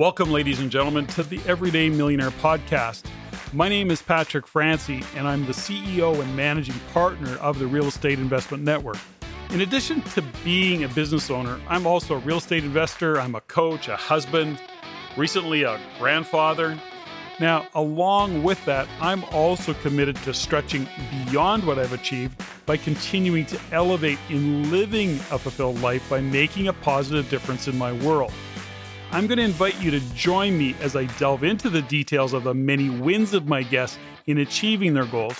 [0.00, 3.04] Welcome, ladies and gentlemen, to the Everyday Millionaire Podcast.
[3.52, 7.84] My name is Patrick Francey, and I'm the CEO and managing partner of the Real
[7.84, 8.96] Estate Investment Network.
[9.50, 13.42] In addition to being a business owner, I'm also a real estate investor, I'm a
[13.42, 14.58] coach, a husband,
[15.18, 16.80] recently a grandfather.
[17.38, 20.88] Now, along with that, I'm also committed to stretching
[21.26, 26.68] beyond what I've achieved by continuing to elevate in living a fulfilled life by making
[26.68, 28.32] a positive difference in my world.
[29.12, 32.44] I'm going to invite you to join me as I delve into the details of
[32.44, 35.36] the many wins of my guests in achieving their goals,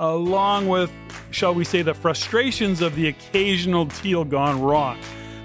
[0.00, 0.90] along with,
[1.30, 4.98] shall we say, the frustrations of the occasional deal gone wrong.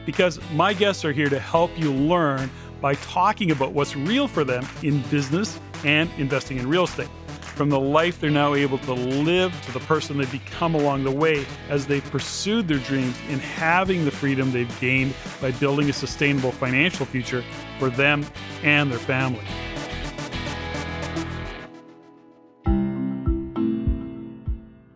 [0.08, 2.49] Because my guests are here to help you learn
[2.82, 7.09] by talking about what's real for them in business and investing in real estate
[7.58, 11.10] from the life they're now able to live to the person they've become along the
[11.10, 15.12] way as they've pursued their dreams in having the freedom they've gained
[15.42, 17.44] by building a sustainable financial future
[17.80, 18.24] for them
[18.62, 19.44] and their family.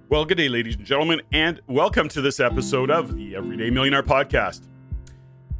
[0.07, 4.03] Well, good day, ladies and gentlemen, and welcome to this episode of the Everyday Millionaire
[4.03, 4.67] Podcast.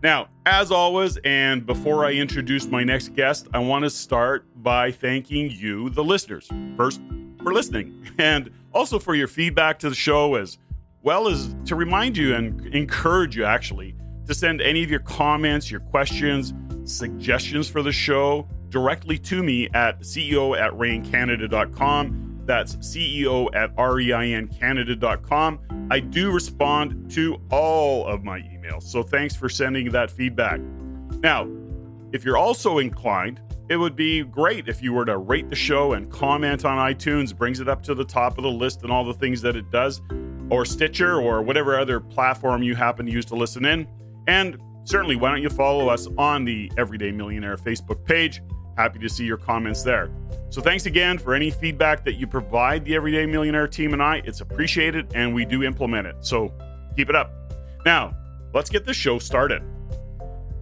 [0.04, 4.92] Now, as always, and before I introduce my next guest, I want to start by
[4.92, 7.00] thanking you, the listeners, first
[7.44, 10.58] for listening, and also for your feedback to the show, as
[11.04, 15.70] well as to remind you and encourage you actually to send any of your comments,
[15.70, 22.31] your questions, suggestions for the show directly to me at CEO at reincanada.com.
[22.52, 25.88] That's CEO at REINCanada.com.
[25.90, 28.84] I do respond to all of my emails.
[28.84, 30.60] So thanks for sending that feedback.
[31.22, 31.48] Now,
[32.12, 35.94] if you're also inclined, it would be great if you were to rate the show
[35.94, 39.06] and comment on iTunes, brings it up to the top of the list and all
[39.06, 40.02] the things that it does,
[40.50, 43.88] or Stitcher, or whatever other platform you happen to use to listen in.
[44.28, 48.42] And certainly, why don't you follow us on the Everyday Millionaire Facebook page?
[48.82, 50.10] Happy to see your comments there.
[50.50, 54.24] So, thanks again for any feedback that you provide the Everyday Millionaire team and I.
[54.26, 56.16] It's appreciated and we do implement it.
[56.22, 56.52] So,
[56.96, 57.32] keep it up.
[57.86, 58.18] Now,
[58.56, 59.62] let's get the show started.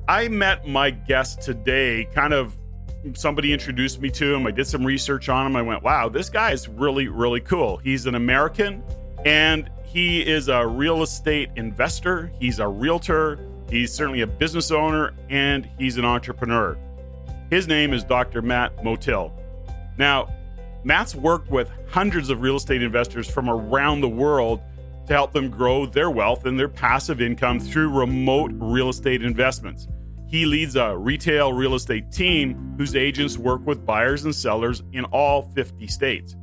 [0.10, 2.58] I met my guest today, kind of
[3.14, 4.46] somebody introduced me to him.
[4.46, 5.56] I did some research on him.
[5.56, 7.78] I went, wow, this guy is really, really cool.
[7.78, 8.84] He's an American
[9.24, 15.14] and he is a real estate investor, he's a realtor, he's certainly a business owner,
[15.30, 16.78] and he's an entrepreneur.
[17.50, 18.44] His name is Dr.
[18.44, 19.32] Matt Motil.
[19.98, 20.30] Now,
[20.84, 24.62] Matt's worked with hundreds of real estate investors from around the world
[25.08, 29.88] to help them grow their wealth and their passive income through remote real estate investments.
[30.28, 35.06] He leads a retail real estate team whose agents work with buyers and sellers in
[35.06, 36.36] all 50 states.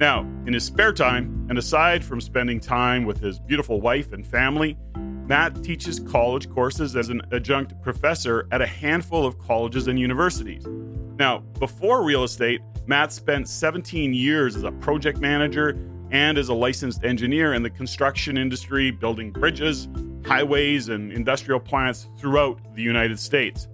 [0.00, 4.26] Now, in his spare time, and aside from spending time with his beautiful wife and
[4.26, 4.78] family,
[5.28, 10.64] Matt teaches college courses as an adjunct professor at a handful of colleges and universities.
[11.18, 15.76] Now, before real estate, Matt spent 17 years as a project manager
[16.12, 19.88] and as a licensed engineer in the construction industry, building bridges,
[20.24, 23.66] highways, and industrial plants throughout the United States.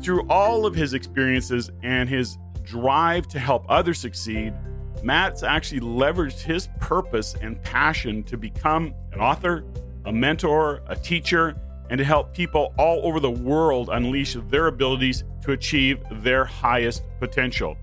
[0.00, 4.52] Through all of his experiences and his drive to help others succeed,
[5.04, 9.64] Matt's actually leveraged his purpose and passion to become an author,
[10.06, 11.56] a mentor, a teacher,
[11.90, 17.02] and to help people all over the world unleash their abilities to achieve their highest
[17.20, 17.76] potential.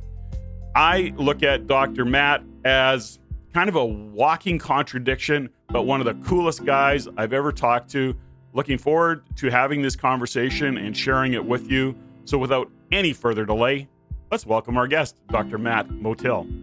[0.76, 2.04] I look at Dr.
[2.06, 3.20] Matt as
[3.54, 8.16] kind of a walking contradiction, but one of the coolest guys I've ever talked to.
[8.54, 11.96] Looking forward to having this conversation and sharing it with you.
[12.26, 13.88] So, without any further delay,
[14.32, 15.58] let's welcome our guest, Dr.
[15.58, 16.63] Matt Motil.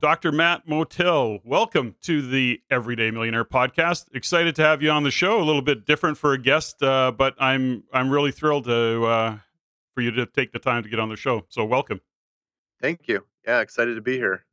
[0.00, 0.30] Dr.
[0.30, 4.14] Matt Motil, welcome to the Everyday Millionaire podcast.
[4.14, 5.40] Excited to have you on the show.
[5.40, 9.38] A little bit different for a guest, uh, but I'm I'm really thrilled to uh,
[9.94, 11.46] for you to take the time to get on the show.
[11.48, 12.02] So welcome.
[12.80, 13.24] Thank you.
[13.46, 14.44] Yeah, excited to be here.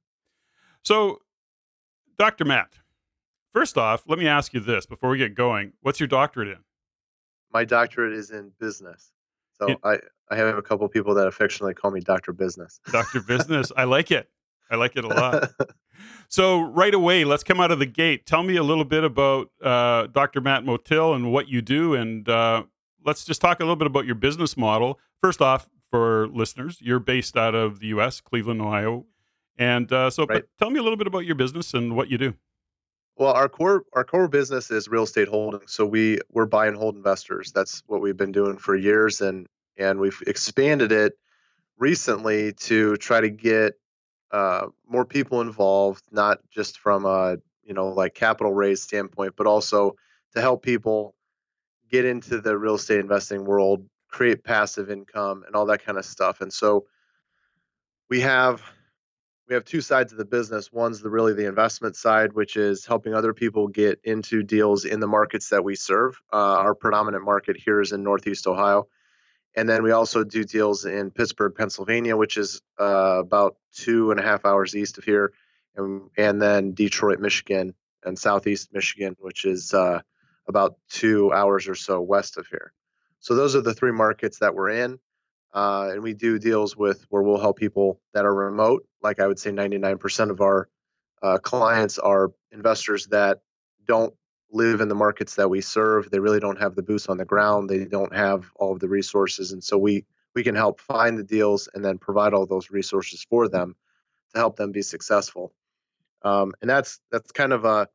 [0.82, 1.20] So,
[2.18, 2.46] Dr.
[2.46, 2.76] Matt,
[3.52, 5.73] first off, let me ask you this before we get going.
[5.82, 6.64] What's your doctorate in?
[7.52, 9.12] My doctorate is in business.
[9.59, 12.79] So it, I I have a couple people that affectionately call me Doctor Business.
[12.91, 13.73] Doctor Business.
[13.76, 14.29] I like it.
[14.73, 15.52] I like it a lot.
[16.29, 18.25] so right away, let's come out of the gate.
[18.25, 20.41] Tell me a little bit about uh, Dr.
[20.41, 22.64] Matt Motil and what you do, and uh,
[23.05, 24.99] let's just talk a little bit about your business model.
[25.22, 29.05] First off, for listeners, you're based out of the U.S., Cleveland, Ohio,
[29.59, 30.43] and uh, so right.
[30.58, 32.34] tell me a little bit about your business and what you do.
[33.16, 35.67] Well, our core our core business is real estate holding.
[35.67, 37.52] So we we're buy and hold investors.
[37.52, 39.46] That's what we've been doing for years, and
[39.78, 41.14] and we've expanded it
[41.78, 43.76] recently to try to get
[44.34, 49.47] uh, more people involved, not just from a you know like capital raise standpoint, but
[49.47, 49.96] also
[50.34, 51.16] to help people
[51.90, 56.03] get into the real estate investing world, create passive income, and all that kind of
[56.03, 56.41] stuff.
[56.41, 56.88] And so
[58.09, 58.62] we have
[59.47, 60.74] we have two sides of the business.
[60.74, 65.00] One's the really the investment side, which is helping other people get into deals in
[65.00, 66.20] the markets that we serve.
[66.32, 68.88] Uh, our predominant market here is in Northeast Ohio,
[69.55, 74.20] and then we also do deals in Pittsburgh, Pennsylvania, which is uh, about two and
[74.20, 75.34] a half hours east of here,
[75.76, 77.73] and, and then Detroit, Michigan,
[78.03, 80.02] and Southeast Michigan, which is uh,
[80.47, 82.73] about two hours or so west of here.
[83.20, 85.00] So those are the three markets that we're in.
[85.53, 88.85] Uh, and we do deals with where we'll help people that are remote.
[89.03, 90.67] Like I would say, 99% of our
[91.22, 93.41] uh, clients are investors that
[93.85, 94.14] don't
[94.53, 96.09] live in the markets that we serve.
[96.09, 97.70] They really don't have the boots on the ground.
[97.70, 100.05] They don't have all of the resources, and so we
[100.35, 103.76] we can help find the deals and then provide all those resources for them
[104.34, 105.53] to help them be successful.
[106.23, 107.88] Um, and that's that's kind of a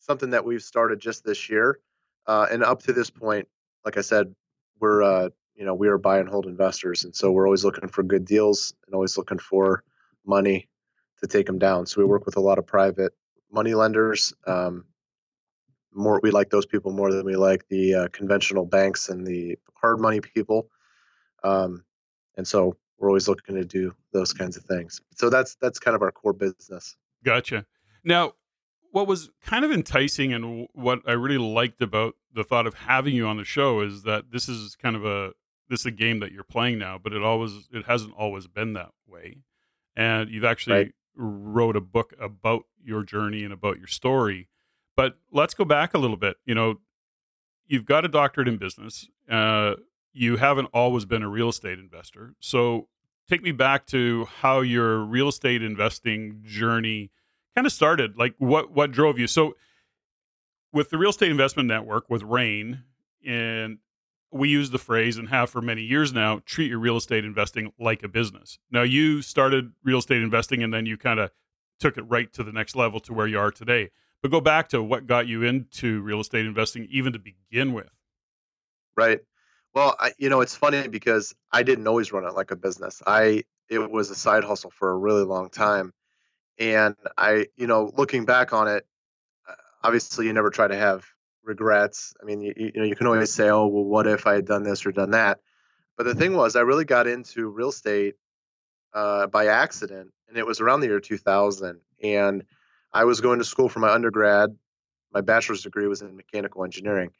[0.00, 1.78] something that we've started just this year.
[2.26, 3.48] Uh, and up to this point,
[3.84, 4.34] like I said,
[4.80, 7.88] we're uh, you know we are buy and hold investors, and so we're always looking
[7.88, 9.82] for good deals and always looking for
[10.24, 10.68] money
[11.20, 11.86] to take them down.
[11.86, 13.12] So we work with a lot of private
[13.50, 14.32] money lenders.
[14.46, 14.84] Um,
[15.94, 19.58] more we like those people more than we like the uh, conventional banks and the
[19.74, 20.68] hard money people.
[21.44, 21.84] Um,
[22.36, 25.00] and so we're always looking to do those kinds of things.
[25.16, 26.96] So that's that's kind of our core business.
[27.24, 27.66] Gotcha.
[28.04, 28.34] Now,
[28.92, 33.14] what was kind of enticing and what I really liked about the thought of having
[33.14, 35.32] you on the show is that this is kind of a
[35.68, 38.74] this is a game that you're playing now, but it always it hasn't always been
[38.74, 39.38] that way.
[39.96, 40.92] And you've actually right.
[41.16, 44.48] wrote a book about your journey and about your story.
[44.96, 46.36] But let's go back a little bit.
[46.44, 46.80] You know,
[47.66, 49.08] you've got a doctorate in business.
[49.30, 49.74] Uh,
[50.12, 52.34] you haven't always been a real estate investor.
[52.40, 52.88] So
[53.28, 57.10] take me back to how your real estate investing journey
[57.54, 58.18] kind of started.
[58.18, 59.26] Like what what drove you?
[59.26, 59.56] So
[60.72, 62.84] with the real estate investment network with REIN
[63.24, 63.78] and
[64.30, 67.72] we use the phrase and have for many years now treat your real estate investing
[67.78, 68.58] like a business.
[68.70, 71.30] Now, you started real estate investing and then you kind of
[71.78, 73.90] took it right to the next level to where you are today.
[74.22, 77.90] But go back to what got you into real estate investing, even to begin with.
[78.96, 79.20] Right.
[79.74, 83.02] Well, I, you know, it's funny because I didn't always run it like a business.
[83.06, 85.92] I it was a side hustle for a really long time,
[86.58, 88.86] and I, you know, looking back on it,
[89.48, 91.06] uh, obviously you never try to have
[91.42, 92.14] regrets.
[92.20, 94.46] I mean, you, you know, you can always say, "Oh, well, what if I had
[94.46, 95.40] done this or done that?"
[95.96, 98.14] But the thing was, I really got into real estate
[98.92, 101.80] uh, by accident, and it was around the year 2000.
[102.02, 102.44] And
[102.92, 104.56] I was going to school for my undergrad.
[105.12, 107.10] My bachelor's degree was in mechanical engineering,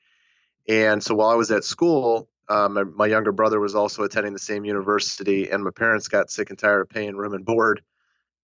[0.69, 4.33] and so while I was at school, um, my, my, younger brother was also attending
[4.33, 7.83] the same university, and my parents got sick and tired of paying room and board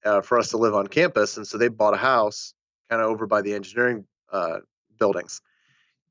[0.05, 2.55] uh, for us to live on campus, and so they bought a house
[2.89, 4.59] kind of over by the engineering uh,
[4.99, 5.41] buildings.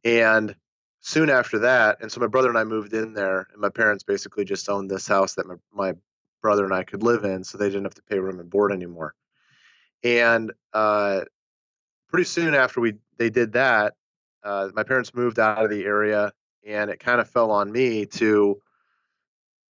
[0.04, 0.56] And
[1.02, 4.04] soon after that, and so my brother and I moved in there, and my parents
[4.04, 5.94] basically just owned this house that my, my
[6.42, 8.72] brother and I could live in, so they didn't have to pay room and board
[8.72, 9.14] anymore.
[10.04, 11.22] And uh,
[12.10, 13.96] pretty soon after we they did that,
[14.44, 16.32] uh, my parents moved out of the area,
[16.66, 18.62] and it kind of fell on me to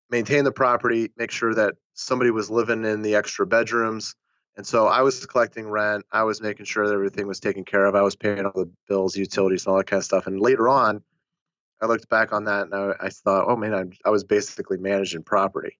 [0.10, 4.16] maintain the property, make sure that somebody was living in the extra bedrooms,
[4.58, 6.04] and so I was collecting rent.
[6.12, 7.94] I was making sure that everything was taken care of.
[7.94, 10.26] I was paying all the bills, utilities, and all that kind of stuff.
[10.26, 11.04] And later on,
[11.80, 14.78] I looked back on that and I, I thought, oh man, I, I, was basically
[14.78, 15.78] managing property.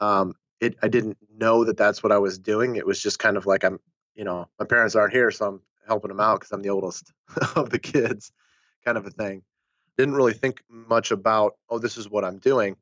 [0.00, 2.76] Um, it, I didn't know that that's what I was doing.
[2.76, 3.78] It was just kind of like I'm,
[4.14, 7.12] you know, my parents aren't here, so I'm helping them out because I'm the oldest
[7.56, 8.32] of the kids,
[8.84, 9.42] kind of a thing.
[9.96, 12.76] Didn't really think much about, oh, this is what I'm doing.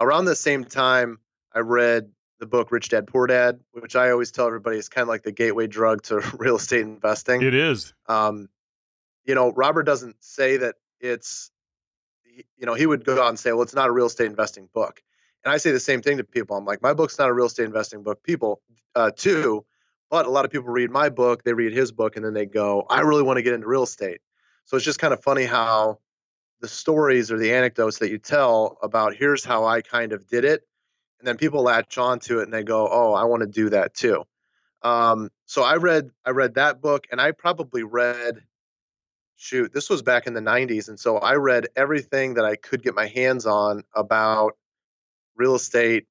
[0.00, 1.18] Around the same time,
[1.52, 5.02] I read the book Rich Dad Poor Dad, which I always tell everybody is kind
[5.02, 7.42] of like the gateway drug to real estate investing.
[7.42, 7.92] It is.
[8.08, 8.48] Um,
[9.24, 11.50] you know, Robert doesn't say that it's,
[12.56, 14.68] you know, he would go out and say, well, it's not a real estate investing
[14.72, 15.02] book.
[15.44, 16.56] And I say the same thing to people.
[16.56, 18.22] I'm like, my book's not a real estate investing book.
[18.22, 18.60] People,
[18.94, 19.64] uh, too,
[20.10, 22.46] but a lot of people read my book, they read his book, and then they
[22.46, 24.20] go, I really want to get into real estate.
[24.66, 25.98] So it's just kind of funny how
[26.60, 30.44] the stories or the anecdotes that you tell about here's how I kind of did
[30.44, 30.62] it
[31.20, 33.94] and then people latch onto it and they go, "Oh, I want to do that
[33.94, 34.24] too."
[34.82, 38.42] Um, so I read I read that book, and I probably read,
[39.36, 42.82] shoot, this was back in the '90s, and so I read everything that I could
[42.82, 44.56] get my hands on about
[45.36, 46.06] real estate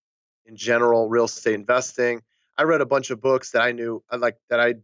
[0.45, 2.21] in general, real estate investing.
[2.57, 4.75] I read a bunch of books that I knew uh, like that I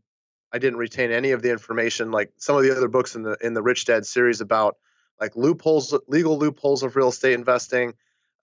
[0.52, 3.38] I didn't retain any of the information like some of the other books in the
[3.42, 4.78] in the Rich Dad series about
[5.20, 7.94] like loopholes legal loopholes of real estate investing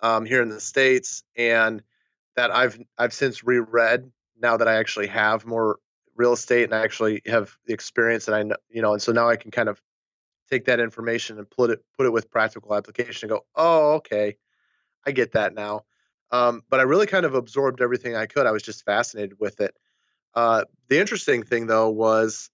[0.00, 1.82] um, here in the states, and
[2.36, 5.78] that I've I've since reread now that I actually have more
[6.14, 9.12] real estate and I actually have the experience and I know you know, and so
[9.12, 9.80] now I can kind of
[10.50, 14.36] take that information and put it put it with practical application and go, oh, okay,
[15.06, 15.84] I get that now.
[16.30, 18.46] Um, but I really kind of absorbed everything I could.
[18.46, 19.74] I was just fascinated with it.
[20.34, 22.50] Uh, the interesting thing though was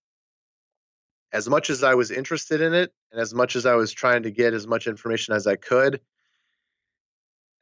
[1.32, 4.24] as much as I was interested in it and as much as I was trying
[4.24, 6.00] to get as much information as I could,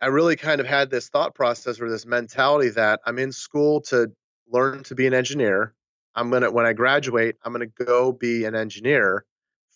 [0.01, 3.81] I really kind of had this thought process or this mentality that I'm in school
[3.83, 4.13] to
[4.51, 5.75] learn to be an engineer.
[6.15, 9.25] I'm going to, when I graduate, I'm going to go be an engineer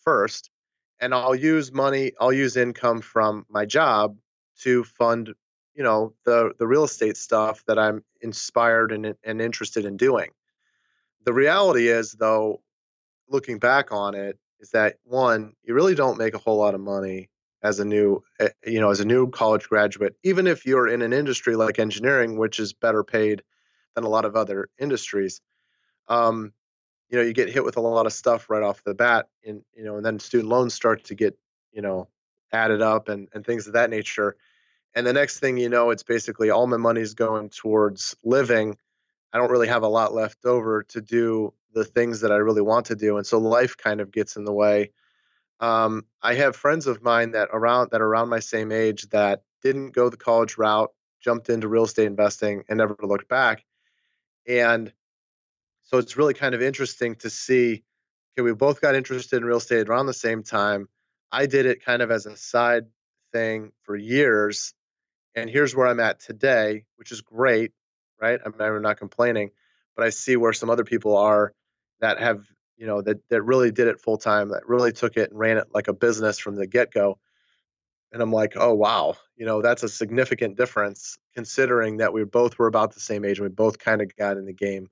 [0.05, 0.51] first.
[1.01, 4.17] And I'll use money, I'll use income from my job
[4.63, 5.35] to fund,
[5.75, 10.31] you know, the, the real estate stuff that I'm inspired and, and interested in doing.
[11.25, 12.63] The reality is, though,
[13.29, 16.81] looking back on it, is that one, you really don't make a whole lot of
[16.81, 17.31] money
[17.63, 21.03] as a new eh, you know as a new college graduate even if you're in
[21.03, 23.43] an industry like engineering which is better paid
[23.95, 25.41] than a lot of other industries
[26.09, 26.53] um,
[27.09, 29.63] you know you get hit with a lot of stuff right off the bat and
[29.75, 31.37] you know and then student loans start to get
[31.73, 32.09] you know
[32.53, 34.37] added up and and things of that nature
[34.95, 38.77] and the next thing you know it's basically all my money's going towards living
[39.33, 42.63] i don't really have a lot left over to do the things that i really
[42.63, 44.91] want to do and so life kind of gets in the way
[45.61, 49.43] um, I have friends of mine that around that are around my same age that
[49.63, 50.91] didn't go the college route,
[51.23, 53.65] jumped into real estate investing, and never looked back.
[54.49, 54.93] And
[55.83, 57.85] so it's really kind of interesting to see.
[58.39, 60.89] Okay, we both got interested in real estate around the same time.
[61.31, 62.87] I did it kind of as a side
[63.33, 64.73] thing for years,
[65.35, 67.73] and here's where I'm at today, which is great,
[68.21, 68.41] right?
[68.45, 69.51] I'm, I'm not complaining,
[69.97, 71.55] but I see where some other people are
[72.01, 72.45] that have
[72.81, 75.59] you know that that really did it full time that really took it and ran
[75.59, 77.19] it like a business from the get go
[78.13, 82.59] and i'm like oh wow you know that's a significant difference considering that we both
[82.59, 84.89] were about the same age and we both kind of got in the game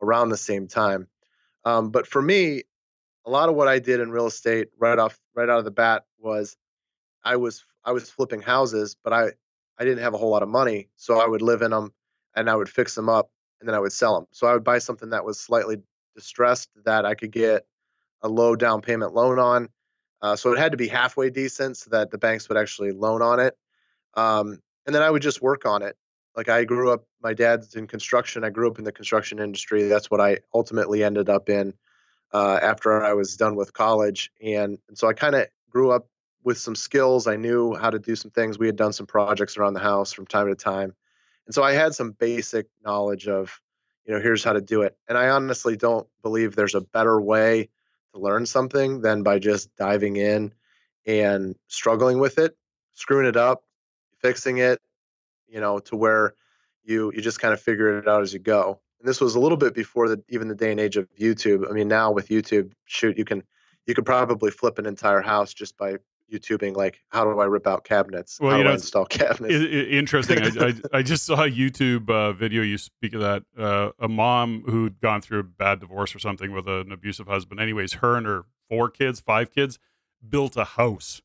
[0.00, 1.08] around the same time
[1.64, 2.62] um, but for me
[3.26, 5.70] a lot of what i did in real estate right off right out of the
[5.70, 6.56] bat was
[7.24, 9.30] i was i was flipping houses but i
[9.78, 11.92] i didn't have a whole lot of money so i would live in them
[12.34, 14.64] and i would fix them up and then i would sell them so i would
[14.64, 15.76] buy something that was slightly
[16.14, 17.66] distressed that I could get
[18.22, 19.68] a low down payment loan on.
[20.22, 23.20] Uh, so it had to be halfway decent so that the banks would actually loan
[23.20, 23.56] on it.
[24.14, 25.96] Um, and then I would just work on it.
[26.36, 28.44] Like I grew up, my dad's in construction.
[28.44, 29.84] I grew up in the construction industry.
[29.84, 31.74] That's what I ultimately ended up in
[32.32, 34.30] uh, after I was done with college.
[34.42, 36.08] And, and so I kind of grew up
[36.44, 37.26] with some skills.
[37.26, 38.58] I knew how to do some things.
[38.58, 40.94] We had done some projects around the house from time to time.
[41.46, 43.60] And so I had some basic knowledge of
[44.04, 44.96] you know, here's how to do it.
[45.08, 47.70] And I honestly don't believe there's a better way
[48.12, 50.52] to learn something than by just diving in
[51.06, 52.56] and struggling with it,
[52.92, 53.64] screwing it up,
[54.20, 54.80] fixing it,
[55.48, 56.34] you know, to where
[56.84, 58.80] you you just kind of figure it out as you go.
[59.00, 61.68] And this was a little bit before the even the day and age of YouTube.
[61.68, 63.42] I mean, now with YouTube, shoot, you can
[63.86, 65.96] you could probably flip an entire house just by
[66.32, 68.40] YouTubing like how do I rip out cabinets?
[68.40, 69.54] Well, how you know, install cabinets?
[69.54, 70.38] It, it, interesting.
[70.42, 72.62] I, I, I, just saw a YouTube uh, video.
[72.62, 73.44] You speak of that.
[73.56, 77.60] Uh, a mom who'd gone through a bad divorce or something with an abusive husband.
[77.60, 79.78] Anyways, her and her four kids, five kids,
[80.28, 81.22] built a house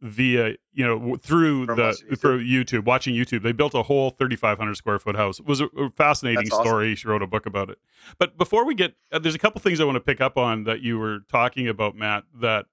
[0.00, 2.20] via you know through From the YouTube.
[2.20, 3.42] through YouTube, watching YouTube.
[3.42, 5.40] They built a whole 3,500 square foot house.
[5.40, 6.64] It was a, fascinating awesome.
[6.64, 6.94] story.
[6.94, 7.78] She wrote a book about it.
[8.18, 10.64] But before we get, uh, there's a couple things I want to pick up on
[10.64, 12.24] that you were talking about, Matt.
[12.40, 12.66] That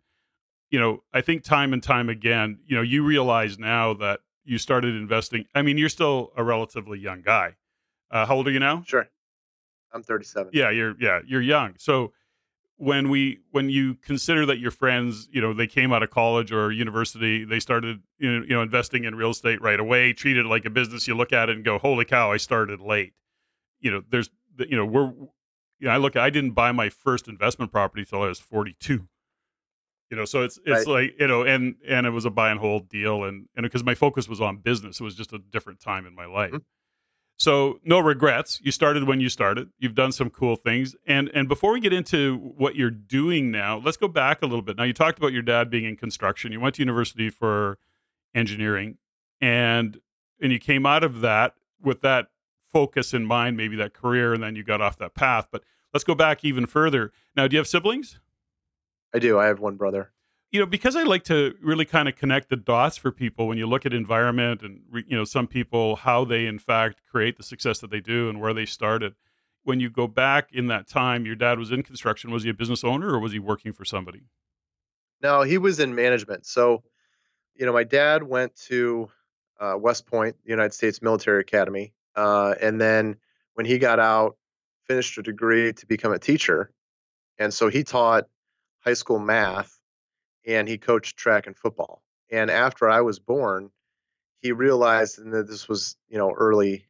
[0.69, 4.57] you know, I think time and time again, you know, you realize now that you
[4.57, 5.45] started investing.
[5.53, 7.55] I mean, you're still a relatively young guy.
[8.12, 8.84] Uh, how old are you now?
[8.86, 9.07] Sure,
[9.93, 10.51] I'm 37.
[10.53, 11.75] Yeah, you're yeah you're young.
[11.77, 12.13] So
[12.77, 16.51] when we when you consider that your friends, you know, they came out of college
[16.51, 20.45] or university, they started you know, you know investing in real estate right away, treated
[20.45, 21.07] it like a business.
[21.07, 23.13] You look at it and go, "Holy cow, I started late."
[23.79, 25.13] You know, there's you know we're
[25.79, 29.07] you know, I look I didn't buy my first investment property till I was 42
[30.09, 30.88] you know so it's it's right.
[30.88, 33.83] like you know and and it was a buy and hold deal and and because
[33.83, 35.00] my focus was on business.
[35.00, 36.51] It was just a different time in my life.
[36.51, 36.63] Mm-hmm.
[37.38, 38.59] so no regrets.
[38.63, 39.69] You started when you started.
[39.79, 40.95] You've done some cool things.
[41.07, 44.62] And and before we get into what you're doing now let's go back a little
[44.62, 44.77] bit.
[44.77, 46.51] Now you talked about your dad being in construction.
[46.51, 47.77] You went to university for
[48.33, 48.97] engineering
[49.41, 50.00] and
[50.41, 52.27] and you came out of that with that
[52.71, 55.47] focus in mind maybe that career and then you got off that path.
[55.51, 57.12] But let's go back even further.
[57.35, 58.19] Now do you have siblings
[59.15, 59.39] I do.
[59.39, 60.12] I have one brother.
[60.51, 63.57] You know, because I like to really kind of connect the dots for people when
[63.57, 67.43] you look at environment and you know some people how they in fact create the
[67.43, 69.15] success that they do and where they started.
[69.63, 72.29] When you go back in that time, your dad was in construction.
[72.29, 74.24] Was he a business owner or was he working for somebody?
[75.22, 76.45] No, he was in management.
[76.45, 76.84] So,
[77.55, 79.10] you know, my dad went to
[79.62, 83.15] uh, West Point, the United States Military Academy, uh, and then
[83.53, 84.36] when he got out,
[84.88, 86.69] finished a degree to become a teacher.
[87.39, 88.25] And so he taught
[88.86, 89.80] high school math.
[90.48, 92.04] and he coached track and football.
[92.30, 93.72] And after I was born,
[94.42, 96.86] he realized, and that this was you know early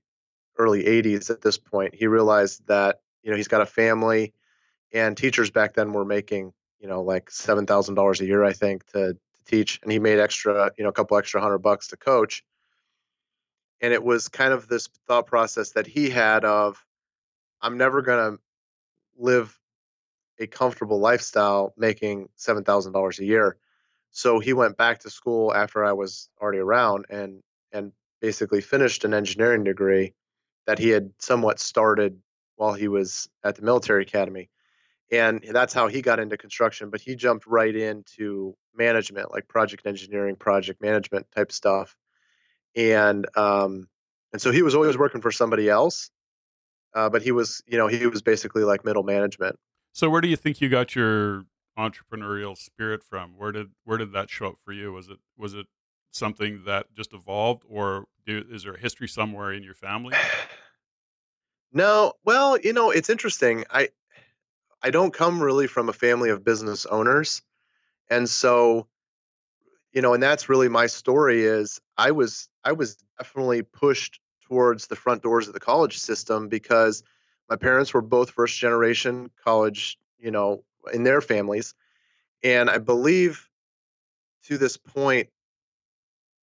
[0.57, 4.33] early 80s at this point, he realized that you know he's got a family,
[4.93, 8.53] and teachers back then were making you know like seven thousand dollars a year, I
[8.53, 11.87] think, to, to teach, and he made extra you know a couple extra hundred bucks
[11.89, 12.43] to coach.
[13.81, 16.83] And it was kind of this thought process that he had of,
[17.61, 18.37] I'm never gonna
[19.17, 19.57] live
[20.39, 23.57] a comfortable lifestyle making seven thousand dollars a year.
[24.11, 29.03] So he went back to school after I was already around and and basically finished
[29.03, 30.13] an engineering degree
[30.67, 32.19] that he had somewhat started
[32.55, 34.49] while he was at the military academy.
[35.11, 39.85] And that's how he got into construction, but he jumped right into management, like project
[39.85, 41.95] engineering, project management type stuff.
[42.75, 43.87] And um,
[44.33, 46.09] and so he was always working for somebody else,
[46.93, 49.57] uh, but he was, you know, he was basically like middle management.
[49.95, 51.45] So where do you think you got your
[51.79, 53.37] entrepreneurial spirit from?
[53.37, 54.91] Where did where did that show up for you?
[54.91, 55.67] Was it was it
[56.11, 60.15] something that just evolved, or do, is there a history somewhere in your family?
[61.73, 63.65] No, well, you know, it's interesting.
[63.69, 63.89] I
[64.81, 67.41] I don't come really from a family of business owners,
[68.09, 68.87] and so
[69.91, 71.43] you know, and that's really my story.
[71.43, 76.47] Is I was I was definitely pushed towards the front doors of the college system
[76.47, 77.03] because
[77.49, 81.73] my parents were both first generation college, you know, in their families.
[82.43, 83.49] And I believe
[84.45, 85.29] to this point,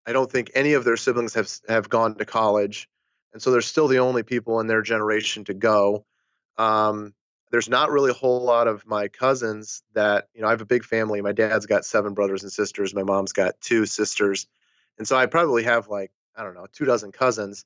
[0.07, 2.89] I don't think any of their siblings have have gone to college,
[3.33, 6.05] and so they're still the only people in their generation to go.
[6.59, 7.15] Um,
[7.53, 10.49] there's not really a whole lot of my cousins that you know.
[10.49, 11.21] I have a big family.
[11.21, 12.95] My dad's got seven brothers and sisters.
[12.95, 14.49] My mom's got two sisters,
[14.99, 17.65] and so I probably have like I don't know two dozen cousins.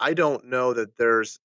[0.00, 1.38] I don't know that there's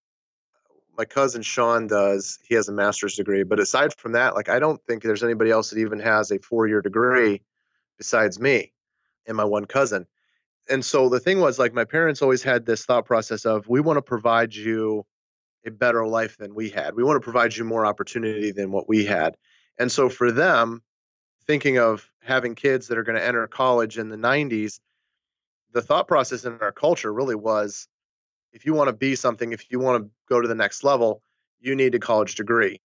[0.98, 2.40] my cousin Sean does.
[2.44, 5.52] He has a master's degree, but aside from that, like I don't think there's anybody
[5.52, 7.42] else that even has a four year degree
[7.98, 8.74] besides me
[9.28, 10.08] and my one cousin.
[10.70, 13.82] And so the thing was like my parents always had this thought process of we
[13.82, 15.06] want to provide you
[15.66, 16.96] a better life than we had.
[16.96, 19.36] We want to provide you more opportunity than what we had.
[19.78, 20.82] And so for them,
[21.46, 24.80] thinking of having kids that are going to enter college in the 90s,
[25.74, 27.88] the thought process in our culture really was
[28.54, 31.22] if you want to be something, if you want to go to the next level,
[31.60, 32.82] you need a college degree.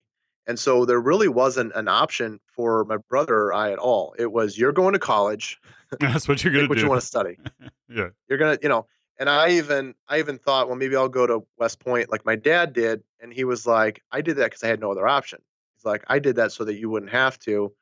[0.46, 4.14] And so there really wasn't an option for my brother or I at all.
[4.18, 5.60] It was you're going to college.
[6.00, 6.68] That's what you're going to do.
[6.68, 7.38] What you want to study.
[7.88, 8.08] yeah.
[8.28, 8.86] You're going to, you know,
[9.18, 12.36] and I even I even thought, well, maybe I'll go to West Point like my
[12.36, 15.40] dad did, and he was like, I did that because I had no other option.
[15.74, 17.72] He's like, I did that so that you wouldn't have to.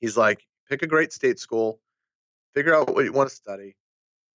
[0.00, 1.80] He's like, pick a great state school,
[2.54, 3.76] figure out what you want to study,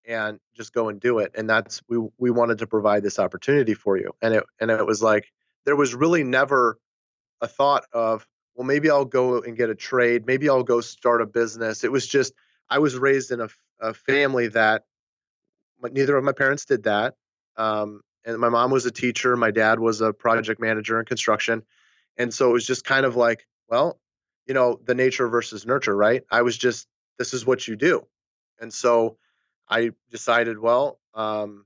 [0.07, 3.73] and just go and do it and that's we we wanted to provide this opportunity
[3.73, 5.31] for you and it and it was like
[5.65, 6.77] there was really never
[7.41, 11.21] a thought of well maybe I'll go and get a trade maybe I'll go start
[11.21, 11.83] a business.
[11.83, 12.33] It was just
[12.69, 14.83] I was raised in a, a family that
[15.81, 17.15] neither of my parents did that
[17.57, 21.63] um, and my mom was a teacher my dad was a project manager in construction
[22.17, 23.99] and so it was just kind of like well
[24.47, 26.23] you know the nature versus nurture right?
[26.29, 26.87] I was just
[27.17, 28.05] this is what you do.
[28.59, 29.17] And so
[29.69, 31.65] I decided, well, um,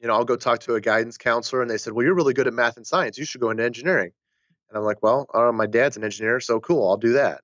[0.00, 1.62] you know, I'll go talk to a guidance counselor.
[1.62, 3.16] And they said, well, you're really good at math and science.
[3.16, 4.12] You should go into engineering.
[4.68, 7.42] And I'm like, well, uh, my dad's an engineer, so cool, I'll do that.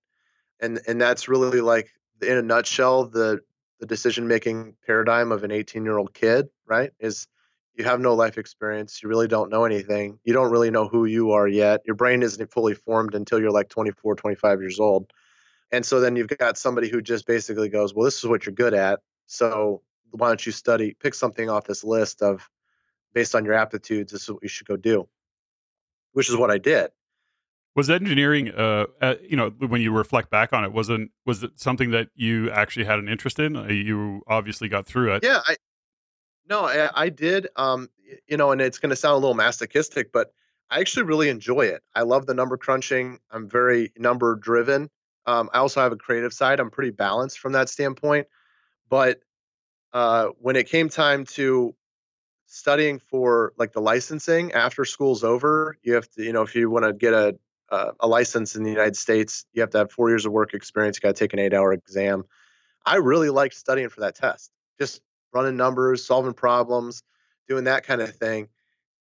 [0.60, 3.40] And and that's really like, in a nutshell, the
[3.78, 6.90] the decision making paradigm of an 18 year old kid, right?
[6.98, 7.26] Is
[7.74, 11.06] you have no life experience, you really don't know anything, you don't really know who
[11.06, 11.80] you are yet.
[11.86, 15.10] Your brain isn't fully formed until you're like 24, 25 years old.
[15.72, 18.54] And so then you've got somebody who just basically goes, well, this is what you're
[18.54, 19.00] good at.
[19.26, 22.48] So why don't you study, pick something off this list of
[23.12, 25.08] based on your aptitudes, this is what you should go do,
[26.12, 26.90] which is what I did.
[27.76, 31.52] Was engineering, uh, uh, you know, when you reflect back on it, wasn't was it
[31.60, 33.56] something that you actually had an interest in?
[33.56, 35.24] Uh, you obviously got through it.
[35.24, 35.56] Yeah, I,
[36.48, 37.48] no, I, I did.
[37.54, 37.88] Um,
[38.26, 40.32] you know, and it's going to sound a little masochistic, but
[40.68, 41.82] I actually really enjoy it.
[41.94, 43.18] I love the number crunching.
[43.30, 44.90] I'm very number driven.
[45.26, 46.58] Um, I also have a creative side.
[46.58, 48.26] I'm pretty balanced from that standpoint.
[48.88, 49.20] But
[49.92, 51.74] uh, when it came time to
[52.46, 56.70] studying for like the licensing after school's over, you have to, you know, if you
[56.70, 57.38] want to get a
[57.70, 60.54] uh, a license in the United States, you have to have four years of work
[60.54, 60.96] experience.
[60.96, 62.24] You got to take an eight hour exam.
[62.84, 65.00] I really liked studying for that test, just
[65.32, 67.02] running numbers, solving problems,
[67.48, 68.48] doing that kind of thing.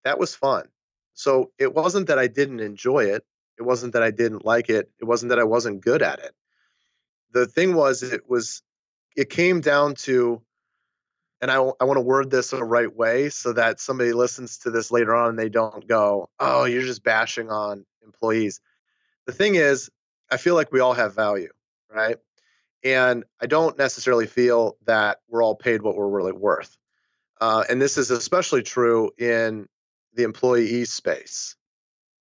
[0.05, 0.68] That was fun.
[1.14, 3.24] So it wasn't that I didn't enjoy it.
[3.59, 4.90] It wasn't that I didn't like it.
[5.01, 6.33] It wasn't that I wasn't good at it.
[7.33, 8.62] The thing was, it was,
[9.16, 10.42] it came down to
[11.40, 14.70] and I, I want to word this the right way so that somebody listens to
[14.70, 18.61] this later on and they don't go, oh, you're just bashing on employees.
[19.27, 19.90] The thing is,
[20.31, 21.53] I feel like we all have value,
[21.90, 22.16] right?
[22.85, 26.77] And I don't necessarily feel that we're all paid what we're really worth.
[27.40, 29.68] Uh, and this is especially true in
[30.14, 31.57] the employee space,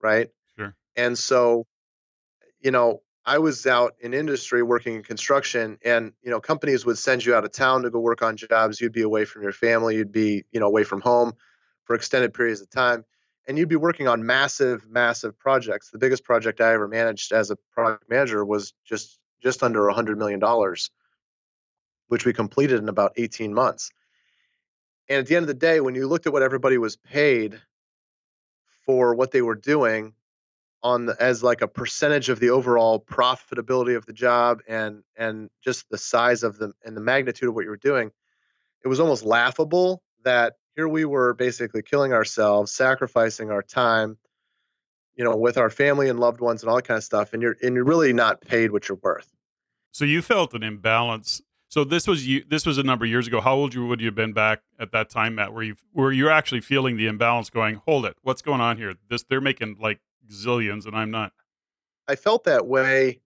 [0.00, 0.28] right?
[0.56, 0.74] Sure.
[0.96, 1.66] And so,
[2.60, 6.96] you know, I was out in industry working in construction, and you know, companies would
[6.96, 8.80] send you out of town to go work on jobs.
[8.80, 9.96] You'd be away from your family.
[9.96, 11.34] You'd be, you know, away from home
[11.84, 13.04] for extended periods of time,
[13.46, 15.90] and you'd be working on massive, massive projects.
[15.90, 19.94] The biggest project I ever managed as a project manager was just just under a
[19.94, 20.90] hundred million dollars,
[22.06, 23.90] which we completed in about 18 months.
[25.06, 27.60] And at the end of the day, when you looked at what everybody was paid
[28.86, 30.14] for what they were doing
[30.82, 35.50] on the, as like a percentage of the overall profitability of the job and and
[35.62, 38.10] just the size of them and the magnitude of what you were doing,
[38.84, 44.16] it was almost laughable that here we were basically killing ourselves, sacrificing our time,
[45.16, 47.42] you know, with our family and loved ones and all that kind of stuff, and
[47.42, 49.32] you're and you're really not paid what you're worth.
[49.90, 51.42] So you felt an imbalance.
[51.70, 52.44] So this was you.
[52.48, 53.40] This was a number of years ago.
[53.40, 55.52] How old you would you have been back at that time, Matt?
[55.52, 57.50] Where you were you're actually feeling the imbalance?
[57.50, 58.94] Going, hold it, what's going on here?
[59.10, 59.98] This they're making like
[60.30, 61.32] zillions, and I'm not.
[62.06, 63.20] I felt that way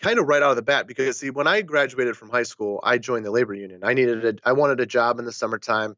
[0.00, 2.80] kind of right out of the bat because see, when I graduated from high school,
[2.82, 3.80] I joined the labor union.
[3.82, 5.96] I needed a, I wanted a job in the summertime,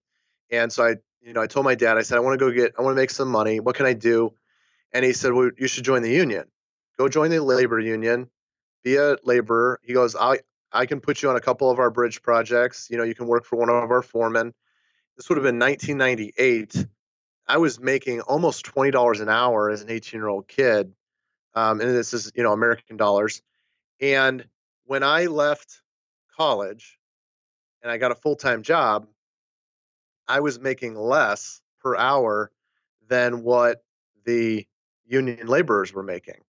[0.51, 2.53] and so I, you know, I told my dad, I said, I want to go
[2.53, 3.61] get, I want to make some money.
[3.61, 4.33] What can I do?
[4.93, 6.45] And he said, Well, you should join the union.
[6.99, 8.31] Go join the labor union,
[8.83, 9.81] be a laborer.
[9.83, 10.39] He goes, I,
[10.73, 12.89] I can put you on a couple of our bridge projects.
[12.91, 14.55] You know, you can work for one of our foremen.
[15.17, 16.87] This would have been 1998.
[17.49, 20.93] I was making almost twenty dollars an hour as an 18 year old kid,
[21.55, 23.43] um, and this is you know American dollars.
[24.01, 24.47] And
[24.85, 25.83] when I left
[26.37, 26.99] college
[27.83, 29.07] and I got a full time job,
[30.29, 32.51] I was making less per hour
[33.09, 33.83] than what
[34.25, 34.67] the
[35.07, 36.41] union laborers were making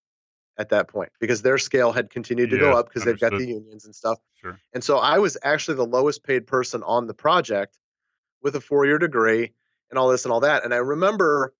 [0.58, 3.46] at that point because their scale had continued to go up because they've got the
[3.46, 4.18] unions and stuff.
[4.34, 4.58] Sure.
[4.74, 7.78] And so I was actually the lowest paid person on the project
[8.42, 9.52] with a four year degree
[9.90, 10.64] and all this and all that.
[10.64, 11.54] And I remember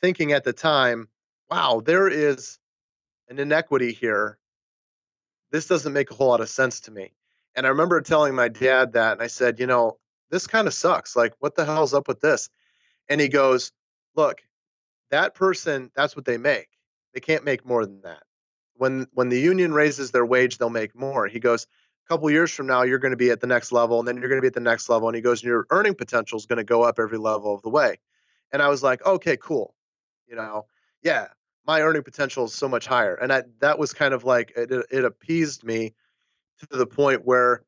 [0.00, 1.08] thinking at the time,
[1.50, 2.58] wow, there is
[3.28, 4.38] an inequity here.
[5.50, 7.12] This doesn't make a whole lot of sense to me.
[7.54, 9.98] And I remember telling my dad that, and I said, you know,
[10.30, 11.16] this kind of sucks.
[11.16, 12.48] Like, what the hell's up with this?
[13.08, 13.72] And he goes,
[14.14, 14.40] look,
[15.10, 16.68] that person, that's what they make.
[17.12, 18.22] They can't make more than that.
[18.74, 21.26] When when the union raises their wage, they'll make more.
[21.26, 21.66] He goes,
[22.08, 24.28] couple years from now, you're going to be at the next level, and then you're
[24.28, 25.08] going to be at the next level.
[25.08, 27.62] And he goes, and your earning potential is going to go up every level of
[27.62, 27.98] the way.
[28.52, 29.74] And I was like, okay, cool.
[30.26, 30.66] You know,
[31.02, 31.28] yeah,
[31.66, 33.14] my earning potential is so much higher.
[33.14, 35.94] And that was kind of like it, it appeased me
[36.58, 37.62] to the point where,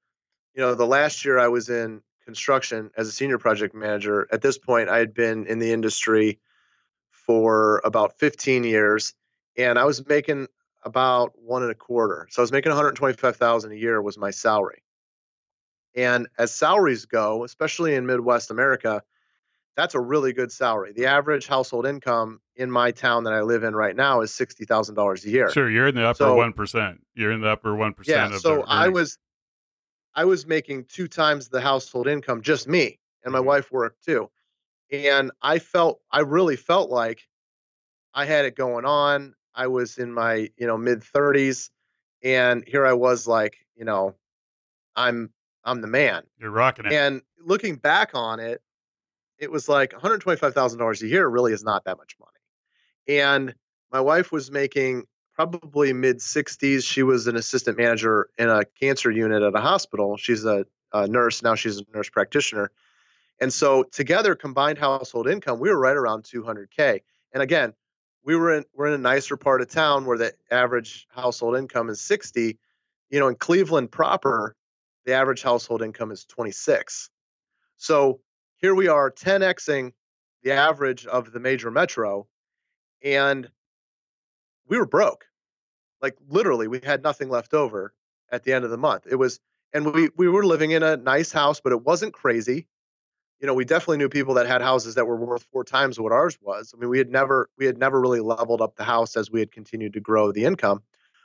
[0.54, 4.28] you know, the last year I was in construction as a senior project manager.
[4.32, 6.40] At this point, I had been in the industry
[7.10, 9.14] for about 15 years,
[9.56, 10.48] and I was making
[10.84, 12.26] about one and a quarter.
[12.30, 14.82] So I was making 125,000 a year was my salary.
[15.94, 19.02] And as salaries go, especially in Midwest America,
[19.76, 20.92] that's a really good salary.
[20.92, 24.64] The average household income in my town that I live in right now is sixty
[24.64, 25.50] thousand dollars a year.
[25.50, 26.54] Sure, you're in the upper So- one
[27.14, 28.32] You're in the upper one percent.
[28.32, 28.38] Yeah.
[28.38, 29.18] So I was,
[30.14, 33.44] I was making two times the household income, just me, and my Mhm.
[33.46, 34.30] wife worked too.
[34.90, 37.26] And I felt, I really felt like
[38.12, 39.34] I had it going on.
[39.54, 41.70] I was in my, you know, mid thirties,
[42.22, 44.14] and here I was, like, you know,
[44.96, 45.30] I'm,
[45.64, 46.24] I'm the man.
[46.38, 46.92] You're rocking it.
[46.92, 48.62] And looking back on it,
[49.38, 53.18] it was like $125,000 a year really is not that much money.
[53.20, 53.54] And
[53.90, 56.84] my wife was making probably mid 60s.
[56.84, 60.16] She was an assistant manager in a cancer unit at a hospital.
[60.16, 61.42] She's a, a nurse.
[61.42, 62.70] Now she's a nurse practitioner.
[63.40, 67.00] And so together, combined household income, we were right around 200K.
[67.32, 67.72] And again,
[68.24, 71.88] we were in we're in a nicer part of town where the average household income
[71.90, 72.58] is 60.
[73.11, 74.56] You know, in Cleveland proper,
[75.04, 77.11] the average household income is 26.
[77.76, 78.20] So
[78.56, 79.92] here we are 10xing
[80.42, 82.26] the average of the major metro,
[83.02, 83.50] and
[84.68, 85.26] we were broke.
[86.00, 87.92] Like literally, we had nothing left over
[88.30, 89.06] at the end of the month.
[89.11, 89.40] It was,
[89.72, 92.66] and we we were living in a nice house, but it wasn't crazy.
[93.42, 96.12] You know, we definitely knew people that had houses that were worth four times what
[96.12, 96.72] ours was.
[96.72, 99.40] I mean, we had never we had never really leveled up the house as we
[99.40, 100.81] had continued to grow the income.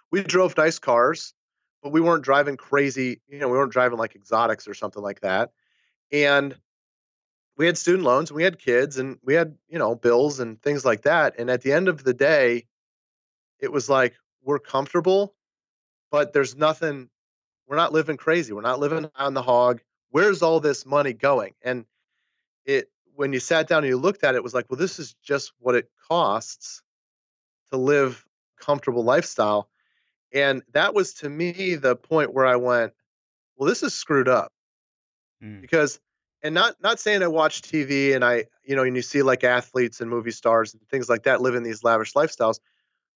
[0.09, 1.35] We drove nice cars,
[1.83, 3.21] but we weren't driving crazy.
[3.27, 5.51] You know, we weren't driving like exotics or something like that.
[6.11, 6.57] And
[7.55, 10.83] we had student loans, we had kids, and we had you know bills and things
[10.83, 11.35] like that.
[11.37, 12.65] And at the end of the day,
[13.59, 15.35] it was like we're comfortable,
[16.09, 17.09] but there's nothing.
[17.67, 18.53] We're not living crazy.
[18.53, 19.81] We're not living on the hog.
[20.09, 21.53] Where's all this money going?
[21.61, 21.85] And
[22.67, 24.99] it when you sat down and you looked at it, it was like, well, this
[24.99, 26.83] is just what it costs
[27.71, 28.23] to live
[28.59, 29.69] comfortable lifestyle.
[30.31, 32.93] And that was to me the point where I went,
[33.55, 34.51] well, this is screwed up
[35.43, 35.61] Mm.
[35.61, 35.99] because,
[36.41, 39.43] and not not saying I watch TV and I, you know, and you see like
[39.43, 42.59] athletes and movie stars and things like that living these lavish lifestyles,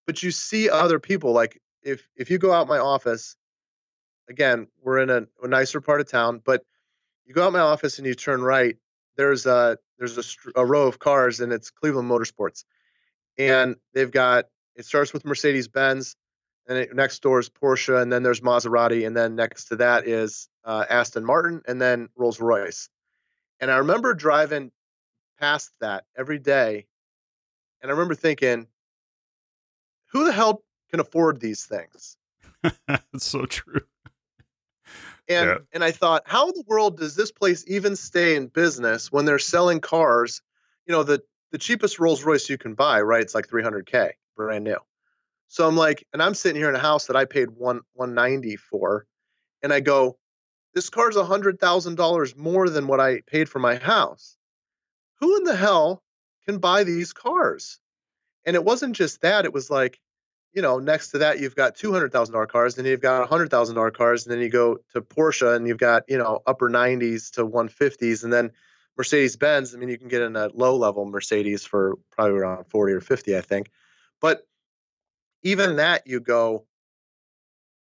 [0.06, 3.36] but you see other people like if if you go out my office,
[4.30, 6.64] again, we're in a, a nicer part of town, but
[7.26, 8.78] you go out my office and you turn right,
[9.18, 12.64] there's a there's a, a row of cars and it's Cleveland Motorsports,
[13.38, 14.46] and they've got
[14.76, 16.16] it starts with Mercedes Benz,
[16.68, 20.08] and it, next door is Porsche, and then there's Maserati, and then next to that
[20.08, 22.90] is uh, Aston Martin, and then Rolls Royce.
[23.60, 24.72] And I remember driving
[25.40, 26.88] past that every day,
[27.82, 28.68] and I remember thinking,
[30.12, 32.18] who the hell can afford these things?
[32.88, 33.82] That's so true.
[35.38, 35.60] And Yeah.
[35.74, 39.26] and I thought, how in the world does this place even stay in business when
[39.26, 40.42] they're selling cars?
[40.86, 43.22] You know, the the cheapest Rolls Royce you can buy, right?
[43.22, 44.78] It's like 300k, brand new.
[45.50, 48.58] So I'm like, and I'm sitting here in a house that I paid one 190
[48.58, 49.08] for,
[49.64, 50.20] and I go,
[50.76, 54.38] this car's a hundred thousand dollars more than what I paid for my house.
[55.22, 56.04] Who in the hell
[56.46, 57.80] can buy these cars?
[58.46, 60.00] And it wasn't just that; it was like,
[60.54, 63.28] you know, next to that you've got two hundred thousand dollar cars, then you've got
[63.30, 66.42] hundred thousand dollar cars, and then you go to Porsche and you've got you know
[66.46, 68.52] upper nineties to one fifties, and then
[68.98, 69.74] Mercedes Benz.
[69.74, 73.02] I mean, you can get in a low level Mercedes for probably around forty or
[73.02, 73.72] fifty, I think.
[74.20, 74.46] But
[75.44, 76.66] even that, you go,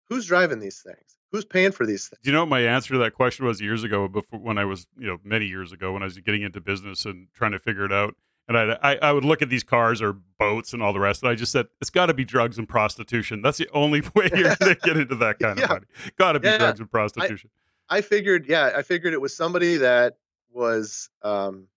[0.09, 1.17] who's driving these things?
[1.33, 2.21] Who's paying for these things?
[2.23, 4.09] Do you know what my answer to that question was years ago?
[4.09, 7.05] Before when I was, you know, many years ago when I was getting into business
[7.05, 8.15] and trying to figure it out,
[8.51, 11.23] and I, I, I would look at these cars or boats and all the rest,
[11.23, 13.41] and I just said it's got to be drugs and prostitution.
[13.43, 15.65] That's the only way you're going to get into that kind Yeah.
[15.65, 15.87] of money.
[16.19, 16.59] Got to be Yeah.
[16.59, 17.51] drugs and prostitution.
[17.89, 20.17] I figured, yeah, I figured it was somebody that
[20.53, 21.69] was um,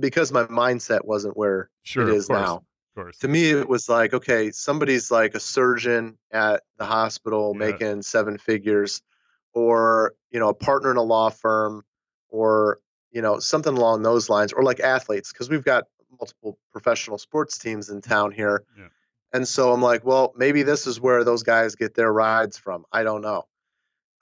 [0.00, 2.56] because my mindset wasn't where sure, it course, now.
[2.56, 2.62] of
[2.96, 3.18] course.
[3.18, 7.70] to me it was like okay somebody's like a surgeon at the hospital Yeah.
[7.70, 9.02] making seven figures
[9.52, 11.84] or you know a partner in a law firm
[12.28, 12.80] or
[13.12, 17.58] you know something along those lines or like athletes because we've got multiple professional sports
[17.58, 18.64] teams in town here.
[18.78, 18.88] Yeah.
[19.32, 22.84] and so i'm like well maybe this is where those guys get their rides from.
[22.92, 23.46] I don't know.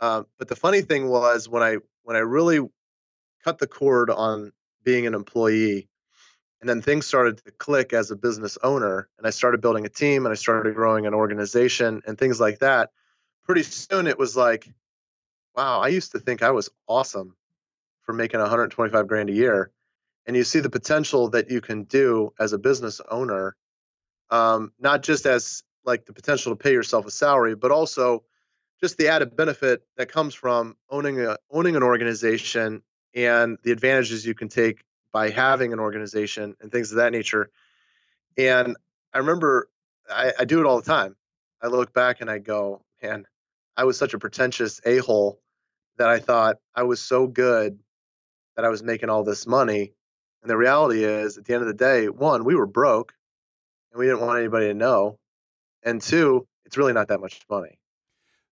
[0.01, 2.61] Um, but the funny thing was when i when i really
[3.45, 4.53] cut the cord on
[4.85, 5.89] being an employee
[6.61, 9.89] and then things started to click as a business owner and i started building a
[9.89, 12.91] team and i started growing an organization and things like that
[13.45, 14.69] pretty soon it was like
[15.57, 17.37] wow i used to think i was awesome
[18.03, 19.71] for making 125 grand a year
[20.27, 23.57] and you see the potential that you can do as a business owner
[24.31, 28.25] um, not just as like the potential to pay yourself a salary but also
[28.81, 32.83] just the added benefit that comes from owning a owning an organization
[33.15, 37.51] and the advantages you can take by having an organization and things of that nature.
[38.37, 38.77] And
[39.15, 39.71] I remember
[40.11, 41.17] I, I do it all the time.
[41.63, 43.27] I look back and I go, man,
[43.77, 45.41] I was such a pretentious a hole
[45.97, 47.79] that I thought I was so good
[48.57, 49.95] that I was making all this money.
[50.47, 53.15] And the reality is, at the end of the day, one, we were broke
[53.91, 55.19] and we didn't want anybody to know.
[55.83, 57.81] And two, it's really not that much money.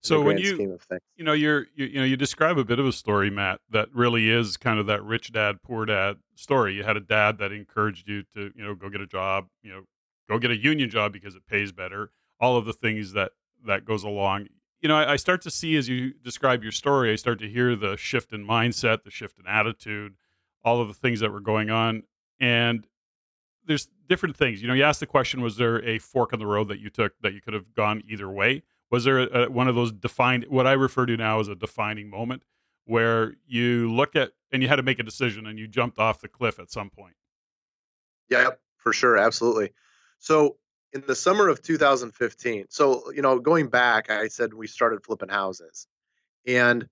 [0.00, 1.00] So when you scheme of things.
[1.14, 3.94] you know you're you, you know you describe a bit of a story matt that
[3.94, 7.52] really is kind of that rich dad poor dad story you had a dad that
[7.52, 9.84] encouraged you to you know go get a job you know
[10.28, 13.32] go get a union job because it pays better all of the things that
[13.66, 14.48] that goes along
[14.82, 17.48] you know I, I start to see as you describe your story i start to
[17.48, 20.16] hear the shift in mindset the shift in attitude
[20.64, 22.02] all of the things that were going on
[22.40, 22.86] and
[23.66, 24.60] there's different things.
[24.60, 26.90] You know you asked the question was there a fork in the road that you
[26.90, 28.62] took that you could have gone either way?
[28.90, 32.08] Was there a, one of those defined what i refer to now as a defining
[32.08, 32.42] moment
[32.84, 36.20] where you look at and you had to make a decision and you jumped off
[36.20, 37.14] the cliff at some point?
[38.28, 39.72] Yeah, for sure, absolutely.
[40.18, 40.56] So
[40.92, 45.28] in the summer of 2015, so you know, going back, I said we started flipping
[45.28, 45.86] houses,
[46.46, 46.88] and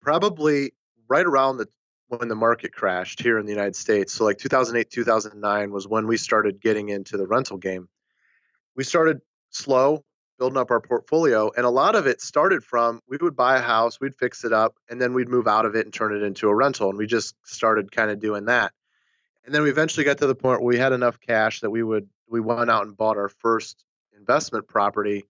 [0.00, 0.72] probably
[1.08, 1.68] right around the
[2.18, 6.06] when the market crashed here in the United States, so like 2008, 2009 was when
[6.06, 7.88] we started getting into the rental game.
[8.76, 10.04] We started slow,
[10.38, 13.62] building up our portfolio, and a lot of it started from we would buy a
[13.62, 16.22] house, we'd fix it up, and then we'd move out of it and turn it
[16.22, 18.72] into a rental, and we just started kind of doing that.
[19.44, 21.82] And then we eventually got to the point where we had enough cash that we
[21.82, 23.84] would we went out and bought our first
[24.16, 25.24] investment property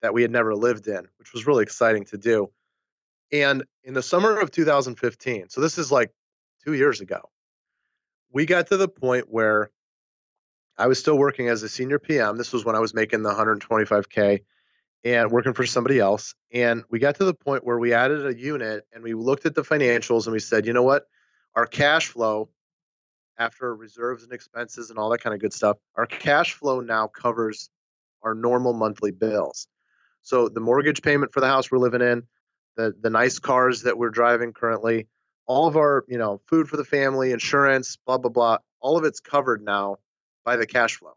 [0.00, 2.50] that we had never lived in which was really exciting to do.
[3.30, 6.10] And in the summer of 2015 so this is like
[6.64, 7.30] two years ago.
[8.32, 9.70] We got to the point where
[10.78, 13.30] i was still working as a senior pm this was when i was making the
[13.30, 14.40] 125k
[15.04, 18.38] and working for somebody else and we got to the point where we added a
[18.38, 21.06] unit and we looked at the financials and we said you know what?
[21.54, 22.50] Our cash flow
[23.38, 27.06] after reserves and expenses and all that kind of good stuff, our cash flow now
[27.06, 27.70] covers
[28.22, 29.66] our normal monthly bills.
[30.22, 32.22] So the mortgage payment for the house we're living in,
[32.76, 35.08] the the nice cars that we're driving currently,
[35.52, 39.04] all of our you know food for the family, insurance, blah blah blah, all of
[39.04, 39.98] it's covered now
[40.44, 41.16] by the cash flow.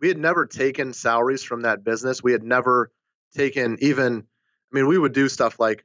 [0.00, 2.22] We had never taken salaries from that business.
[2.22, 2.90] We had never
[3.34, 4.24] taken even.
[4.72, 5.84] I mean, we would do stuff like,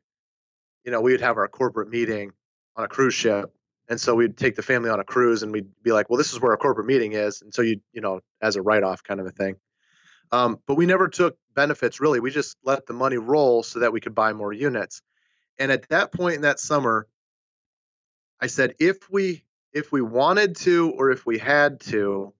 [0.85, 2.31] you know, we would have our corporate meeting
[2.77, 3.53] on a cruise ship
[3.89, 6.33] and so we'd take the family on a cruise and we'd be like well this
[6.33, 9.19] is where our corporate meeting is and so you you know as a write-off kind
[9.19, 9.55] of a thing
[10.31, 13.93] um, but we never took benefits really we just let the money roll so that
[13.93, 15.01] we could buy more units
[15.59, 17.07] and at that point in that summer
[18.41, 22.33] i said if we if we wanted to or if we had to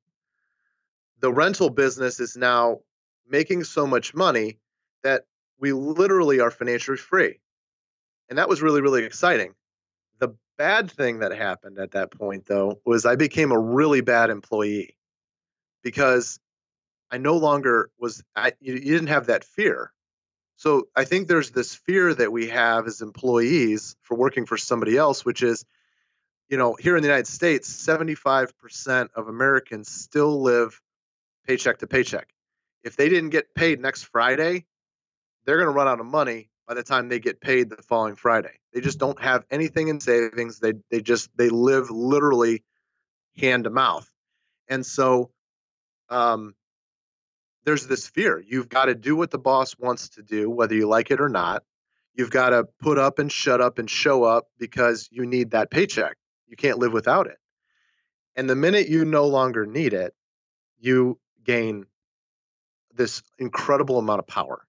[1.20, 2.80] the rental business is now
[3.30, 4.58] making so much money
[5.04, 5.26] that
[5.60, 7.40] we literally are financially free
[8.30, 9.54] and that was really really exciting
[10.20, 14.30] the bad thing that happened at that point, though, was I became a really bad
[14.30, 14.98] employee
[15.84, 16.40] because
[17.12, 19.94] I no longer was, I, you, you didn't have that fear.
[20.58, 24.98] So I think there's this fear that we have as employees for working for somebody
[24.98, 25.64] else, which is,
[26.50, 30.82] you know, here in the United States, 75% of Americans still live
[31.46, 32.28] paycheck to paycheck.
[32.84, 34.66] If they didn't get paid next Friday,
[35.46, 38.16] they're going to run out of money by the time they get paid the following
[38.16, 38.60] Friday.
[38.74, 40.60] They just don't have anything in savings.
[40.60, 42.64] They they just they live literally
[43.38, 44.10] hand to mouth.
[44.68, 45.32] And so
[46.10, 46.54] um
[47.64, 48.44] there's this fear.
[48.46, 51.30] You've got to do what the boss wants to do, whether you like it or
[51.30, 51.64] not.
[52.14, 55.70] You've got to put up and shut up and show up because you need that
[55.70, 56.18] paycheck.
[56.48, 57.38] You can't live without it.
[58.36, 60.14] And the minute you no longer need it,
[60.80, 61.86] you gain
[62.94, 64.66] this incredible amount of power.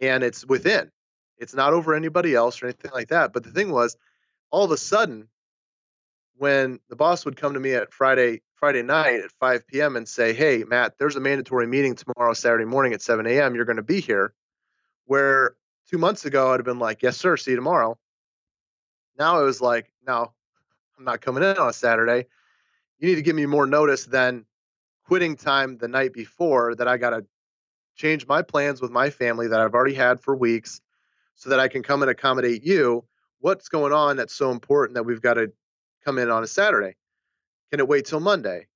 [0.00, 0.90] And it's within.
[1.38, 3.32] It's not over anybody else or anything like that.
[3.32, 3.96] But the thing was,
[4.50, 5.28] all of a sudden,
[6.36, 9.96] when the boss would come to me at Friday Friday night at 5 p.m.
[9.96, 13.54] and say, "Hey, Matt, there's a mandatory meeting tomorrow Saturday morning at 7 a.m.
[13.54, 14.32] You're going to be here,"
[15.04, 15.56] where
[15.88, 17.36] two months ago I'd have been like, "Yes, sir.
[17.36, 17.98] See you tomorrow."
[19.18, 20.32] Now it was like, "No,
[20.98, 22.26] I'm not coming in on a Saturday.
[22.98, 24.44] You need to give me more notice than
[25.04, 27.24] quitting time the night before that I got to
[27.94, 30.80] change my plans with my family that I've already had for weeks
[31.36, 33.04] so that I can come and accommodate you.
[33.38, 35.52] What's going on that's so important that we've got to
[36.04, 36.96] come in on a Saturday?
[37.70, 38.66] Can it wait till Monday?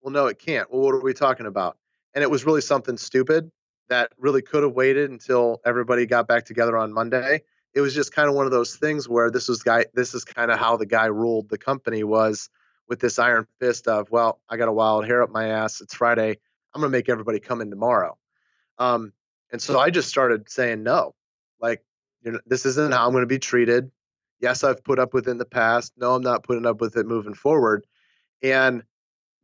[0.00, 0.70] Well, no, it can't.
[0.72, 1.76] Well, what are we talking about?
[2.14, 3.50] And it was really something stupid
[3.88, 7.42] that really could have waited until everybody got back together on Monday.
[7.74, 10.24] It was just kind of one of those things where this was guy this is
[10.24, 12.48] kind of how the guy ruled the company was
[12.88, 15.80] with this iron fist of, well, I got a wild hair up my ass.
[15.80, 16.38] It's Friday.
[16.74, 18.18] I'm going to make everybody come in tomorrow.
[18.78, 19.12] Um,
[19.52, 21.14] and so I just started saying no.
[21.60, 21.82] Like
[22.22, 23.90] you know, this isn't how I'm going to be treated.
[24.40, 25.92] Yes, I've put up with it in the past.
[25.96, 27.86] No, I'm not putting up with it moving forward.
[28.42, 28.82] And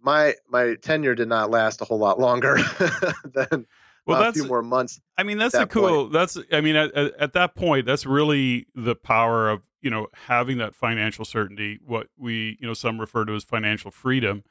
[0.00, 2.58] my my tenure did not last a whole lot longer
[3.24, 3.66] than
[4.06, 5.00] well, that's, a few more months.
[5.16, 6.04] I mean, that's that a cool.
[6.04, 6.12] Point.
[6.12, 10.58] That's I mean, at, at that point, that's really the power of you know having
[10.58, 11.78] that financial certainty.
[11.84, 14.44] What we you know some refer to as financial freedom.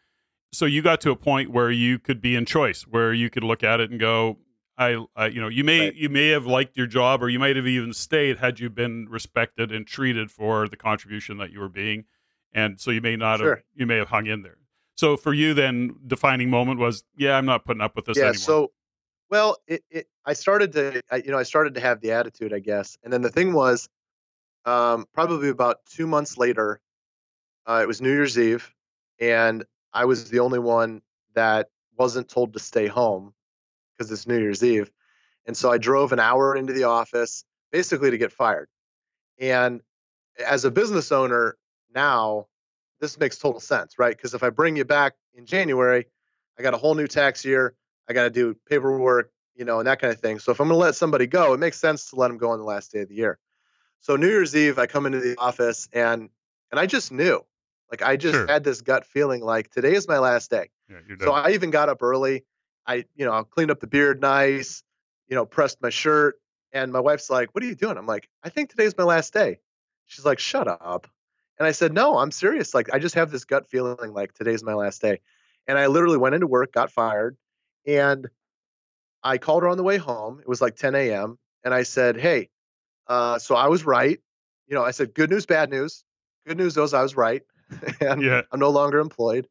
[0.52, 3.44] So you got to a point where you could be in choice, where you could
[3.44, 4.40] look at it and go,
[4.80, 5.96] I, I, you know, you may right.
[5.96, 9.08] you may have liked your job, or you might have even stayed had you been
[9.10, 12.06] respected and treated for the contribution that you were being,
[12.54, 13.56] and so you may not sure.
[13.58, 14.58] have you may have hung in there.
[14.96, 18.24] So for you, then defining moment was, yeah, I'm not putting up with this yeah,
[18.24, 18.36] anymore.
[18.36, 18.72] So,
[19.30, 22.54] well, it, it, I started to, I, you know, I started to have the attitude,
[22.54, 23.90] I guess, and then the thing was,
[24.66, 26.82] um, probably about two months later,
[27.66, 28.74] uh, it was New Year's Eve,
[29.20, 29.64] and
[29.94, 31.02] I was the only one
[31.36, 33.34] that wasn't told to stay home
[33.98, 34.92] because it's New Year's Eve.
[35.46, 38.70] And so I drove an hour into the office basically to get fired.
[39.40, 39.82] And
[40.46, 41.58] as a business owner
[41.94, 42.48] now,
[43.00, 44.16] this makes total sense, right?
[44.16, 46.06] Because if I bring you back in January,
[46.58, 47.74] I got a whole new tax year.
[48.10, 50.40] I got to do paperwork, you know, and that kind of thing.
[50.40, 52.50] So if I'm going to let somebody go, it makes sense to let them go
[52.52, 53.38] on the last day of the year.
[54.02, 56.30] So New Year's Eve, I come into the office and
[56.72, 57.44] and I just knew,
[57.90, 58.48] like I just sure.
[58.48, 60.70] had this gut feeling like today is my last day.
[60.90, 62.46] Yeah, so I even got up early.
[62.86, 64.84] I, you know, cleaned up the beard nice,
[65.28, 66.40] you know, pressed my shirt.
[66.72, 67.98] And my wife's like, What are you doing?
[67.98, 69.60] I'm like, I think today's my last day.
[70.06, 71.08] She's like, Shut up.
[71.58, 72.74] And I said, No, I'm serious.
[72.74, 75.20] Like, I just have this gut feeling like today's my last day.
[75.68, 77.38] And I literally went into work, got fired,
[77.86, 78.28] and
[79.24, 80.40] I called her on the way home.
[80.40, 81.38] It was like 10 a.m.
[81.64, 82.50] And I said, Hey,
[83.08, 84.20] uh, so I was right.
[84.68, 86.04] You know, I said, Good news, bad news.
[86.48, 87.44] Good news is I was right.
[88.02, 88.42] and yeah.
[88.52, 89.48] I'm no longer employed.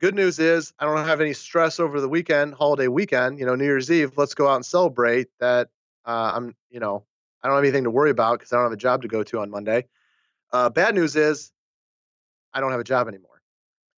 [0.00, 3.54] Good news is I don't have any stress over the weekend, holiday weekend, you know,
[3.54, 4.12] New Year's Eve.
[4.16, 5.68] Let's go out and celebrate that.
[6.06, 7.04] Uh, I'm, you know,
[7.42, 9.22] I don't have anything to worry about because I don't have a job to go
[9.24, 9.86] to on Monday.
[10.52, 11.52] Uh, bad news is
[12.54, 13.42] I don't have a job anymore.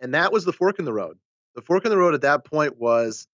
[0.00, 1.18] And that was the fork in the road.
[1.54, 3.28] The fork in the road at that point was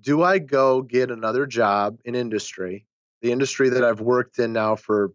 [0.00, 2.86] do I go get another job in industry,
[3.22, 5.12] the industry that I've worked in now for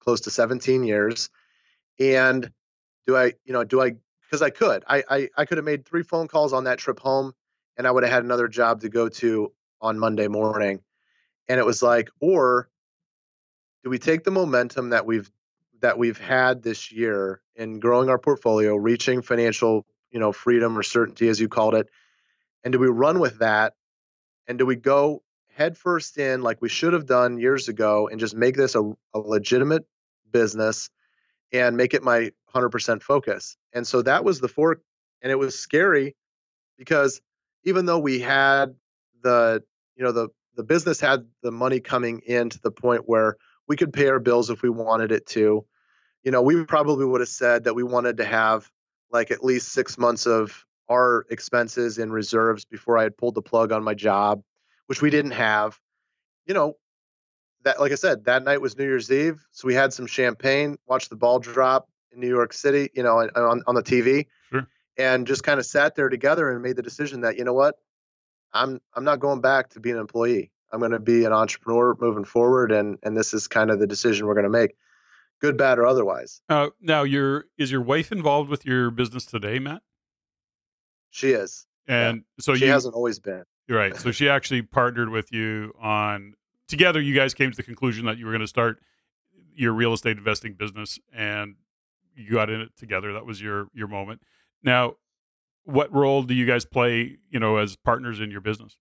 [0.00, 1.30] close to 17 years.
[1.98, 2.50] And
[3.06, 5.86] do I, you know, do I, because I could, I, I, I could have made
[5.86, 7.32] three phone calls on that trip home
[7.76, 10.80] and I would have had another job to go to on Monday morning.
[11.48, 12.68] And it was like, or
[13.82, 15.30] do we take the momentum that we've
[15.80, 20.82] that we've had this year in growing our portfolio, reaching financial, you know, freedom or
[20.82, 21.88] certainty as you called it,
[22.62, 23.74] and do we run with that?
[24.46, 25.22] And do we go
[25.54, 29.18] headfirst in like we should have done years ago and just make this a, a
[29.18, 29.84] legitimate
[30.30, 30.90] business
[31.52, 33.56] and make it my 100% focus?
[33.72, 34.82] And so that was the fork.
[35.22, 36.16] And it was scary
[36.76, 37.20] because
[37.64, 38.74] even though we had
[39.22, 39.62] the,
[39.96, 43.36] you know, the, the business had the money coming in to the point where
[43.66, 45.64] we could pay our bills if we wanted it to.
[46.22, 48.70] You know, we probably would have said that we wanted to have
[49.10, 53.42] like at least six months of our expenses and reserves before I had pulled the
[53.42, 54.42] plug on my job,
[54.86, 55.78] which we didn't have.
[56.46, 56.76] You know,
[57.64, 60.76] that like I said, that night was New Year's Eve, so we had some champagne,
[60.86, 64.66] watched the ball drop in New York City, you know, on on the TV, sure.
[64.96, 67.76] and just kind of sat there together and made the decision that you know what,
[68.52, 70.50] I'm I'm not going back to being an employee.
[70.72, 73.86] I'm going to be an entrepreneur moving forward, and and this is kind of the
[73.86, 74.76] decision we're going to make,
[75.40, 76.40] good, bad, or otherwise.
[76.48, 79.82] Uh, now, your is your wife involved with your business today, Matt?
[81.14, 82.42] She is, and yeah.
[82.42, 83.44] so she you, hasn't always been.
[83.68, 83.96] Right.
[83.96, 86.34] So she actually partnered with you on
[86.66, 87.00] together.
[87.00, 88.80] You guys came to the conclusion that you were going to start
[89.54, 91.54] your real estate investing business, and
[92.16, 93.12] you got in it together.
[93.12, 94.22] That was your your moment.
[94.64, 94.96] Now,
[95.62, 97.18] what role do you guys play?
[97.30, 98.76] You know, as partners in your business?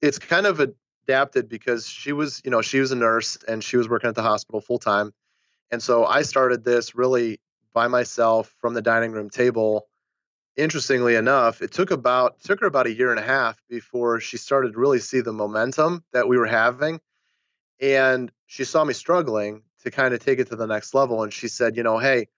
[0.00, 3.76] It's kind of adapted because she was, you know, she was a nurse and she
[3.76, 5.12] was working at the hospital full time.
[5.72, 7.40] And so I started this really
[7.74, 9.88] by myself from the dining room table.
[10.56, 14.36] Interestingly enough, it took about took her about a year and a half before she
[14.36, 17.00] started to really see the momentum that we were having.
[17.80, 21.22] And she saw me struggling to kind of take it to the next level.
[21.22, 22.28] And she said, you know, hey,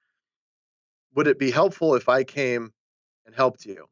[1.14, 2.72] would it be helpful if I came
[3.26, 3.86] and helped you?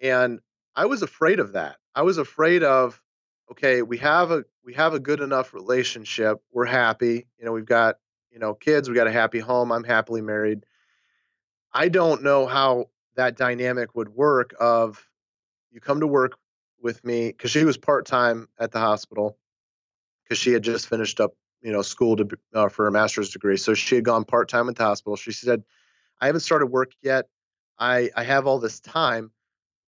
[0.00, 0.40] And
[0.74, 1.76] I was afraid of that.
[1.94, 3.00] I was afraid of
[3.50, 6.40] okay, we have a we have a good enough relationship.
[6.52, 7.26] We're happy.
[7.38, 7.96] You know, we've got,
[8.30, 9.70] you know, kids, we got a happy home.
[9.72, 10.64] I'm happily married.
[11.72, 12.86] I don't know how
[13.16, 15.06] that dynamic would work of
[15.70, 16.32] you come to work
[16.80, 19.38] with me cuz she was part-time at the hospital
[20.28, 23.56] cuz she had just finished up, you know, school to uh, for a master's degree.
[23.56, 25.16] So she had gone part-time at the hospital.
[25.16, 25.64] She said,
[26.20, 27.28] "I haven't started work yet.
[27.78, 29.32] I I have all this time.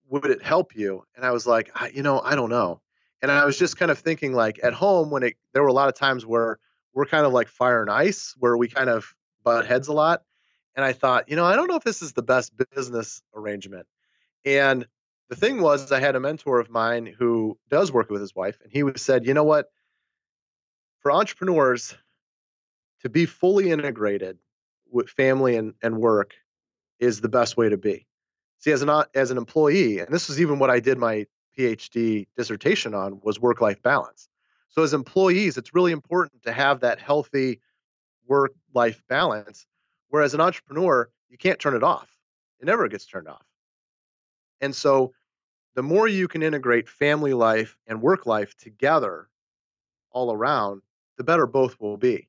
[0.08, 2.80] Would it help you?" And I was like, I, "You know, I don't know."
[3.22, 5.72] And I was just kind of thinking like at home when it there were a
[5.72, 6.58] lot of times where
[6.94, 10.22] we're kind of like fire and ice where we kind of butt heads a lot.
[10.78, 13.88] And I thought, you know, I don't know if this is the best business arrangement.
[14.44, 14.86] And
[15.28, 18.60] the thing was, I had a mentor of mine who does work with his wife,
[18.62, 19.72] and he said, you know what?
[21.00, 21.96] For entrepreneurs
[23.02, 24.38] to be fully integrated
[24.88, 26.34] with family and, and work
[27.00, 28.06] is the best way to be.
[28.60, 31.26] See, as an as an employee, and this was even what I did my
[31.58, 34.28] PhD dissertation on was work life balance.
[34.68, 37.62] So, as employees, it's really important to have that healthy
[38.28, 39.66] work life balance.
[40.08, 42.10] Whereas an entrepreneur, you can't turn it off,
[42.60, 43.44] it never gets turned off.
[44.60, 45.12] And so,
[45.74, 49.28] the more you can integrate family life and work life together
[50.10, 50.82] all around,
[51.18, 52.28] the better both will be.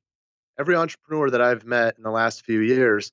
[0.58, 3.10] Every entrepreneur that I've met in the last few years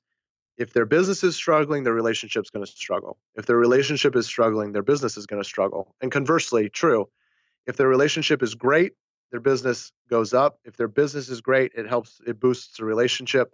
[0.57, 3.17] if their business is struggling, their relationship's going to struggle.
[3.35, 5.95] If their relationship is struggling, their business is going to struggle.
[6.01, 7.09] And conversely, true.
[7.67, 8.93] If their relationship is great,
[9.31, 10.59] their business goes up.
[10.65, 13.53] If their business is great, it helps, it boosts the relationship.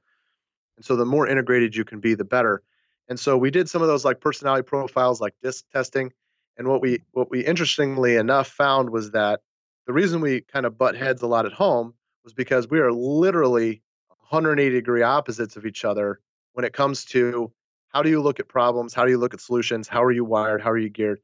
[0.78, 2.63] And so the more integrated you can be, the better.
[3.07, 6.11] And so we did some of those like personality profiles, like disc testing.
[6.57, 9.41] And what we what we interestingly enough found was that
[9.88, 11.93] the reason we kind of butt heads a lot at home
[12.24, 13.82] was because we are literally
[14.30, 16.19] 180 degree opposites of each other
[16.53, 17.51] when it comes to
[17.89, 18.93] how do you look at problems?
[18.93, 19.88] How do you look at solutions?
[19.88, 20.61] How are you wired?
[20.61, 21.19] How are you geared?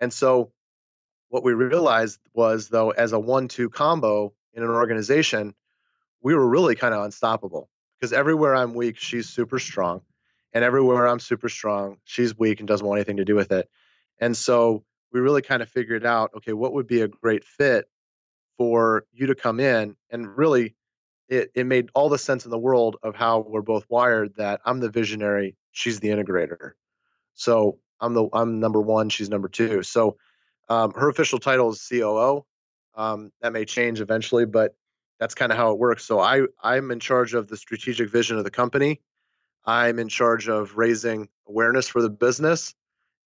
[0.00, 0.52] And so,
[1.28, 5.54] what we realized was, though, as a one two combo in an organization,
[6.22, 7.68] we were really kind of unstoppable
[8.04, 10.02] because everywhere I'm weak, she's super strong.
[10.52, 13.66] And everywhere I'm super strong, she's weak and doesn't want anything to do with it.
[14.18, 17.86] And so, we really kind of figured out okay, what would be a great fit
[18.58, 20.74] for you to come in and really
[21.28, 24.60] it, it made all the sense in the world of how we're both wired that
[24.66, 26.72] I'm the visionary, she's the integrator.
[27.34, 29.82] So I'm the I'm number one, she's number two.
[29.82, 30.18] So
[30.68, 32.44] um, her official title is COO.
[32.96, 34.74] Um, that may change eventually, but
[35.18, 36.04] that's kind of how it works.
[36.04, 39.00] So I I'm in charge of the strategic vision of the company.
[39.64, 42.74] I'm in charge of raising awareness for the business,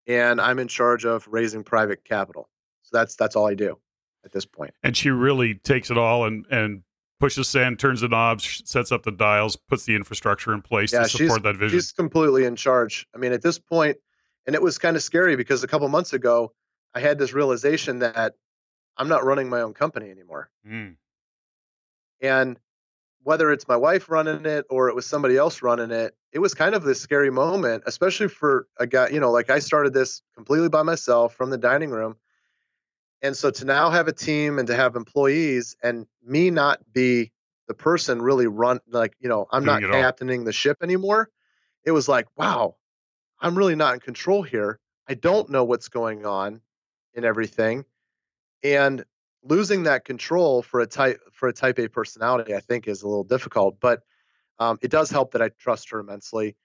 [0.06, 2.50] and I'm in charge of raising private capital.
[2.84, 3.78] So that's that's all I do
[4.24, 4.74] at this point.
[4.84, 6.84] And she really takes it all and and
[7.20, 11.04] pushes send, turns the knobs, sets up the dials, puts the infrastructure in place yeah,
[11.04, 11.80] to support that vision.
[11.80, 13.08] She's completely in charge.
[13.16, 13.98] I mean, at this point,
[14.46, 16.54] and it was kind of scary because a couple months ago,
[16.94, 18.36] I had this realization that
[18.98, 20.50] I'm not running my own company anymore.
[20.68, 20.96] Mm.
[22.22, 22.60] And
[23.24, 26.54] whether it's my wife running it or it was somebody else running it, it was
[26.54, 30.22] kind of this scary moment, especially for a guy, you know, like I started this
[30.34, 32.16] completely by myself from the dining room.
[33.22, 37.32] And so to now have a team and to have employees and me not be
[37.68, 40.46] the person really run like, you know, I'm Doing not captaining all.
[40.46, 41.30] the ship anymore.
[41.84, 42.76] It was like, wow,
[43.40, 44.80] I'm really not in control here.
[45.08, 46.62] I don't know what's going on
[47.14, 47.86] in everything.
[48.64, 49.04] And
[49.48, 53.08] losing that control for a type for a type A personality, I think, is a
[53.08, 53.80] little difficult.
[53.80, 54.02] But
[54.60, 56.56] um, it does help that I trust her immensely,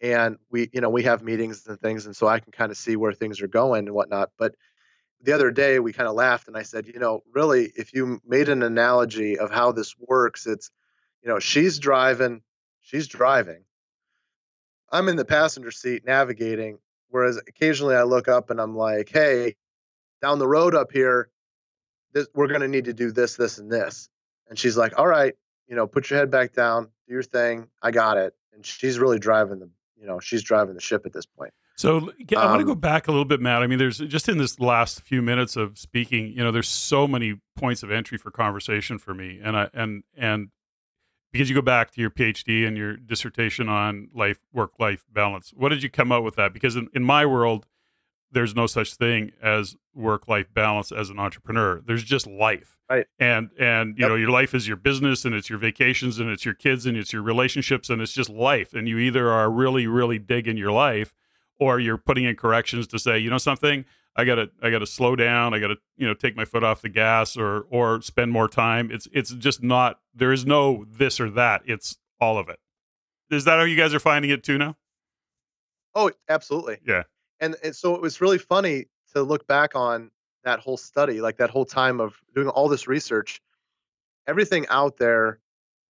[0.00, 2.76] and we, you know, we have meetings and things, and so I can kind of
[2.76, 4.30] see where things are going and whatnot.
[4.38, 4.54] But
[5.22, 8.20] the other day we kind of laughed, and I said, you know, really, if you
[8.26, 10.70] made an analogy of how this works, it's,
[11.22, 12.42] you know, she's driving,
[12.80, 13.64] she's driving.
[14.90, 16.78] I'm in the passenger seat navigating,
[17.08, 19.56] whereas occasionally I look up and I'm like, hey,
[20.22, 21.28] down the road up here,
[22.12, 24.08] this, we're going to need to do this, this, and this.
[24.48, 25.34] And she's like, all right,
[25.68, 27.68] you know, put your head back down, do your thing.
[27.82, 28.34] I got it.
[28.52, 31.52] And she's really driving the, you know, she's driving the ship at this point.
[31.76, 33.62] So yeah, I want to go um, back a little bit, Matt.
[33.62, 37.08] I mean, there's just in this last few minutes of speaking, you know, there's so
[37.08, 40.50] many points of entry for conversation for me, and I and and
[41.32, 45.54] because you go back to your PhD and your dissertation on life work life balance,
[45.56, 46.52] what did you come up with that?
[46.52, 47.64] Because in, in my world,
[48.32, 51.80] there's no such thing as work life balance as an entrepreneur.
[51.84, 52.76] There's just life.
[52.88, 53.06] Right.
[53.18, 54.10] And and you yep.
[54.10, 56.96] know, your life is your business and it's your vacations and it's your kids and
[56.96, 58.72] it's your relationships and it's just life.
[58.72, 61.14] And you either are really, really digging your life
[61.58, 63.84] or you're putting in corrections to say, you know something,
[64.16, 66.88] I gotta I gotta slow down, I gotta, you know, take my foot off the
[66.88, 68.90] gas or or spend more time.
[68.90, 71.62] It's it's just not there is no this or that.
[71.66, 72.58] It's all of it.
[73.30, 74.76] Is that how you guys are finding it too now?
[75.94, 76.78] Oh, absolutely.
[76.86, 77.04] Yeah
[77.40, 80.10] and, and so it was really funny to look back on
[80.44, 83.40] that whole study, like that whole time of doing all this research.
[84.26, 85.40] Everything out there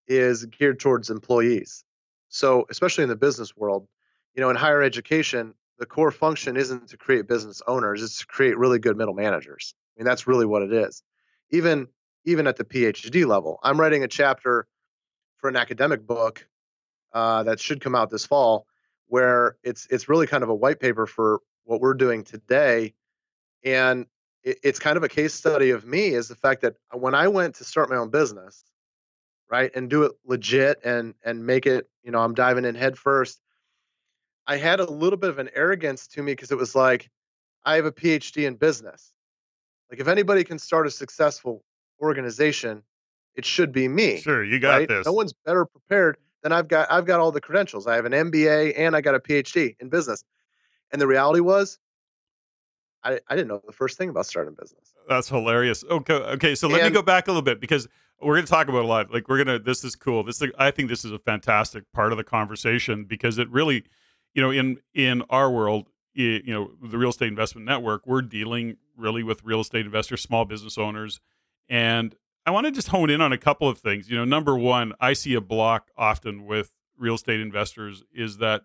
[0.08, 1.84] is geared towards employees.
[2.30, 3.88] So, especially in the business world,
[4.36, 8.28] you know, in higher education, the core function isn't to create business owners; it's to
[8.28, 9.74] create really good middle managers.
[9.98, 11.04] I mean, that's really what it is.
[11.52, 11.88] Even
[12.26, 14.68] even at the PhD level, I'm writing a chapter
[15.38, 16.48] for an academic book
[17.14, 18.68] uh, that should come out this fall
[19.10, 22.94] where it's it's really kind of a white paper for what we're doing today
[23.64, 24.06] and
[24.44, 27.28] it, it's kind of a case study of me is the fact that when i
[27.28, 28.64] went to start my own business
[29.50, 32.98] right and do it legit and and make it you know i'm diving in head
[32.98, 33.42] first
[34.48, 37.10] i had a little bit of an arrogance to me because it was like
[37.66, 39.12] i have a phd in business
[39.92, 41.64] like if anybody can start a successful
[42.02, 42.84] organization
[43.36, 44.88] it should be me sure you got right?
[44.88, 47.88] this no one's better prepared then I've got I've got all the credentials.
[47.88, 50.24] I have an MBA and I got a PhD in business.
[50.92, 51.78] And the reality was
[53.04, 54.94] I, I didn't know the first thing about starting business.
[55.08, 55.84] That's hilarious.
[55.90, 56.56] Okay, okay.
[56.56, 57.88] So let and, me go back a little bit because
[58.22, 59.12] we're going to talk about a lot.
[59.12, 59.64] Like we're going to.
[59.64, 60.24] This is cool.
[60.24, 63.86] This is, I think this is a fantastic part of the conversation because it really,
[64.34, 68.78] you know, in in our world, you know, the real estate investment network, we're dealing
[68.98, 71.22] really with real estate investors, small business owners,
[71.70, 72.16] and
[72.50, 74.10] I want to just hone in on a couple of things.
[74.10, 78.64] You know, number one, I see a block often with real estate investors is that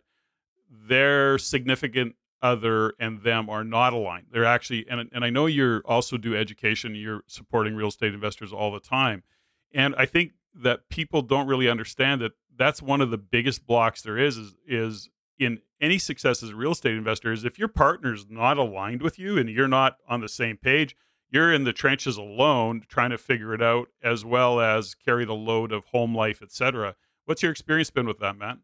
[0.70, 4.28] their significant other and them are not aligned.
[4.32, 8.54] They're actually, and, and I know you're also do education, you're supporting real estate investors
[8.54, 9.22] all the time.
[9.70, 14.00] And I think that people don't really understand that that's one of the biggest blocks
[14.00, 17.68] there is, is, is in any success as a real estate investor is if your
[17.68, 20.96] partner's not aligned with you and you're not on the same page,
[21.30, 25.34] you're in the trenches alone trying to figure it out as well as carry the
[25.34, 26.94] load of home life etc
[27.26, 28.58] what's your experience been with that matt?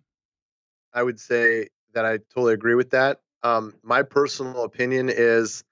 [0.93, 3.21] I would say that i totally agree with that.
[3.43, 5.65] Um, my personal opinion is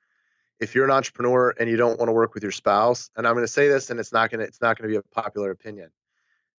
[0.59, 3.35] if you're an entrepreneur and you don't want to work with your spouse and i'm
[3.35, 5.15] going to say this and it's not going to it's not going to be a
[5.15, 5.91] popular opinion.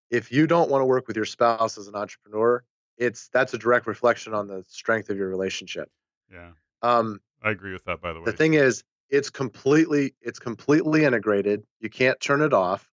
[0.10, 2.64] If you don't want to work with your spouse as an entrepreneur
[2.98, 5.90] it's that's a direct reflection on the strength of your relationship.
[6.32, 6.52] Yeah.
[6.82, 8.26] Um, i agree with that by the way.
[8.26, 12.90] the thing is it's completely it's completely integrated you can't turn it off.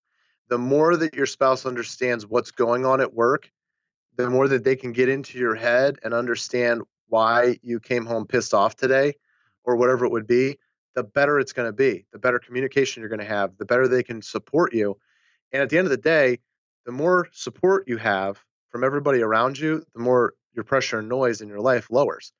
[0.48, 3.50] The more that your spouse understands what's going on at work
[4.16, 8.26] the more that they can get into your head and understand why you came home
[8.26, 9.14] pissed off today
[9.62, 10.58] or whatever it would be
[10.94, 13.86] the better it's going to be the better communication you're going to have the better
[13.86, 14.96] they can support you.
[15.52, 16.40] And at the end of the day
[16.84, 21.40] the more support you have from everybody around you the more your pressure and noise
[21.40, 22.32] in your life lowers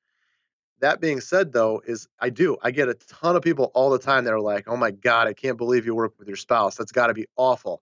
[0.79, 3.99] that being said though is i do i get a ton of people all the
[3.99, 6.75] time that are like oh my god i can't believe you work with your spouse
[6.75, 7.81] that's got to be awful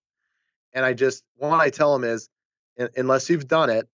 [0.72, 2.28] And I just one I tell them is,
[2.96, 3.88] unless you've done it,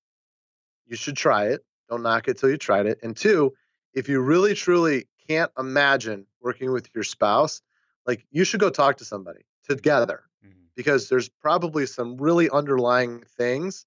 [0.87, 1.65] you should try it.
[1.89, 2.99] Don't knock it till you tried it.
[3.03, 3.55] And two,
[3.95, 7.63] if you really truly can't imagine working with your spouse,
[8.07, 10.59] like you should go talk to somebody together mm-hmm.
[10.75, 13.87] because there's probably some really underlying things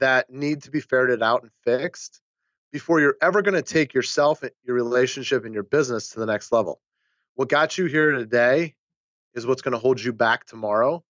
[0.00, 2.20] that need to be ferreted out and fixed
[2.74, 6.50] before you're ever going to take yourself, your relationship, and your business to the next
[6.50, 6.80] level.
[7.36, 8.74] What got you here today
[9.32, 11.04] is what's going to hold you back tomorrow.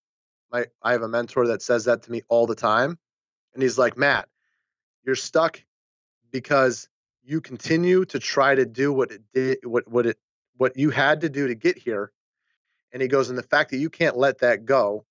[0.52, 2.98] My, I have a mentor that says that to me all the time.
[3.54, 4.28] And he's like, Matt,
[5.06, 5.58] you're stuck
[6.30, 6.86] because
[7.22, 10.18] you continue to try to do what it did, what, what it,
[10.58, 12.12] what you had to do to get here.
[12.92, 15.06] And he goes, and the fact that you can't let that go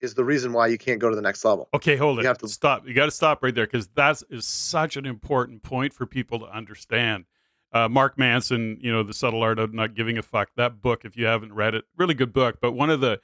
[0.00, 1.68] is the reason why you can't go to the next level.
[1.74, 2.24] Okay, hold on.
[2.24, 2.28] you it.
[2.28, 2.86] Have to stop.
[2.86, 6.38] You got to stop right there because that is such an important point for people
[6.40, 7.24] to understand.
[7.72, 10.50] Uh, Mark Manson, you know, the subtle art of not giving a fuck.
[10.56, 12.58] That book, if you haven't read it, really good book.
[12.60, 13.20] But one of the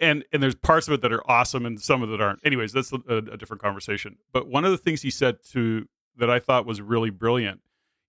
[0.00, 2.40] and and there's parts of it that are awesome and some of it aren't.
[2.44, 4.16] Anyways, that's a, a different conversation.
[4.32, 5.86] But one of the things he said to
[6.16, 7.60] that I thought was really brilliant.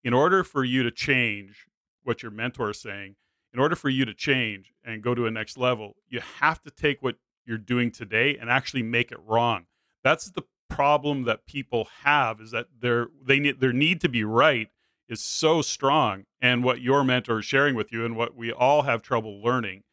[0.04, 1.68] In order for you to change
[2.04, 3.16] what your mentor is saying,
[3.54, 6.72] in order for you to change and go to a next level, you have to
[6.72, 7.18] take what
[7.52, 9.66] you're doing today and actually make it wrong.
[10.06, 14.24] That's the problem that people have is that their they need their need to be
[14.24, 14.70] right
[15.10, 16.24] is so strong.
[16.42, 19.84] And what your mentor is sharing with you and what we all have trouble learning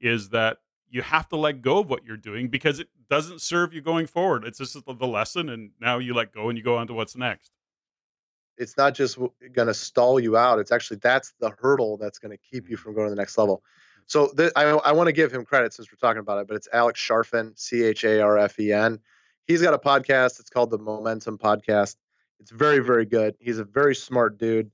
[0.00, 0.58] is that
[0.88, 4.06] you have to let go of what you're doing because it doesn't serve you going
[4.06, 4.44] forward.
[4.44, 7.16] It's just the lesson and now you let go and you go on to what's
[7.16, 7.50] next.
[8.56, 10.60] It's not just going to stall you out.
[10.60, 12.82] It's actually that's the hurdle that's going to keep you mm-hmm.
[12.84, 13.62] from going to the next level
[14.08, 16.56] so th- I, I want to give him credit since we're talking about it, but
[16.56, 18.98] it's Alex Charfen, C H A R F E N.
[19.46, 20.40] He's got a podcast.
[20.40, 21.96] It's called the Momentum Podcast.
[22.40, 23.34] It's very, very good.
[23.38, 24.70] He's a very smart dude.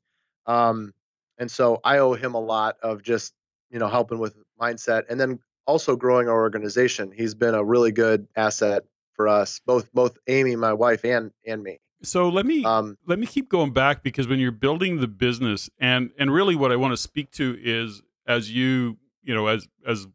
[0.47, 0.95] Um,
[1.37, 3.35] and so I owe him a lot of just,
[3.71, 7.11] you know, helping with mindset and then also growing our organization.
[7.11, 11.63] He's been a really good asset for us, both both Amy, my wife, and and
[11.63, 11.79] me.
[12.05, 15.71] So let me um, let me keep going back because when you're building the business
[15.81, 19.69] and and really what I want to speak to is as you you know, as
[19.87, 20.07] as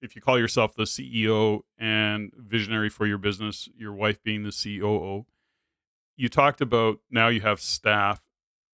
[0.00, 4.50] if you call yourself the CEO and visionary for your business, your wife being the
[4.50, 5.26] COO,
[6.16, 8.20] you talked about now you have staff.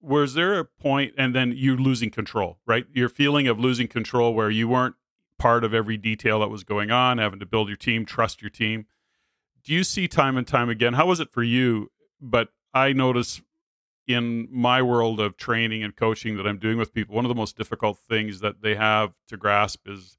[0.01, 2.87] Was there a point, and then you losing control, right?
[2.93, 4.95] Your feeling of losing control where you weren't
[5.39, 8.51] part of every detail that was going on, having to build your team, trust your
[8.51, 8.87] team.
[9.65, 10.95] Do you see time and time again?
[10.95, 11.91] How was it for you?
[12.21, 13.43] But I notice
[14.09, 17.35] in my world of training and coaching that I'm doing with people, one of the
[17.35, 20.17] most difficult things that they have to grasp is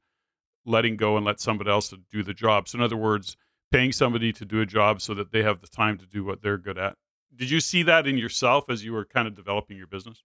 [0.64, 2.70] letting go and let somebody else to do the job.
[2.70, 3.36] So, in other words,
[3.72, 6.44] paying somebody to do a job so that they have the time to do what
[6.44, 6.96] they're good at.
[7.36, 10.24] Did you see that in yourself as you were kind of developing your business?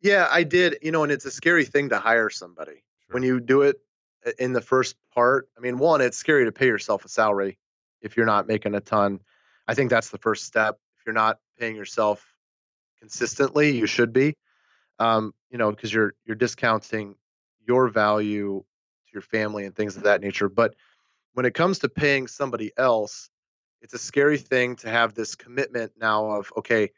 [0.00, 0.78] Yeah, I did.
[0.82, 3.14] You know, and it's a scary thing to hire somebody sure.
[3.14, 3.76] when you do it
[4.26, 5.48] uh, in the first part.
[5.56, 7.56] I mean, one, it's scary to pay yourself a salary
[8.02, 9.20] if you're not making a ton.
[9.68, 10.78] I think that's the first step.
[10.98, 12.24] If you're not paying yourself
[13.00, 13.76] consistently.
[13.76, 14.36] You should be,
[14.98, 17.14] um, you know, because you're you're discounting
[17.66, 18.64] your value
[19.06, 20.48] to your family and things of that nature.
[20.48, 20.74] But
[21.34, 23.30] when it comes to paying somebody else,
[23.80, 26.90] it's a scary thing to have this commitment now of okay,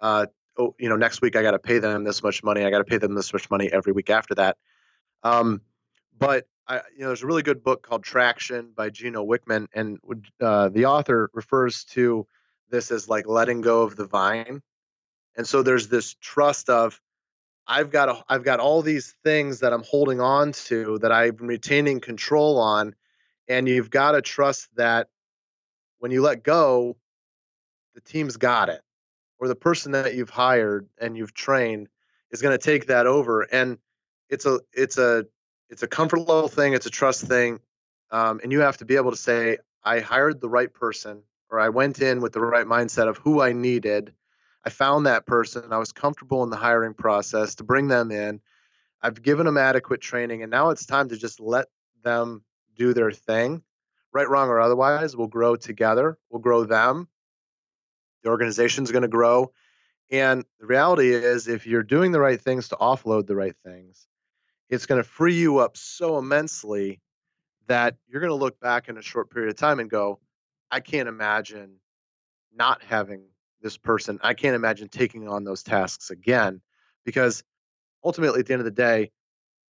[0.00, 0.26] uh,
[0.58, 2.64] oh, you know, next week I got to pay them this much money.
[2.64, 4.56] I got to pay them this much money every week after that.
[5.22, 5.60] Um,
[6.18, 9.98] but I, you know, there's a really good book called Traction by Gino Wickman, and
[10.40, 12.26] uh, the author refers to
[12.70, 14.62] this as like letting go of the vine.
[15.36, 17.00] And so there's this trust of
[17.66, 21.36] I've got a, I've got all these things that I'm holding on to that I'm
[21.36, 22.94] retaining control on,
[23.48, 25.08] and you've got to trust that
[25.98, 26.96] when you let go,
[27.94, 28.82] the team's got it,
[29.38, 31.88] or the person that you've hired and you've trained
[32.30, 33.42] is going to take that over.
[33.42, 33.78] And
[34.28, 35.26] it's a it's a
[35.70, 36.72] it's a comfort level thing.
[36.72, 37.60] It's a trust thing,
[38.10, 41.60] um, and you have to be able to say, I hired the right person, or
[41.60, 44.12] I went in with the right mindset of who I needed
[44.64, 45.72] I found that person.
[45.72, 48.40] I was comfortable in the hiring process to bring them in.
[49.02, 51.66] I've given them adequate training, and now it's time to just let
[52.04, 52.44] them
[52.76, 53.62] do their thing,
[54.12, 55.16] right, wrong, or otherwise.
[55.16, 56.18] We'll grow together.
[56.30, 57.08] We'll grow them.
[58.22, 59.52] The organization's going to grow.
[60.10, 64.06] And the reality is, if you're doing the right things to offload the right things,
[64.68, 67.00] it's going to free you up so immensely
[67.66, 70.20] that you're going to look back in a short period of time and go,
[70.70, 71.76] I can't imagine
[72.54, 73.24] not having
[73.62, 74.18] this person.
[74.22, 76.60] I can't imagine taking on those tasks again
[77.04, 77.42] because
[78.04, 79.10] ultimately at the end of the day,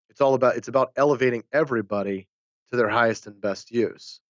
[0.08, 2.28] it's all about it's about elevating everybody
[2.70, 4.20] to their highest and best use.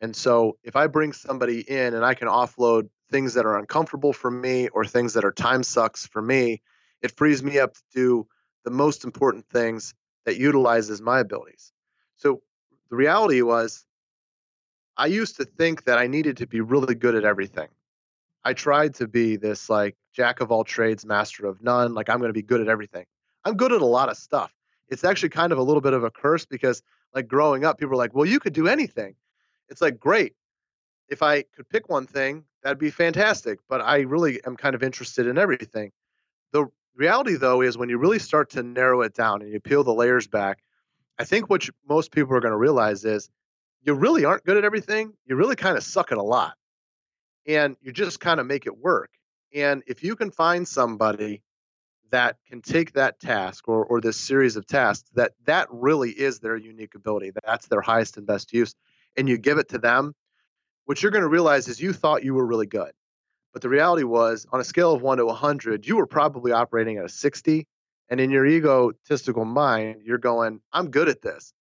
[0.00, 4.12] And so if I bring somebody in and I can offload things that are uncomfortable
[4.12, 6.62] for me or things that are time sucks for me,
[7.02, 8.26] it frees me up to do
[8.64, 9.94] the most important things
[10.24, 11.72] that utilizes my abilities.
[12.16, 12.42] So
[12.88, 13.84] the reality was
[14.96, 17.68] I used to think that I needed to be really good at everything.
[18.44, 21.94] I tried to be this like jack of all trades, master of none.
[21.94, 23.04] Like I'm going to be good at everything.
[23.44, 24.52] I'm good at a lot of stuff.
[24.88, 26.82] It's actually kind of a little bit of a curse because
[27.14, 29.14] like growing up, people are like, well, you could do anything.
[29.68, 30.34] It's like, great.
[31.08, 33.60] If I could pick one thing, that'd be fantastic.
[33.68, 35.92] But I really am kind of interested in everything.
[36.52, 39.84] The reality, though, is when you really start to narrow it down and you peel
[39.84, 40.58] the layers back,
[41.18, 43.28] I think what you, most people are going to realize is
[43.82, 45.12] you really aren't good at everything.
[45.26, 46.54] You really kind of suck at a lot.
[47.46, 49.10] And you just kind of make it work.
[49.54, 51.42] And if you can find somebody
[52.10, 56.40] that can take that task or, or this series of tasks that that really is
[56.40, 58.74] their unique ability that's their highest and best use
[59.16, 60.14] and you give it to them
[60.84, 62.92] what you're going to realize is you thought you were really good
[63.52, 66.98] but the reality was on a scale of 1 to 100 you were probably operating
[66.98, 67.66] at a 60
[68.08, 71.52] and in your egotistical mind you're going i'm good at this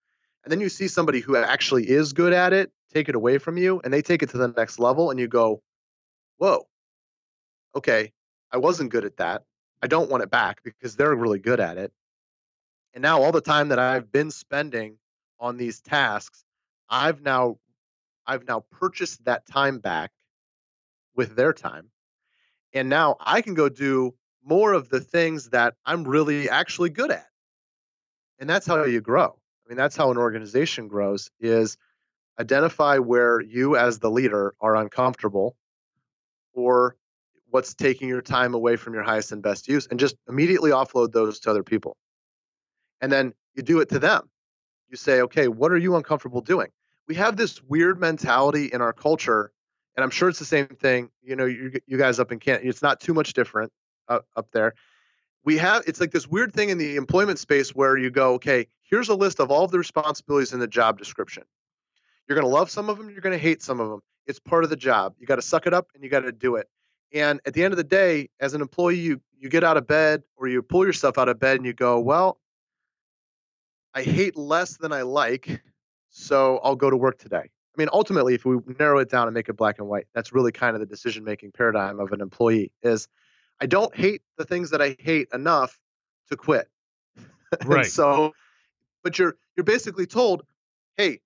[0.43, 3.57] and then you see somebody who actually is good at it take it away from
[3.57, 5.61] you and they take it to the next level and you go
[6.39, 6.67] whoa
[7.75, 8.11] okay
[8.51, 9.43] i wasn't good at that
[9.81, 11.91] I don't want it back because they're really good at it.
[12.93, 14.97] And now all the time that I've been spending
[15.39, 16.43] on these tasks,
[16.89, 17.57] I've now
[18.25, 20.11] I've now purchased that time back
[21.15, 21.89] with their time.
[22.73, 24.13] And now I can go do
[24.43, 27.27] more of the things that I'm really actually good at.
[28.39, 29.39] And that's how you grow.
[29.65, 31.77] I mean, that's how an organization grows is
[32.39, 35.55] identify where you as the leader are uncomfortable
[36.53, 36.95] or
[37.49, 41.11] what's taking your time away from your highest and best use and just immediately offload
[41.11, 41.97] those to other people.
[43.01, 44.29] And then you do it to them.
[44.89, 46.69] You say, okay, what are you uncomfortable doing?
[47.07, 49.51] We have this weird mentality in our culture,
[49.95, 51.09] and I'm sure it's the same thing.
[51.21, 53.71] You know, you, you guys up in Canada, it's not too much different
[54.07, 54.73] uh, up there.
[55.43, 58.67] We have, it's like this weird thing in the employment space where you go, okay,
[58.83, 61.43] here's a list of all of the responsibilities in the job description.
[62.29, 64.01] You're going to love some of them, you're going to hate some of them.
[64.27, 65.15] It's part of the job.
[65.17, 66.69] You got to suck it up and you got to do it.
[67.11, 69.87] And at the end of the day, as an employee, you you get out of
[69.87, 72.39] bed or you pull yourself out of bed and you go, well,
[73.95, 75.63] I hate less than I like,
[76.09, 77.37] so I'll go to work today.
[77.37, 80.33] I mean, ultimately, if we narrow it down and make it black and white, that's
[80.33, 83.07] really kind of the decision making paradigm of an employee is
[83.61, 85.79] I don't hate the things that I hate enough
[86.29, 86.67] to quit.
[87.65, 87.87] Right.
[87.87, 88.33] so,
[89.03, 90.43] but you're you're basically told,
[90.97, 91.19] hey,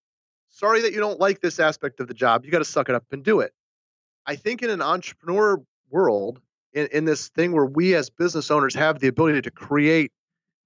[0.53, 2.45] sorry that you don't like this aspect of the job.
[2.45, 3.53] You got to suck it up and do it.
[4.25, 6.39] I think in an entrepreneur world
[6.73, 10.11] in, in this thing where we as business owners have the ability to create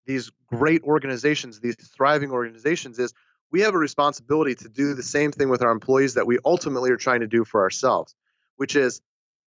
[0.06, 3.14] these great organizations, these thriving organizations, is
[3.52, 6.92] we have a responsibility to do the same thing with our employees that we ultimately
[6.92, 8.14] are trying to do for ourselves,
[8.58, 9.02] which is,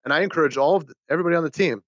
[0.04, 1.82] and I encourage all of the, everybody on the team,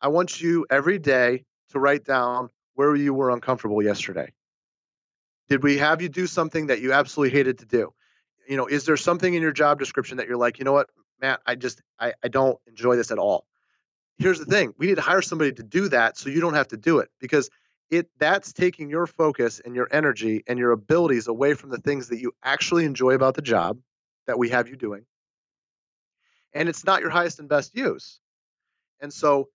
[0.00, 4.32] I want you every day to write down where you were uncomfortable yesterday.
[5.48, 7.92] Did we have you do something that you absolutely hated to do?
[8.48, 10.88] You know, is there something in your job description that you're like, you know what,
[11.20, 13.46] Matt, I just I, I don't enjoy this at all.
[14.18, 14.74] Here's the thing.
[14.78, 17.10] We need to hire somebody to do that so you don't have to do it
[17.20, 17.50] because
[17.90, 22.08] it that's taking your focus and your energy and your abilities away from the things
[22.08, 23.78] that you actually enjoy about the job
[24.26, 25.04] that we have you doing.
[26.52, 28.20] And it's not your highest and best use.
[29.00, 29.48] And so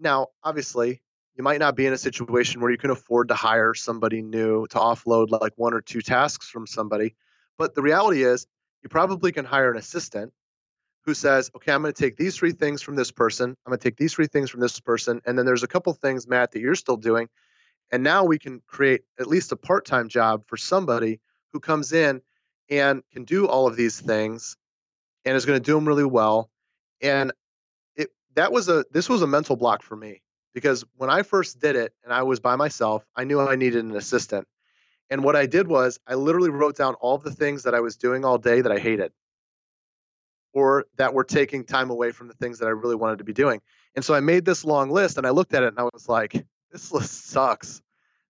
[0.00, 1.02] now obviously
[1.38, 4.66] you might not be in a situation where you can afford to hire somebody new
[4.66, 7.14] to offload like one or two tasks from somebody.
[7.56, 8.46] But the reality is,
[8.82, 10.32] you probably can hire an assistant
[11.04, 13.50] who says, okay, I'm going to take these three things from this person.
[13.50, 15.20] I'm going to take these three things from this person.
[15.24, 17.28] And then there's a couple things, Matt, that you're still doing.
[17.92, 21.20] And now we can create at least a part time job for somebody
[21.52, 22.20] who comes in
[22.68, 24.56] and can do all of these things
[25.24, 26.50] and is going to do them really well.
[27.00, 27.32] And
[27.96, 30.20] it that was a this was a mental block for me
[30.54, 33.84] because when I first did it and I was by myself, I knew I needed
[33.84, 34.46] an assistant.
[35.10, 37.96] And what I did was I literally wrote down all the things that I was
[37.96, 39.12] doing all day that I hated
[40.52, 43.32] or that were taking time away from the things that I really wanted to be
[43.32, 43.60] doing.
[43.94, 46.08] And so I made this long list and I looked at it and I was
[46.08, 46.32] like,
[46.72, 47.82] this list sucks.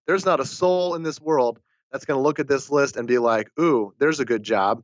[0.07, 1.61] There's not a soul in this world
[1.91, 4.83] that's going to look at this list and be like, ooh, there's a good job.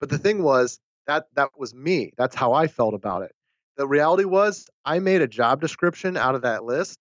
[0.00, 2.12] But the thing was, that that was me.
[2.16, 3.32] That's how I felt about it.
[3.76, 6.98] The reality was, I made a job description out of that list.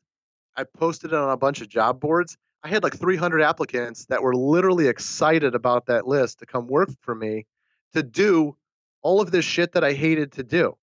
[0.56, 2.38] I posted it on a bunch of job boards.
[2.64, 6.90] I had like 300 applicants that were literally excited about that list to come work
[7.02, 7.46] for me
[7.94, 8.56] to do
[9.02, 10.78] all of this shit that I hated to do.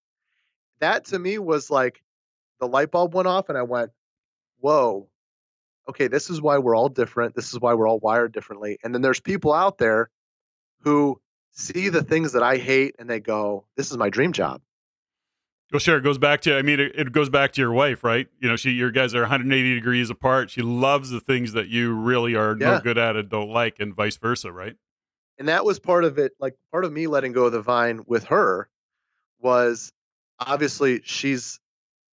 [0.80, 2.02] That to me was like
[2.60, 3.90] the light bulb went off and I went,
[4.58, 5.08] whoa,
[5.88, 7.34] okay, this is why we're all different.
[7.34, 8.78] This is why we're all wired differently.
[8.82, 10.10] And then there's people out there
[10.80, 11.20] who
[11.52, 14.60] see the things that I hate and they go, this is my dream job.
[15.72, 15.96] Well, sure.
[15.96, 18.28] It goes back to, I mean, it, it, goes back to your wife, right?
[18.40, 20.50] You know, she, your guys are 180 degrees apart.
[20.50, 22.74] She loves the things that you really are yeah.
[22.74, 24.76] no good at and don't like, and vice versa, right?
[25.38, 26.32] and that was part of it.
[26.40, 28.68] Like part of me letting go of the vine with her
[29.40, 29.92] was
[30.38, 31.60] obviously she's,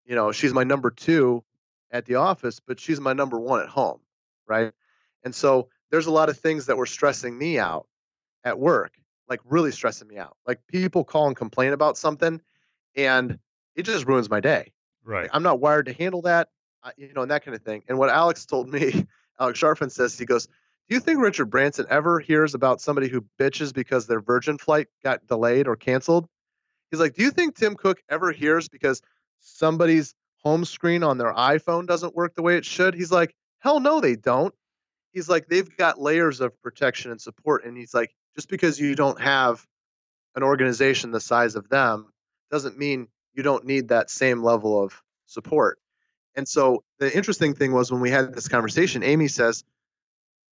[0.05, 1.43] you know, she's my number two
[1.91, 3.99] at the office, but she's my number one at home,
[4.47, 4.71] right?
[5.23, 7.87] And so there's a lot of things that were stressing me out
[8.43, 8.93] at work,
[9.29, 10.35] like really stressing me out.
[10.45, 12.41] Like people call and complain about something,
[12.95, 13.39] and
[13.75, 14.71] it just ruins my day.
[15.03, 15.29] Right.
[15.33, 16.49] I'm not wired to handle that,
[16.97, 17.83] you know, and that kind of thing.
[17.87, 19.07] And what Alex told me,
[19.39, 23.25] Alex Charfen says, he goes, Do you think Richard Branson ever hears about somebody who
[23.39, 26.27] bitches because their Virgin flight got delayed or canceled?
[26.91, 29.01] He's like, Do you think Tim Cook ever hears because
[29.39, 32.93] somebody's home screen on their iPhone doesn't work the way it should?
[32.93, 34.53] He's like, Hell no, they don't.
[35.11, 37.65] He's like, They've got layers of protection and support.
[37.65, 39.65] And he's like, Just because you don't have
[40.35, 42.12] an organization the size of them
[42.53, 45.79] doesn't mean you don't need that same level of support.
[46.35, 49.63] And so the interesting thing was when we had this conversation, Amy says,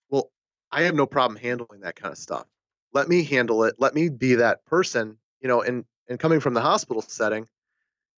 [0.09, 0.31] Well,
[0.73, 2.47] I have no problem handling that kind of stuff.
[2.95, 3.75] Let me handle it.
[3.79, 7.47] Let me be that person, you know, and and coming from the hospital setting,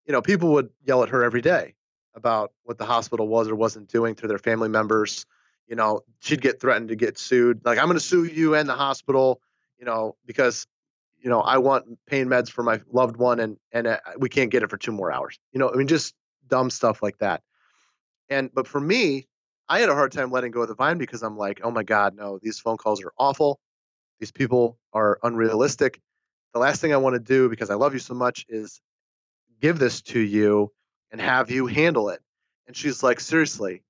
[0.07, 1.75] you know, people would yell at her every day
[2.15, 5.27] about what the hospital was or wasn't doing to their family members.
[5.67, 7.63] You know, she'd get threatened to get sued.
[7.65, 9.41] Like, I'm going to sue you and the hospital,
[9.79, 10.67] you know, because
[11.23, 14.51] you know, I want pain meds for my loved one and and uh, we can't
[14.51, 15.39] get it for two more hours.
[15.53, 16.15] You know, I mean just
[16.49, 17.43] dumb stuff like that.
[18.29, 19.29] And but for me,
[19.69, 21.83] I had a hard time letting go of the vine because I'm like, oh my
[21.83, 23.61] God, no, these phone calls are awful.
[24.19, 26.01] These people are unrealistic.
[26.53, 28.81] The last thing I want to do because I love you so much is
[29.61, 30.73] give this to you
[31.11, 32.21] and have you handle it.
[32.67, 33.83] And she's like, seriously.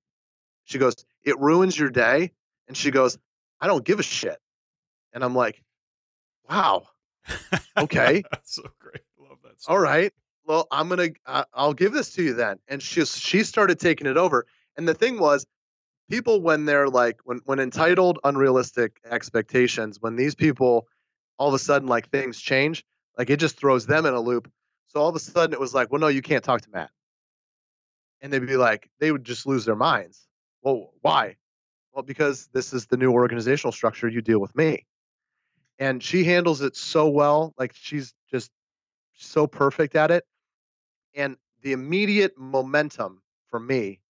[0.65, 2.31] She goes, it ruins your day.
[2.67, 3.17] And she goes,
[3.59, 4.37] I don't give a shit.
[5.13, 5.61] And I'm like,
[6.49, 6.87] wow,
[7.77, 8.23] okay.
[8.31, 9.03] That's so great.
[9.17, 9.61] Love that.
[9.61, 9.75] Story.
[9.75, 10.13] All right.
[10.45, 11.09] Well, I'm gonna.
[11.25, 12.59] Uh, I'll give this to you then.
[12.67, 14.45] And she she started taking it over.
[14.77, 15.45] And the thing was,
[16.09, 20.87] people when they're like when when entitled unrealistic expectations, when these people
[21.37, 22.83] all of a sudden like things change,
[23.17, 24.51] like it just throws them in a loop.
[24.87, 26.91] So all of a sudden it was like, well, no, you can't talk to Matt.
[28.21, 30.27] And they'd be like, they would just lose their minds.
[30.61, 31.35] Well, why?
[31.93, 34.07] Well, because this is the new organizational structure.
[34.07, 34.85] You deal with me
[35.79, 37.53] and she handles it so well.
[37.57, 38.51] Like she's just
[39.13, 40.25] so perfect at it.
[41.15, 44.01] And the immediate momentum for me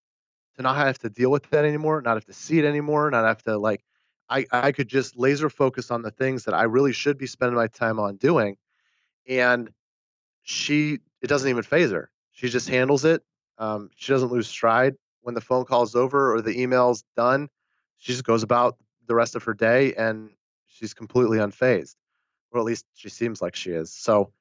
[0.55, 3.25] to not have to deal with that anymore, not have to see it anymore, not
[3.25, 3.83] have to like,
[4.29, 7.55] I, I could just laser focus on the things that I really should be spending
[7.55, 8.57] my time on doing.
[9.27, 9.69] And
[10.43, 12.09] she, it doesn't even faze her.
[12.31, 13.21] She just handles it.
[13.57, 17.49] Um, she doesn't lose stride when the phone call's over or the email's done.
[17.97, 20.31] She just goes about the rest of her day and
[20.83, 21.95] she's completely unfazed,
[22.51, 23.89] or at least she seems like she is.
[23.93, 24.33] So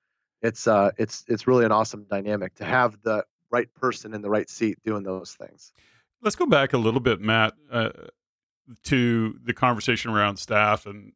[0.43, 4.31] it's uh, it's it's really an awesome dynamic to have the right person in the
[4.31, 5.73] right seat doing those things.
[6.21, 7.91] Let's go back a little bit, Matt, uh,
[8.85, 11.13] to the conversation around staff and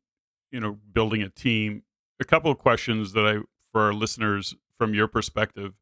[0.53, 1.83] you know building a team.
[2.21, 3.39] A couple of questions that I
[3.73, 5.75] for our listeners from your perspective.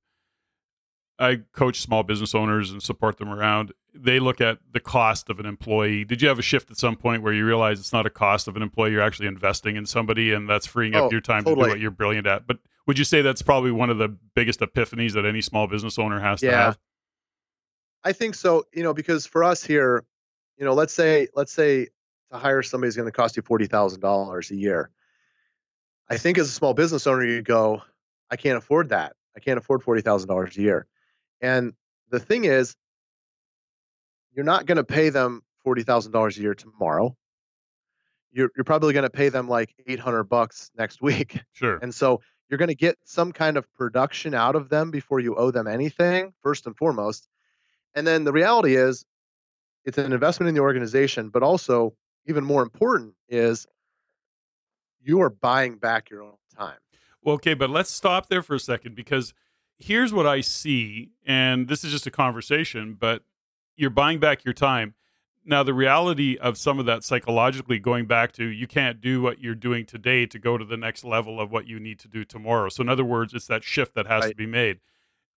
[1.18, 5.38] I coach small business owners and support them around they look at the cost of
[5.38, 6.04] an employee.
[6.04, 8.48] Did you have a shift at some point where you realize it's not a cost
[8.48, 8.92] of an employee?
[8.92, 11.64] You're actually investing in somebody, and that's freeing up oh, your time totally.
[11.64, 12.46] to do what you're brilliant at.
[12.46, 15.98] But would you say that's probably one of the biggest epiphanies that any small business
[15.98, 16.50] owner has yeah.
[16.50, 16.78] to have?
[18.02, 18.64] I think so.
[18.72, 20.04] You know, because for us here,
[20.58, 21.88] you know, let's say let's say
[22.32, 24.90] to hire somebody is going to cost you forty thousand dollars a year.
[26.10, 27.82] I think as a small business owner, you go,
[28.30, 29.14] I can't afford that.
[29.36, 30.86] I can't afford forty thousand dollars a year.
[31.40, 31.72] And
[32.10, 32.76] the thing is,
[34.34, 37.16] you're not going to pay them $40,000 a year tomorrow.
[38.32, 41.40] You're, you're probably going to pay them like 800 bucks next week.
[41.52, 41.78] Sure.
[41.80, 45.34] And so you're going to get some kind of production out of them before you
[45.36, 47.28] owe them anything, first and foremost.
[47.94, 49.04] And then the reality is
[49.84, 51.94] it's an investment in the organization, but also
[52.26, 53.66] even more important is
[55.00, 56.78] you are buying back your own time.
[57.22, 59.32] Well, okay, but let's stop there for a second because
[59.78, 63.22] here's what I see, and this is just a conversation, but
[63.76, 64.94] you're buying back your time.
[65.46, 69.40] Now, the reality of some of that psychologically going back to you can't do what
[69.40, 72.24] you're doing today to go to the next level of what you need to do
[72.24, 72.70] tomorrow.
[72.70, 74.30] So, in other words, it's that shift that has right.
[74.30, 74.80] to be made.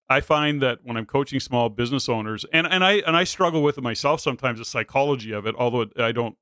[0.09, 3.61] I find that when I'm coaching small business owners, and, and I and I struggle
[3.61, 5.55] with it myself sometimes, the psychology of it.
[5.57, 6.37] Although I don't,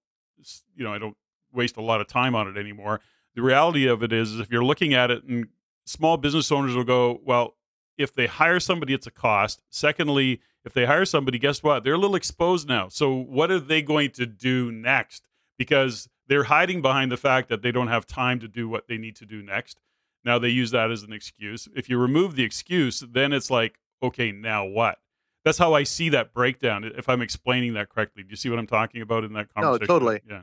[0.76, 1.18] you know, I don't
[1.52, 3.02] waste a lot of time on it anymore.
[3.34, 5.48] The reality of it is, is if you're looking at it, and
[5.86, 7.56] small business owners will go, well,
[7.98, 9.64] if they hire somebody, it's a cost.
[9.70, 11.84] Secondly, if they hire somebody, guess what?
[11.84, 12.90] They're a little exposed now.
[12.90, 15.28] So what are they going to do next?
[15.58, 18.98] Because they're hiding behind the fact that they don't have time to do what they
[18.98, 19.80] need to do next.
[20.24, 21.68] Now they use that as an excuse.
[21.76, 24.98] If you remove the excuse, then it's like, okay, now what?
[25.44, 26.84] That's how I see that breakdown.
[26.84, 29.82] If I'm explaining that correctly, do you see what I'm talking about in that conversation?
[29.82, 30.20] No, totally.
[30.28, 30.42] Yeah,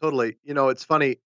[0.00, 0.36] totally.
[0.44, 1.16] You know, it's funny.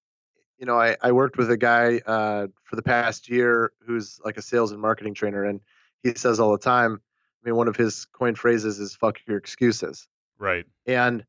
[0.59, 4.39] you know, I, I worked with a guy uh, for the past year who's like
[4.39, 5.61] a sales and marketing trainer, and
[6.03, 7.03] he says all the time.
[7.45, 10.65] I mean, one of his coined phrases is "fuck your excuses." Right.
[10.87, 11.25] And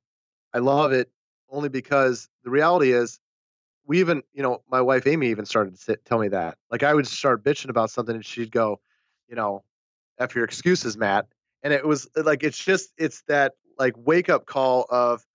[0.54, 1.10] I love it
[1.50, 3.20] only because the reality is,
[3.86, 6.58] we even, you know, my wife Amy even started to sit, tell me that.
[6.72, 8.80] Like, I would start bitching about something, and she'd go,
[9.28, 9.64] you know,
[10.18, 11.28] "F your excuses, Matt."
[11.64, 15.26] And it was uh, like, it's just, it's that like wake up call of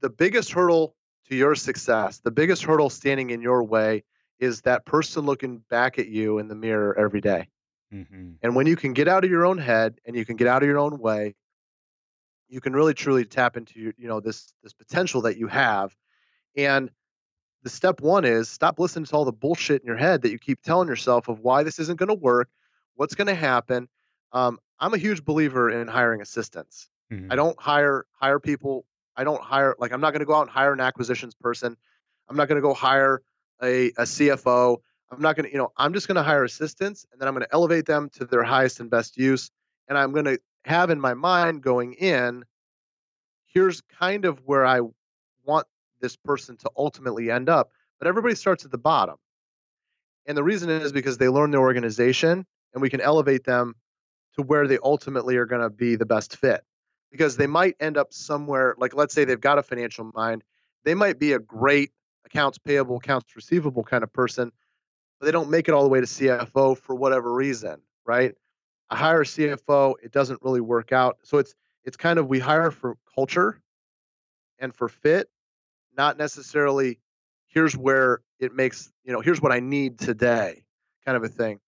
[0.00, 0.96] the biggest hurdle
[1.28, 4.02] to your success, the biggest hurdle standing in your way
[4.40, 7.48] is that person looking back at you in the mirror every day.
[7.92, 8.32] Mm-hmm.
[8.42, 10.62] And when you can get out of your own head and you can get out
[10.62, 11.34] of your own way,
[12.48, 15.94] you can really truly tap into your, you know, this this potential that you have.
[16.56, 16.90] And
[17.62, 20.38] the step one is stop listening to all the bullshit in your head that you
[20.38, 22.48] keep telling yourself of why this isn't going to work,
[22.94, 23.88] what's going to happen.
[24.32, 26.88] Um, I'm a huge believer in hiring assistants.
[27.12, 27.30] Mm-hmm.
[27.30, 28.84] I don't hire hire people
[29.16, 31.76] I don't hire like I'm not going to go out and hire an acquisitions person.
[32.28, 33.22] I'm not going to go hire
[33.62, 34.78] a, a CFO.
[35.10, 37.34] I'm not going to, you know, I'm just going to hire assistants and then I'm
[37.34, 39.50] going to elevate them to their highest and best use.
[39.88, 42.44] And I'm going to have in my mind going in,
[43.46, 44.80] here's kind of where I
[45.44, 45.66] want
[46.00, 47.70] this person to ultimately end up.
[47.98, 49.16] But everybody starts at the bottom.
[50.26, 53.74] And the reason is because they learn the organization and we can elevate them
[54.36, 56.62] to where they ultimately are going to be the best fit
[57.10, 60.42] because they might end up somewhere like let's say they've got a financial mind
[60.84, 61.90] they might be a great
[62.24, 64.52] accounts payable accounts receivable kind of person
[65.20, 68.34] but they don't make it all the way to cfo for whatever reason right
[68.88, 71.54] i hire a cfo it doesn't really work out so it's
[71.84, 73.60] it's kind of we hire for culture
[74.58, 75.28] and for fit
[75.96, 76.98] not necessarily
[77.46, 80.64] here's where it makes you know here's what i need today
[81.04, 81.60] kind of a thing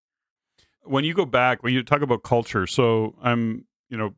[0.85, 4.15] when you go back when you talk about culture so i'm you know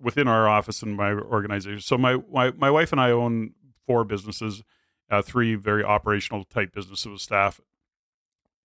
[0.00, 1.80] within our office and my organization.
[1.80, 3.52] So my my, my wife and I own
[3.86, 4.62] four businesses,
[5.10, 7.60] uh, three very operational type businesses with staff,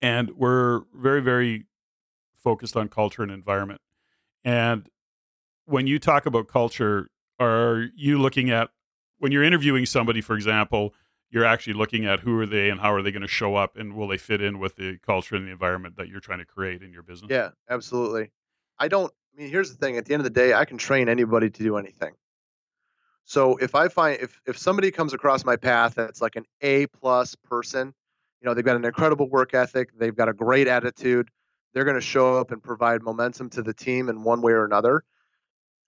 [0.02, 1.66] and we're very very
[2.34, 3.80] focused on culture and environment.
[4.44, 4.88] And
[5.64, 8.70] when you talk about culture, are you looking at
[9.18, 10.92] when you're interviewing somebody, for example?
[11.30, 13.78] You're actually looking at who are they and how are they going to show up
[13.78, 16.44] and will they fit in with the culture and the environment that you're trying to
[16.44, 17.30] create in your business?
[17.30, 18.30] Yeah, absolutely.
[18.78, 19.96] I don't I mean, here's the thing.
[19.96, 22.12] At the end of the day, I can train anybody to do anything.
[23.24, 26.86] So if I find if if somebody comes across my path that's like an A
[26.88, 27.94] plus person,
[28.42, 31.28] you know, they've got an incredible work ethic, they've got a great attitude,
[31.72, 34.64] they're going to show up and provide momentum to the team in one way or
[34.64, 35.04] another.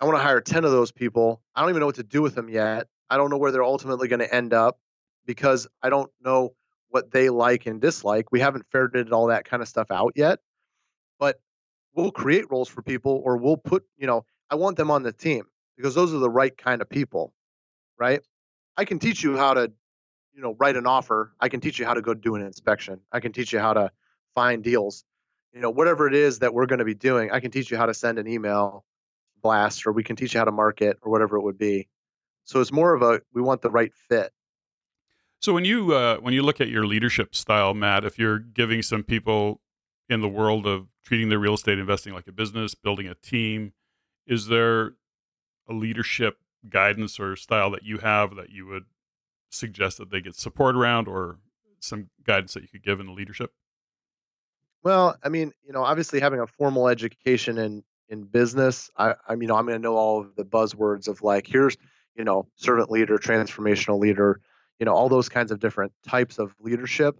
[0.00, 1.42] I want to hire 10 of those people.
[1.54, 2.86] I don't even know what to do with them yet.
[3.10, 4.78] I don't know where they're ultimately going to end up
[5.26, 6.54] because I don't know
[6.88, 8.30] what they like and dislike.
[8.30, 10.38] We haven't ferreted all that kind of stuff out yet.
[11.18, 11.40] But
[11.94, 15.12] we'll create roles for people or we'll put, you know, I want them on the
[15.12, 15.44] team
[15.76, 17.32] because those are the right kind of people,
[17.98, 18.20] right?
[18.76, 19.72] I can teach you how to,
[20.34, 21.32] you know, write an offer.
[21.40, 23.00] I can teach you how to go do an inspection.
[23.12, 23.90] I can teach you how to
[24.34, 25.04] find deals.
[25.52, 27.76] You know, whatever it is that we're going to be doing, I can teach you
[27.76, 28.84] how to send an email
[29.42, 31.88] blast or we can teach you how to market or whatever it would be.
[32.44, 34.32] So it's more of a we want the right fit.
[35.40, 38.82] So when you uh, when you look at your leadership style, Matt, if you're giving
[38.82, 39.60] some people
[40.08, 43.72] in the world of treating their real estate investing like a business, building a team.
[44.26, 44.94] Is there
[45.68, 48.84] a leadership guidance or style that you have that you would
[49.54, 51.38] suggest that they get support around or
[51.80, 53.52] some guidance that you could give in the leadership?
[54.82, 59.34] Well, I mean, you know, obviously having a formal education in in business, I I
[59.34, 61.76] mean, I'm going to know all of the buzzwords of like here's,
[62.14, 64.40] you know, servant leader, transformational leader,
[64.78, 67.18] you know, all those kinds of different types of leadership.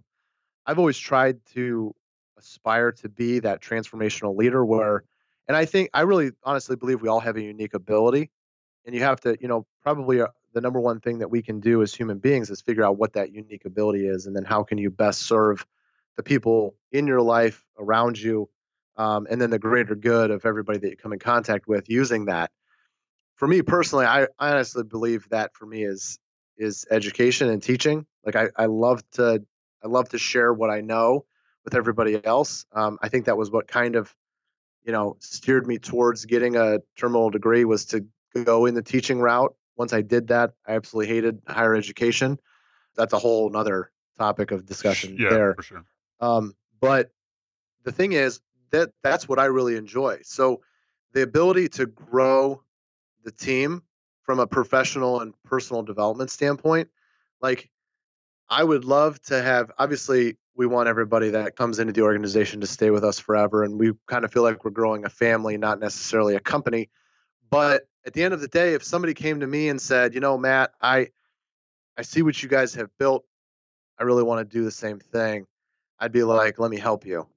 [0.65, 1.93] I've always tried to
[2.37, 5.03] aspire to be that transformational leader where
[5.47, 8.31] and I think I really honestly believe we all have a unique ability
[8.85, 11.59] and you have to, you know, probably uh, the number one thing that we can
[11.59, 14.63] do as human beings is figure out what that unique ability is and then how
[14.63, 15.65] can you best serve
[16.17, 18.49] the people in your life around you
[18.97, 22.25] um, and then the greater good of everybody that you come in contact with using
[22.25, 22.49] that
[23.35, 26.17] for me personally I, I honestly believe that for me is
[26.57, 29.43] is education and teaching like I, I love to
[29.83, 31.25] i love to share what i know
[31.65, 32.65] with everybody else.
[32.71, 34.15] Um, I think that was what kind of,
[34.85, 38.05] you know, steered me towards getting a terminal degree was to
[38.45, 39.55] go in the teaching route.
[39.77, 42.39] Once I did that, I absolutely hated higher education.
[42.95, 45.53] That's a whole nother topic of discussion yeah, there.
[45.55, 45.85] For sure.
[46.19, 47.11] Um, but
[47.83, 48.39] the thing is
[48.71, 50.19] that that's what I really enjoy.
[50.23, 50.61] So
[51.13, 52.63] the ability to grow
[53.23, 53.83] the team
[54.23, 56.89] from a professional and personal development standpoint,
[57.41, 57.69] like
[58.49, 62.67] I would love to have obviously we want everybody that comes into the organization to
[62.67, 65.79] stay with us forever and we kind of feel like we're growing a family not
[65.79, 66.89] necessarily a company
[67.55, 70.19] but at the end of the day if somebody came to me and said you
[70.19, 71.07] know matt i
[71.97, 73.25] i see what you guys have built
[73.97, 75.45] I really want to do the same thing,
[75.99, 77.27] I'd be like, let me help you.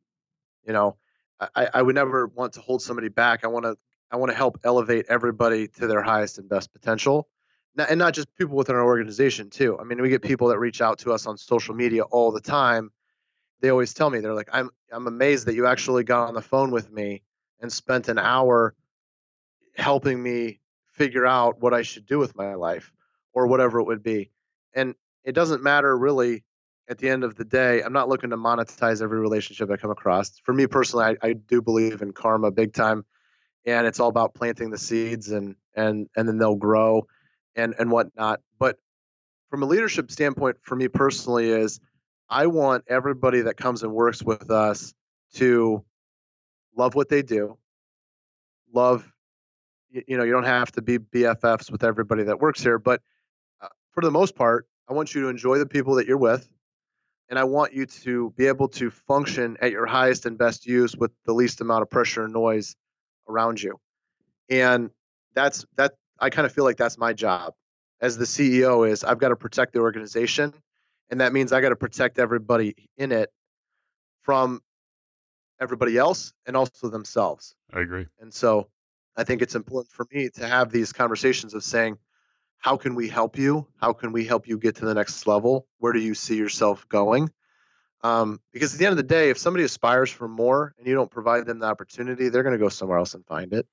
[0.67, 0.97] You know,
[1.41, 3.45] I, I would never want to hold somebody back.
[3.45, 3.77] I want to
[4.11, 7.29] I want to help elevate everybody to their highest and best potential.
[7.77, 9.79] And not just people within our organization too.
[9.79, 12.41] I mean, we get people that reach out to us on social media all the
[12.41, 12.91] time.
[13.61, 16.43] They always tell me they're like, "I'm I'm amazed that you actually got on the
[16.43, 17.23] phone with me
[17.61, 18.75] and spent an hour
[19.79, 20.61] helping me
[20.93, 22.93] figure out what I should do with my life
[23.33, 24.31] or whatever it would be."
[24.75, 26.45] And it doesn't matter really
[26.89, 29.91] at the end of the day, I'm not looking to monetize every relationship I come
[29.91, 30.39] across.
[30.45, 33.05] For me personally, I, I do believe in karma big time,
[33.67, 37.07] and it's all about planting the seeds and and and then they'll grow
[37.55, 38.41] and and whatnot.
[38.59, 38.79] But
[39.51, 41.81] from a leadership standpoint, for me personally, is
[42.29, 44.95] I want everybody that comes and works with us
[45.35, 45.85] to
[46.75, 47.59] love what they do,
[48.73, 49.11] love.
[49.91, 53.01] You know, you don't have to be BFFs with everybody that works here, but
[53.61, 56.49] uh, for the most part, I want you to enjoy the people that you're with
[57.29, 60.97] and I want you to be able to function at your highest and best use
[60.97, 62.75] with the least amount of pressure and noise
[63.29, 63.79] around you.
[64.49, 64.91] And
[65.35, 67.55] that's that I kind of feel like that's my job
[68.01, 70.55] as the CEO is I've got to protect the organization
[71.11, 73.31] and that means I got to protect everybody in it
[74.23, 74.63] from
[75.61, 77.55] everybody else and also themselves.
[77.73, 78.07] I agree.
[78.21, 78.69] And so
[79.19, 81.99] I think it's important for me to have these conversations of saying
[82.59, 83.67] how can we help you?
[83.81, 85.67] How can we help you get to the next level?
[85.79, 87.31] Where do you see yourself going?
[88.05, 90.95] Um, because at the end of the day, if somebody aspires for more and you
[90.95, 93.67] don't provide them the opportunity, they're going to go somewhere else and find it.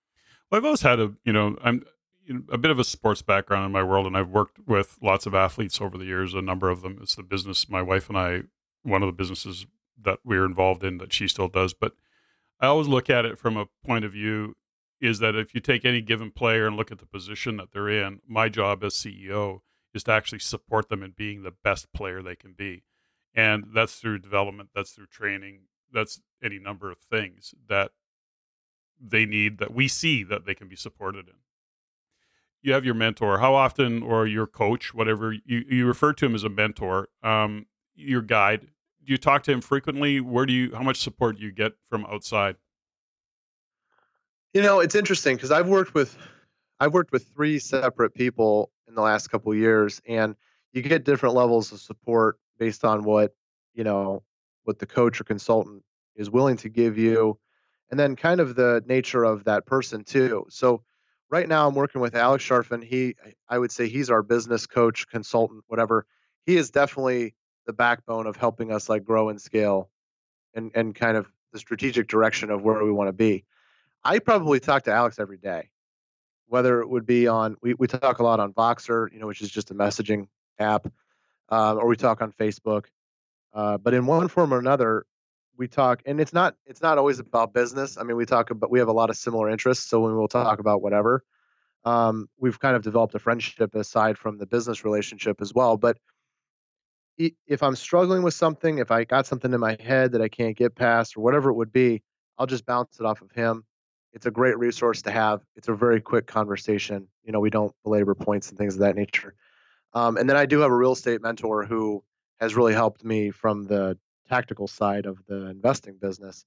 [0.49, 1.83] Well, I've always had a, you know, I'm
[2.25, 4.97] you know, a bit of a sports background in my world, and I've worked with
[4.99, 6.33] lots of athletes over the years.
[6.33, 6.97] A number of them.
[7.01, 8.43] It's the business my wife and I,
[8.81, 9.67] one of the businesses
[10.01, 11.75] that we're involved in that she still does.
[11.75, 11.93] But
[12.59, 14.55] I always look at it from a point of view
[15.01, 17.89] is that if you take any given player and look at the position that they're
[17.89, 19.59] in, my job as CEO
[19.93, 22.83] is to actually support them in being the best player they can be.
[23.33, 27.91] And that's through development, that's through training, that's any number of things that
[28.99, 31.35] they need that we see that they can be supported in.
[32.61, 33.39] You have your mentor.
[33.39, 37.67] How often, or your coach, whatever you, you refer to him as a mentor, um,
[37.93, 38.61] your guide.
[39.05, 40.19] Do you talk to him frequently?
[40.19, 40.73] Where do you?
[40.73, 42.55] How much support do you get from outside?
[44.55, 46.17] You know, it's interesting because I've worked with
[46.79, 50.33] I've worked with three separate people in the last couple years, and
[50.71, 53.35] you get different levels of support based on what
[53.73, 54.23] you know
[54.63, 55.83] what the coach or consultant
[56.15, 57.37] is willing to give you,
[57.91, 60.45] and then kind of the nature of that person too.
[60.49, 60.83] So
[61.29, 62.81] right now, I'm working with Alex Charfen.
[62.81, 63.17] He
[63.49, 66.05] I would say he's our business coach, consultant, whatever.
[66.45, 67.35] He is definitely
[67.65, 69.89] the backbone of helping us like grow and scale,
[70.53, 73.43] and and kind of the strategic direction of where we want to be.
[74.05, 75.69] I probably talk to Alex every day,
[76.47, 79.41] whether it would be on we, we talk a lot on Voxer, you know, which
[79.41, 80.27] is just a messaging
[80.59, 80.87] app,
[81.49, 82.85] uh, or we talk on Facebook.
[83.51, 85.07] Uh, but in one form or another,
[85.57, 87.97] we talk, and it's not it's not always about business.
[87.97, 90.27] I mean, we talk about we have a lot of similar interests, so when we'll
[90.27, 91.23] talk about whatever,
[91.83, 95.77] um, we've kind of developed a friendship aside from the business relationship as well.
[95.77, 95.97] But
[97.17, 100.55] if I'm struggling with something, if I got something in my head that I can't
[100.55, 102.03] get past, or whatever it would be,
[102.37, 103.63] I'll just bounce it off of him
[104.15, 105.41] it's a great resource to have.
[105.57, 107.07] It's a very quick conversation.
[107.25, 109.35] You know, we don't belabor points and things of that nature.
[109.93, 112.01] Um, and then I do have a real estate mentor who
[112.39, 113.97] has really helped me from the
[114.29, 116.45] tactical side of the investing business.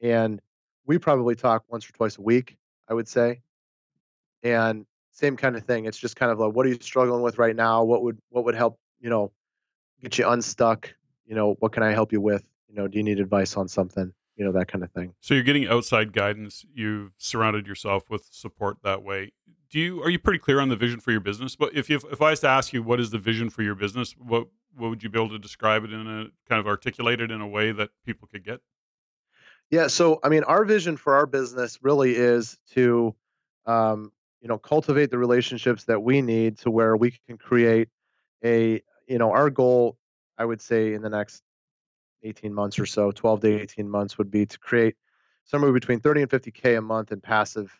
[0.00, 0.40] And
[0.86, 2.56] we probably talk once or twice a week,
[2.88, 3.42] I would say.
[4.44, 5.86] And same kind of thing.
[5.86, 7.82] It's just kind of like, what are you struggling with right now?
[7.84, 9.32] What would what would help, you know,
[10.00, 10.92] get you unstuck?
[11.26, 12.44] You know, what can I help you with?
[12.68, 14.12] You know, do you need advice on something?
[14.42, 15.14] You know that kind of thing.
[15.20, 16.64] So you're getting outside guidance.
[16.74, 19.30] You've surrounded yourself with support that way.
[19.70, 21.54] Do you are you pretty clear on the vision for your business?
[21.54, 23.76] But if you if i was to ask you what is the vision for your
[23.76, 24.16] business?
[24.18, 27.30] What what would you be able to describe it in a kind of articulate it
[27.30, 28.60] in a way that people could get?
[29.70, 33.14] Yeah so i mean our vision for our business really is to
[33.66, 34.10] um,
[34.40, 37.88] you know cultivate the relationships that we need to where we can create
[38.44, 39.96] a you know our goal
[40.36, 41.44] i would say in the next
[42.22, 44.96] 18 months or so, 12 to 18 months would be to create
[45.44, 47.72] somewhere between 30 and 50K a month in passive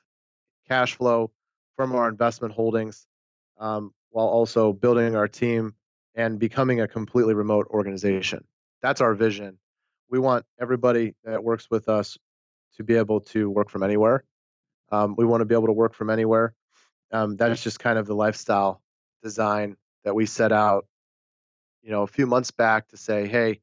[0.69, 1.31] cash flow
[1.77, 3.07] from our investment holdings
[3.59, 5.75] um, while also building our team
[6.15, 8.45] and becoming a completely remote organization.
[8.83, 9.59] That's our vision.
[10.11, 12.19] We want everybody that works with us
[12.77, 14.25] to be able to work from anywhere.
[14.91, 16.55] Um, we want to be able to work from anywhere.
[17.13, 18.83] Um, that's just kind of the lifestyle
[19.23, 20.87] design that we set out,
[21.83, 23.61] you know, a few months back to say, hey,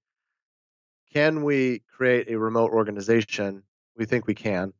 [1.12, 3.64] can we create a remote organization?
[3.96, 4.74] We think we can.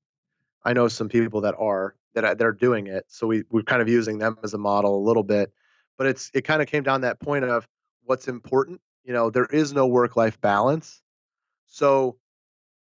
[0.64, 3.90] I know some people that are that are doing it, so we we're kind of
[3.90, 5.52] using them as a model a little bit.
[5.98, 7.68] But it's it kind of came down that point of
[8.04, 11.02] what's important you know, there is no work life balance.
[11.66, 12.18] So,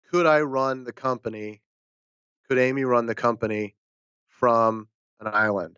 [0.09, 1.61] could I run the company?
[2.47, 3.75] Could Amy run the company
[4.27, 4.87] from
[5.19, 5.77] an island?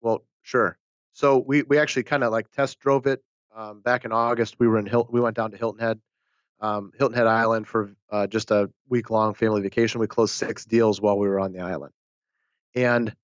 [0.00, 0.76] Well, sure.
[1.12, 3.22] So we we actually kind of like test drove it
[3.54, 4.56] um, back in August.
[4.58, 5.12] We were in Hilton.
[5.12, 6.00] We went down to Hilton Head,
[6.60, 10.00] um, Hilton Head Island for uh, just a week long family vacation.
[10.00, 11.92] We closed six deals while we were on the island,
[12.74, 13.14] and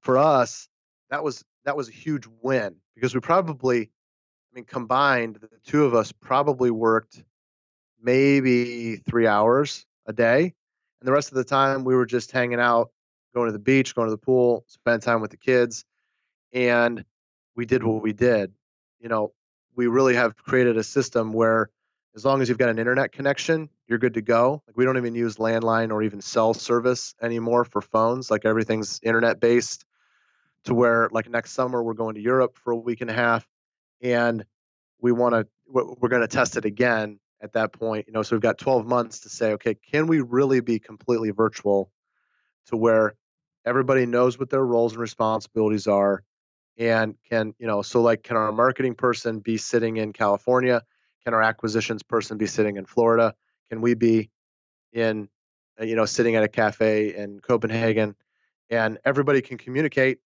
[0.00, 0.68] for us,
[1.10, 5.84] that was that was a huge win because we probably, I mean, combined, the two
[5.84, 7.22] of us probably worked
[8.00, 12.60] maybe three hours a day, and the rest of the time we were just hanging
[12.60, 12.90] out,
[13.34, 15.84] going to the beach, going to the pool, spend time with the kids,
[16.52, 17.04] and
[17.54, 18.52] we did what we did.
[19.00, 19.32] You know,
[19.74, 21.70] we really have created a system where
[22.14, 24.62] as long as you've got an internet connection, you're good to go.
[24.66, 28.30] Like we don't even use landline or even cell service anymore for phones.
[28.30, 29.84] Like everything's internet based
[30.64, 33.46] to where like next summer we're going to Europe for a week and a half
[34.00, 34.44] and
[35.00, 38.36] we want to we're going to test it again at that point, you know, so
[38.36, 41.90] we've got 12 months to say, okay, can we really be completely virtual
[42.66, 43.14] to where
[43.64, 46.22] everybody knows what their roles and responsibilities are
[46.78, 50.82] and can you know so like can our marketing person be sitting in california
[51.24, 53.34] can our acquisitions person be sitting in florida?
[53.70, 54.30] Can we be
[54.92, 55.28] in
[55.80, 58.14] uh, you know sitting at a cafe in copenhagen?
[58.70, 60.18] And everybody can communicate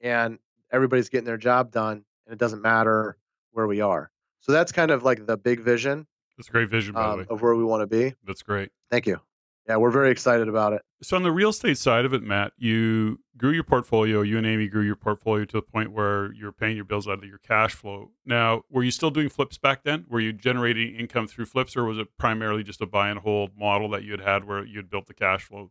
[0.00, 0.38] and
[0.72, 3.18] everybody's getting their job done and it doesn't matter
[3.52, 4.10] where we are.
[4.40, 7.42] So that's kind of like the big vision that's a great vision by um, of
[7.42, 8.14] where we want to be.
[8.24, 8.70] That's great.
[8.90, 9.20] Thank you
[9.68, 10.82] yeah, we're very excited about it.
[11.02, 14.22] So on the real estate side of it, Matt, you grew your portfolio.
[14.22, 17.18] You and Amy grew your portfolio to the point where you're paying your bills out
[17.18, 18.10] of your cash flow.
[18.24, 20.06] Now, were you still doing flips back then?
[20.08, 23.50] Were you generating income through flips, or was it primarily just a buy and hold
[23.58, 25.70] model that you had had where you had built the cash flow?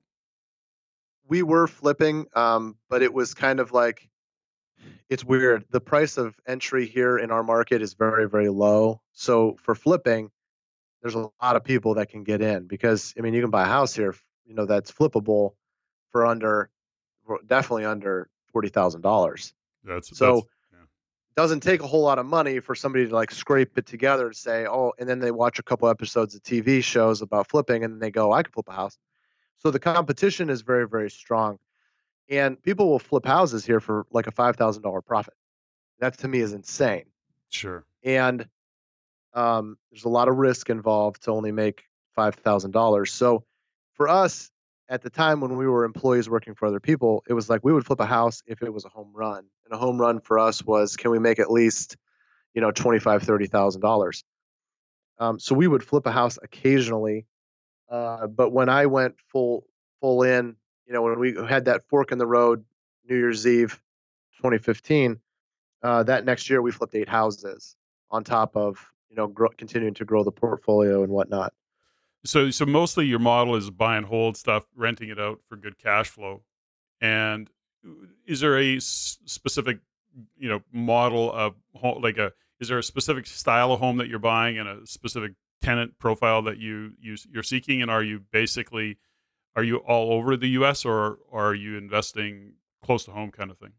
[1.27, 4.07] We were flipping, um, but it was kind of like
[5.09, 5.65] it's weird.
[5.71, 9.01] The price of entry here in our market is very, very low.
[9.13, 10.29] So for flipping,
[11.01, 13.63] there's a lot of people that can get in because I mean you can buy
[13.63, 14.15] a house here,
[14.45, 15.53] you know, that's flippable
[16.11, 16.69] for under
[17.45, 19.53] definitely under forty thousand dollars.
[19.83, 20.35] That's so.
[20.35, 20.85] That's, yeah.
[21.35, 24.35] Doesn't take a whole lot of money for somebody to like scrape it together to
[24.35, 27.93] say, oh, and then they watch a couple episodes of TV shows about flipping and
[27.93, 28.97] then they go, I can flip a house.
[29.59, 31.59] So the competition is very, very strong.
[32.29, 35.33] And people will flip houses here for like a $5,000 profit.
[35.99, 37.05] That to me is insane.
[37.49, 37.85] Sure.
[38.03, 38.47] And
[39.38, 41.84] um, there's a lot of risk involved to only make
[42.15, 43.14] five thousand dollars.
[43.14, 43.45] So
[43.93, 44.49] for us
[44.89, 47.72] at the time when we were employees working for other people, it was like we
[47.72, 50.39] would flip a house if it was a home run, and a home run for
[50.39, 51.97] us was can we make at least
[52.55, 54.23] you know twenty five thirty thousand um, dollars.
[55.38, 57.27] So we would flip a house occasionally,
[57.89, 59.68] uh, but when I went full
[60.01, 60.55] full in,
[60.88, 62.65] you know, when we had that fork in the road,
[63.07, 63.80] New Year's Eve,
[64.38, 65.19] 2015,
[65.84, 67.76] uh, that next year we flipped eight houses
[68.09, 71.53] on top of you know, grow, continuing to grow the portfolio and whatnot.
[72.25, 75.77] So, so mostly your model is buy and hold stuff, renting it out for good
[75.77, 76.43] cash flow.
[76.99, 77.49] And
[77.85, 79.79] uh, is there a specific,
[80.38, 84.07] you know, model of home, like a, is there a specific style of home that
[84.07, 87.81] you're buying and a specific tenant profile that you, you you're seeking?
[87.81, 88.97] And are you basically,
[89.55, 90.85] are you all over the U.S.
[90.85, 92.53] or, or are you investing
[92.84, 93.73] close to home kind of thing?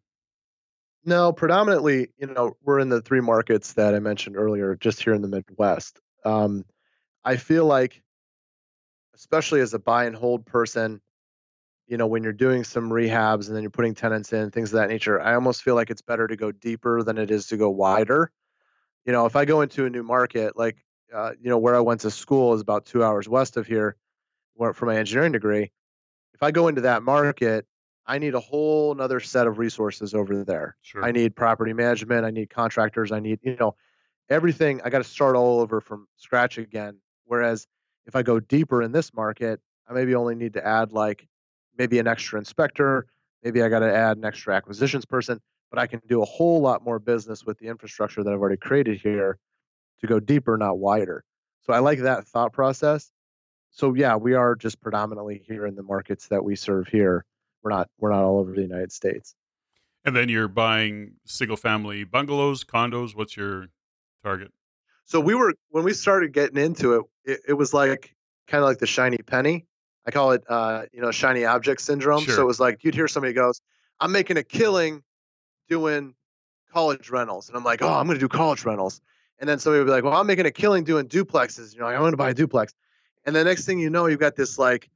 [1.08, 5.14] No, predominantly, you know, we're in the three markets that I mentioned earlier, just here
[5.14, 5.98] in the Midwest.
[6.22, 6.66] Um,
[7.24, 8.02] I feel like,
[9.14, 11.00] especially as a buy and hold person,
[11.86, 14.80] you know, when you're doing some rehabs and then you're putting tenants in, things of
[14.80, 17.56] that nature, I almost feel like it's better to go deeper than it is to
[17.56, 18.30] go wider.
[19.06, 20.76] You know, if I go into a new market, like,
[21.10, 23.96] uh, you know, where I went to school is about two hours west of here
[24.56, 25.72] where, for my engineering degree.
[26.34, 27.64] If I go into that market
[28.08, 30.76] I need a whole another set of resources over there.
[30.80, 31.04] Sure.
[31.04, 32.24] I need property management.
[32.24, 33.12] I need contractors.
[33.12, 33.76] I need, you know,
[34.30, 34.80] everything.
[34.82, 36.96] I got to start all over from scratch again.
[37.26, 37.66] Whereas
[38.06, 41.28] if I go deeper in this market, I maybe only need to add like
[41.76, 43.06] maybe an extra inspector.
[43.44, 45.38] Maybe I got to add an extra acquisitions person,
[45.70, 48.56] but I can do a whole lot more business with the infrastructure that I've already
[48.56, 49.38] created here
[50.00, 51.24] to go deeper, not wider.
[51.60, 53.12] So I like that thought process.
[53.70, 57.26] So yeah, we are just predominantly here in the markets that we serve here
[57.62, 59.34] we're not we're not all over the United States.
[60.04, 63.14] And then you're buying single family bungalows, condos.
[63.14, 63.66] What's your
[64.22, 64.52] target?
[65.04, 68.14] So we were when we started getting into it, it, it was like
[68.46, 69.66] kind of like the shiny penny.
[70.06, 72.24] I call it uh, you know, shiny object syndrome.
[72.24, 72.34] Sure.
[72.34, 73.60] So it was like you'd hear somebody goes,
[74.00, 75.02] I'm making a killing
[75.68, 76.14] doing
[76.72, 77.48] college rentals.
[77.48, 79.00] And I'm like, oh, I'm gonna do college rentals.
[79.38, 81.74] And then somebody would be like, Well, I'm making a killing doing duplexes.
[81.74, 82.72] You know, like, I'm gonna buy a duplex.
[83.24, 84.90] And the next thing you know, you've got this like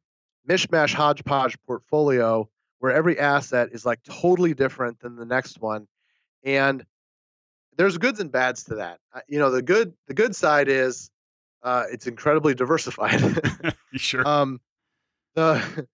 [0.49, 2.49] mishmash hodgepodge portfolio
[2.83, 5.87] where every asset is like totally different than the next one.
[6.43, 6.85] And
[7.77, 8.99] there's goods and bads to that.
[9.29, 11.09] You know, the good the good side is
[11.63, 13.23] uh, it's incredibly diversified.
[13.95, 14.27] sure.
[14.27, 14.61] Um,
[15.37, 15.87] the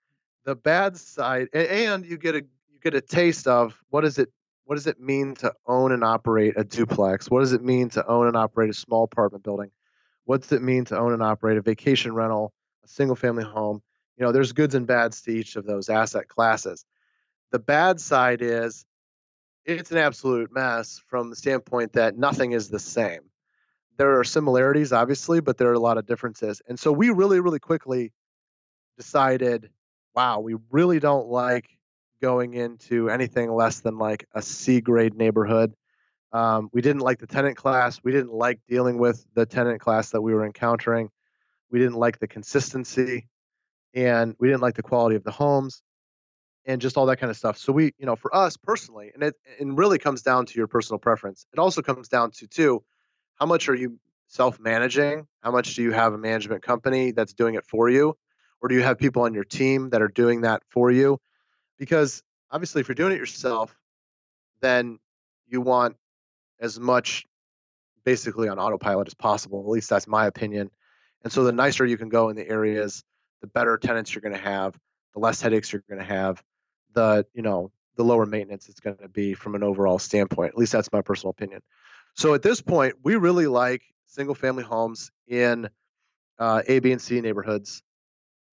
[0.47, 4.32] the bad side, and you get a you get a taste of what is it
[4.65, 7.31] what does it mean to own and operate a duplex?
[7.31, 9.73] What does it mean to own and operate a small apartment building?
[10.24, 13.82] What's it mean to own and operate a vacation rental, a single family home?
[14.19, 16.85] You know, there's goods and bads to each of those asset classes.
[17.53, 18.85] The bad side is
[19.65, 23.20] it's an absolute mess from the standpoint that nothing is the same.
[23.97, 26.61] There are similarities, obviously, but there are a lot of differences.
[26.69, 28.12] And so we really, really quickly
[28.97, 29.70] decided
[30.15, 31.78] wow, we really don't like
[32.20, 35.74] going into anything less than like a C grade neighborhood.
[36.32, 38.01] Um, we didn't like the tenant class.
[38.03, 41.11] We didn't like dealing with the tenant class that we were encountering.
[41.70, 43.28] We didn't like the consistency
[43.94, 45.82] and we didn't like the quality of the homes
[46.66, 47.56] and just all that kind of stuff.
[47.56, 50.66] So we, you know, for us personally, and it, it really comes down to your
[50.66, 51.47] personal preference.
[51.52, 52.85] It also comes down to too,
[53.36, 55.27] how much are you self-managing?
[55.43, 58.16] How much do you have a management company that's doing it for you?
[58.60, 61.19] Or do you have people on your team that are doing that for you?
[61.78, 63.74] because obviously if you're doing it yourself
[64.60, 64.98] then
[65.47, 65.97] you want
[66.60, 67.24] as much
[68.05, 70.70] basically on autopilot as possible at least that's my opinion
[71.23, 73.05] and so the nicer you can go in the areas
[73.40, 74.78] the better tenants you're going to have
[75.15, 76.43] the less headaches you're going to have
[76.94, 80.59] the you know the lower maintenance it's going to be from an overall standpoint at
[80.59, 81.60] least that's my personal opinion
[82.15, 85.69] so at this point we really like single family homes in
[86.39, 87.82] uh, a b and c neighborhoods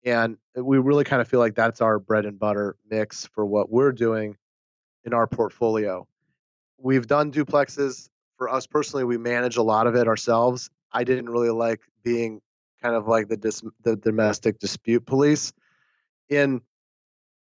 [0.05, 3.69] and we really kind of feel like that's our bread and butter mix for what
[3.69, 4.37] we're doing
[5.03, 6.07] in our portfolio.
[6.77, 9.03] We've done duplexes for us personally.
[9.03, 10.69] We manage a lot of it ourselves.
[10.91, 12.41] I didn't really like being
[12.81, 15.53] kind of like the dis- the domestic dispute police
[16.29, 16.61] in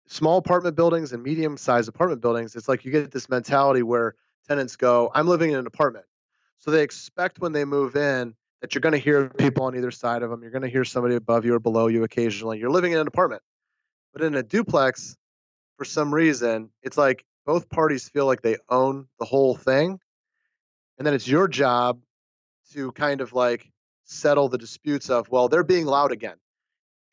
[0.07, 2.56] small apartment buildings and medium sized apartment buildings.
[2.56, 4.15] It's like you get this mentality where
[4.47, 6.06] tenants go, "I'm living in an apartment,"
[6.57, 9.91] so they expect when they move in that you're going to hear people on either
[9.91, 10.41] side of them.
[10.41, 12.60] You're going to hear somebody above you or below you occasionally.
[12.60, 13.41] You're living in an apartment.
[14.14, 15.15] But in a duplex,
[15.77, 19.99] for some reason, it's like both parties feel like they own the whole thing.
[20.97, 22.01] And then it's your job
[22.73, 23.72] to kind of like
[24.10, 26.38] settle the disputes of, well, they're being loud again.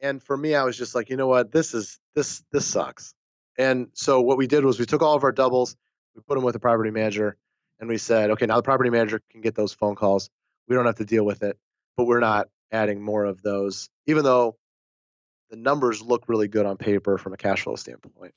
[0.01, 1.52] And for me, I was just like, you know what?
[1.52, 3.14] This is this this sucks.
[3.59, 5.77] And so what we did was we took all of our doubles,
[6.14, 7.36] we put them with the property manager,
[7.81, 10.28] and we said, okay, now the property manager can get those phone calls
[10.68, 11.59] we don't have to deal with it,
[11.97, 14.56] but we're not adding more of those, even though
[15.51, 18.35] the numbers look really good on paper from a cash flow standpoint.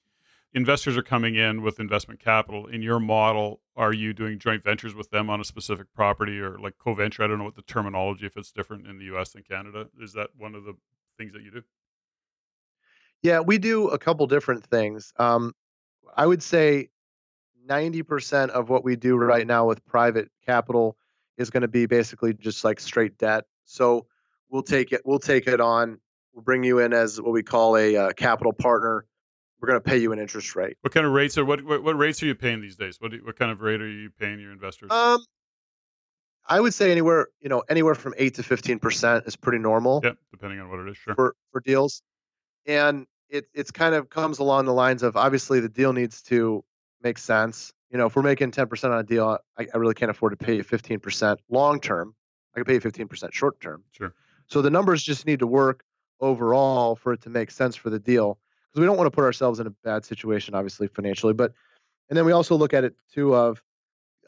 [0.53, 2.65] Investors are coming in with investment capital.
[2.65, 6.57] In your model, are you doing joint ventures with them on a specific property or
[6.57, 7.23] like co venture?
[7.23, 9.87] I don't know what the terminology, if it's different in the US than Canada.
[10.01, 10.75] Is that one of the
[11.17, 11.63] things that you do?
[13.21, 15.13] Yeah, we do a couple different things.
[15.17, 15.53] Um,
[16.15, 16.89] I would say
[17.67, 20.97] 90% of what we do right now with private capital
[21.37, 23.45] is going to be basically just like straight debt.
[23.65, 24.07] So
[24.49, 25.01] we'll take it.
[25.05, 25.99] We'll take it on.
[26.33, 29.05] We'll bring you in as what we call a uh, capital partner.
[29.61, 30.77] We're going to pay you an interest rate.
[30.81, 32.97] What kind of rates are what, what, what rates are you paying these days?
[32.99, 34.91] What what kind of rate are you paying your investors?
[34.91, 35.23] Um,
[36.47, 40.01] I would say anywhere you know anywhere from eight to fifteen percent is pretty normal.
[40.03, 41.15] Yeah, depending on what it is, sure.
[41.15, 42.01] For for deals,
[42.65, 46.63] and it it's kind of comes along the lines of obviously the deal needs to
[47.01, 50.11] make sense you know, if we're making 10% on a deal, I, I really can't
[50.11, 52.13] afford to pay you 15% long term.
[52.53, 53.83] I can pay you 15% short term.
[53.91, 54.13] Sure.
[54.47, 55.83] So the numbers just need to work
[56.19, 58.37] overall for it to make sense for the deal
[58.69, 61.33] because we don't want to put ourselves in a bad situation, obviously financially.
[61.33, 61.53] But
[62.09, 63.61] and then we also look at it too of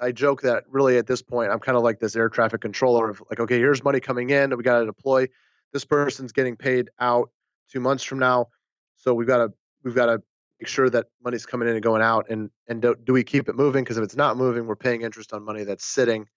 [0.01, 3.09] I joke that really at this point I'm kind of like this air traffic controller
[3.09, 5.27] of like, okay, here's money coming in, we got to deploy.
[5.73, 7.29] This person's getting paid out
[7.71, 8.47] two months from now,
[8.95, 9.53] so we've got to
[9.83, 10.21] we've got to
[10.59, 13.49] make sure that money's coming in and going out and and do, do we keep
[13.49, 16.27] it moving because if it's not moving we're paying interest on money that's sitting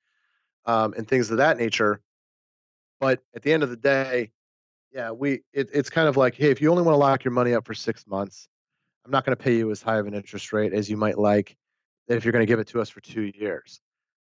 [0.67, 2.01] um, and things of that nature
[3.01, 4.31] but at the end of the day
[4.95, 7.33] yeah we it, it's kind of like hey if you only want to lock your
[7.33, 8.49] money up for six months
[9.05, 11.19] i'm not going to pay you as high of an interest rate as you might
[11.19, 11.57] like
[12.09, 13.81] if you're going to give it to us for two years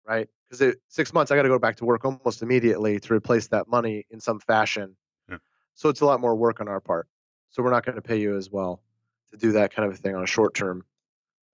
[0.07, 3.49] right because six months i got to go back to work almost immediately to replace
[3.49, 4.97] that money in some fashion
[5.31, 5.37] yeah.
[5.75, 7.07] so it's a lot more work on our part
[7.51, 8.83] so we're not going to pay you as well
[9.31, 10.85] to do that kind of a thing on a short term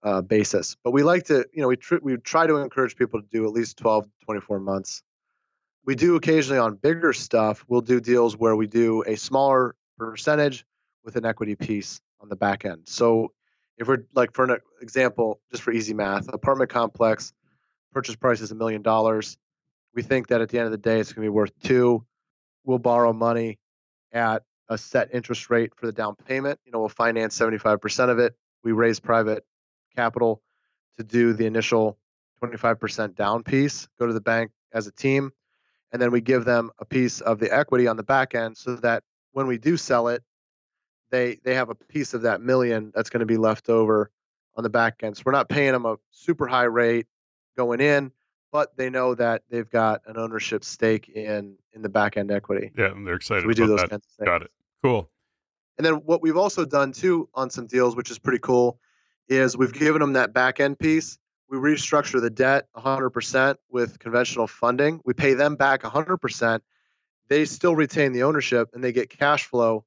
[0.03, 0.77] uh, basis.
[0.82, 3.45] But we like to, you know, we tr- we try to encourage people to do
[3.45, 5.03] at least 12 to 24 months.
[5.85, 10.65] We do occasionally on bigger stuff, we'll do deals where we do a smaller percentage
[11.05, 12.82] with an equity piece on the back end.
[12.85, 13.32] So
[13.78, 17.32] if we're like, for an example, just for easy math, apartment complex,
[17.93, 19.39] purchase price is a million dollars.
[19.94, 22.05] We think that at the end of the day, it's going to be worth two.
[22.65, 23.59] We'll borrow money
[24.12, 26.61] at a set interest rate for the down payment.
[26.65, 28.36] You know, we'll finance 75% of it.
[28.62, 29.44] We raise private
[29.97, 30.43] capital
[30.98, 31.98] to do the initial
[32.43, 35.32] 25% down piece, go to the bank as a team,
[35.93, 38.77] and then we give them a piece of the equity on the back end so
[38.77, 39.03] that
[39.33, 40.23] when we do sell it,
[41.11, 44.11] they they have a piece of that million that's going to be left over
[44.57, 45.17] on the back end.
[45.17, 47.07] So we're not paying them a super high rate
[47.57, 48.12] going in,
[48.53, 52.71] but they know that they've got an ownership stake in in the back end equity.
[52.77, 53.43] Yeah, and they're excited.
[53.43, 53.91] So we do those that.
[53.91, 54.27] kinds of things.
[54.27, 54.51] Got it.
[54.83, 55.09] Cool.
[55.79, 58.79] And then what we've also done too on some deals, which is pretty cool,
[59.29, 61.19] is we've given them that back end piece.
[61.51, 65.01] We restructure the debt 100% with conventional funding.
[65.05, 66.60] We pay them back 100%.
[67.28, 69.85] They still retain the ownership and they get cash flow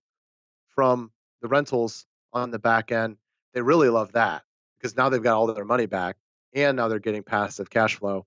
[0.67, 1.11] from
[1.41, 3.15] the rentals on the back end.
[3.53, 4.43] They really love that
[4.77, 6.17] because now they've got all their money back
[6.53, 8.25] and now they're getting passive cash flow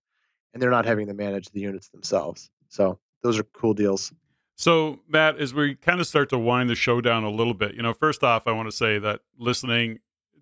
[0.54, 2.50] and they're not having to manage the units themselves.
[2.70, 4.12] So those are cool deals.
[4.58, 7.74] So, Matt, as we kind of start to wind the show down a little bit,
[7.74, 9.98] you know, first off, I want to say that listening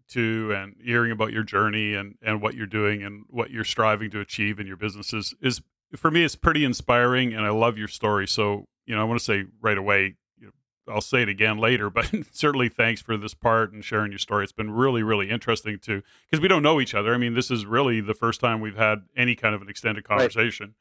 [0.09, 4.11] to and hearing about your journey and, and what you're doing and what you're striving
[4.11, 5.61] to achieve in your businesses is,
[5.97, 8.27] for me, it's pretty inspiring and I love your story.
[8.27, 11.59] So, you know, I want to say right away, you know, I'll say it again
[11.59, 14.45] later, but certainly thanks for this part and sharing your story.
[14.45, 17.15] It's been really, really interesting to, because we don't know each other.
[17.15, 20.05] I mean, this is really the first time we've had any kind of an extended
[20.05, 20.67] conversation.
[20.67, 20.75] Right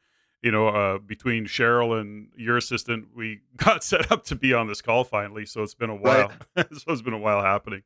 [0.43, 4.67] you know, uh, between Cheryl and your assistant, we got set up to be on
[4.67, 5.45] this call finally.
[5.45, 6.31] So it's been a while.
[6.55, 6.67] Right.
[6.77, 7.83] so it's been a while happening.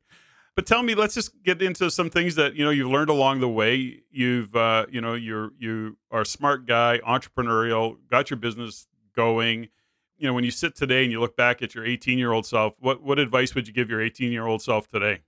[0.58, 3.38] But tell me, let's just get into some things that you know you've learned along
[3.38, 4.02] the way.
[4.10, 9.68] You've, uh, you know, you're you are a smart guy, entrepreneurial, got your business going.
[10.16, 12.44] You know, when you sit today and you look back at your 18 year old
[12.44, 15.20] self, what what advice would you give your 18 year old self today?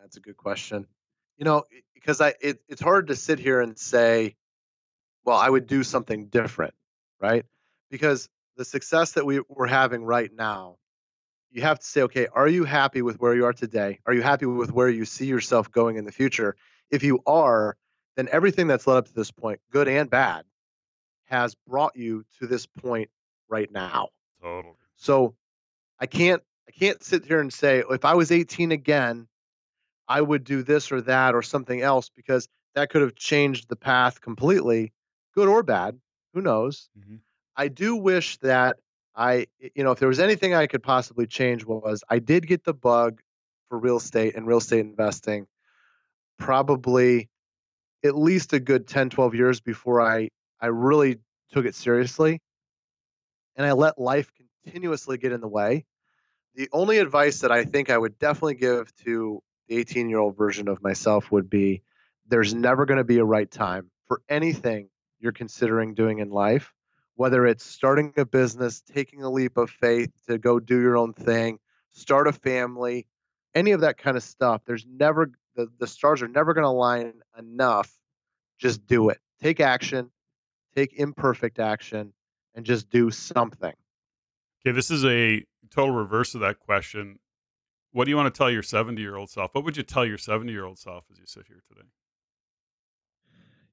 [0.00, 0.86] That's a good question.
[1.36, 1.64] You know,
[1.94, 4.36] because I it, it's hard to sit here and say
[5.24, 6.74] well, I would do something different,
[7.20, 7.44] right?
[7.90, 10.76] Because the success that we, we're having right now,
[11.54, 14.00] you have to say, okay, are you happy with where you are today?
[14.06, 16.56] Are you happy with where you see yourself going in the future?
[16.90, 17.76] If you are,
[18.16, 20.44] then everything that's led up to this point, good and bad,
[21.26, 23.08] has brought you to this point
[23.48, 24.08] right now.
[24.42, 24.74] Totally.
[24.96, 25.36] So
[26.00, 29.28] I can't I can't sit here and say if I was 18 again,
[30.08, 33.76] I would do this or that or something else because that could have changed the
[33.76, 34.92] path completely
[35.34, 35.98] good or bad.
[36.32, 36.88] Who knows?
[36.98, 37.16] Mm-hmm.
[37.56, 38.78] I do wish that
[39.16, 42.64] I, you know, if there was anything I could possibly change was I did get
[42.64, 43.20] the bug
[43.68, 45.46] for real estate and real estate investing
[46.38, 47.28] probably
[48.04, 50.30] at least a good 10, 12 years before I,
[50.60, 51.18] I really
[51.52, 52.40] took it seriously.
[53.56, 54.30] And I let life
[54.64, 55.84] continuously get in the way.
[56.54, 60.36] The only advice that I think I would definitely give to the 18 year old
[60.36, 61.82] version of myself would be
[62.28, 64.88] there's never going to be a right time for anything
[65.18, 66.72] you're considering doing in life,
[67.16, 71.12] whether it's starting a business, taking a leap of faith to go do your own
[71.12, 71.58] thing,
[71.90, 73.06] start a family,
[73.54, 74.62] any of that kind of stuff.
[74.66, 77.90] There's never the, the stars are never going to align enough.
[78.58, 79.18] Just do it.
[79.40, 80.10] Take action,
[80.74, 82.12] take imperfect action,
[82.54, 83.74] and just do something.
[84.66, 87.18] Okay, this is a total reverse of that question.
[87.92, 89.54] What do you want to tell your 70 year old self?
[89.54, 91.86] What would you tell your 70 year old self as you sit here today?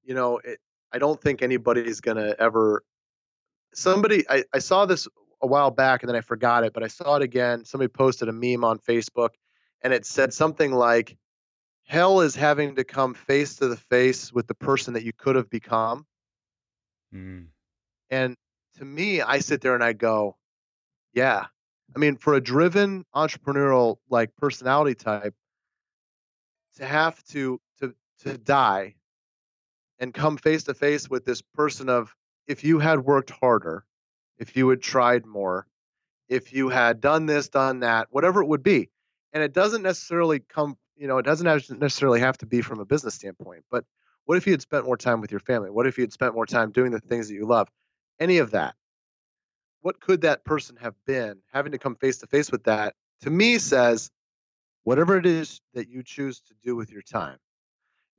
[0.03, 0.59] You know, it,
[0.91, 2.84] I don't think anybody's gonna ever.
[3.73, 5.07] Somebody, I, I saw this
[5.41, 7.65] a while back and then I forgot it, but I saw it again.
[7.65, 9.30] Somebody posted a meme on Facebook,
[9.81, 11.18] and it said something like,
[11.85, 15.35] "Hell is having to come face to the face with the person that you could
[15.35, 16.06] have become."
[17.14, 17.48] Mm.
[18.10, 18.38] And
[18.77, 20.38] to me, I sit there and I go,
[21.14, 21.48] "Yeah."
[21.95, 25.35] I mean, for a driven entrepreneurial like personality type,
[26.76, 28.95] to have to to to die
[29.99, 32.15] and come face to face with this person of
[32.52, 33.86] if you had worked harder,
[34.38, 35.65] if you had tried more,
[36.28, 38.90] if you had done this, done that, whatever it would be.
[39.32, 41.45] And it doesn't necessarily come, you know, it doesn't
[41.80, 43.86] necessarily have to be from a business standpoint, but
[44.26, 45.72] what if you had spent more time with your family?
[45.72, 47.69] What if you had spent more time doing the things that you love?
[48.19, 48.76] Any of that.
[49.80, 51.38] What could that person have been?
[51.53, 54.11] Having to come face to face with that, to me, says
[54.84, 57.38] whatever it is that you choose to do with your time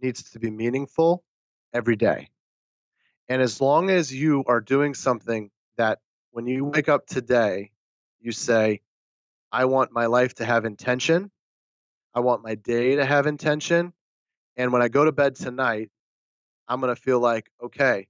[0.00, 1.22] needs to be meaningful
[1.74, 2.30] every day.
[3.32, 6.00] And as long as you are doing something that
[6.32, 7.70] when you wake up today,
[8.20, 8.82] you say,
[9.50, 11.30] I want my life to have intention.
[12.12, 13.94] I want my day to have intention.
[14.58, 15.88] And when I go to bed tonight,
[16.68, 18.06] I'm going to feel like, okay,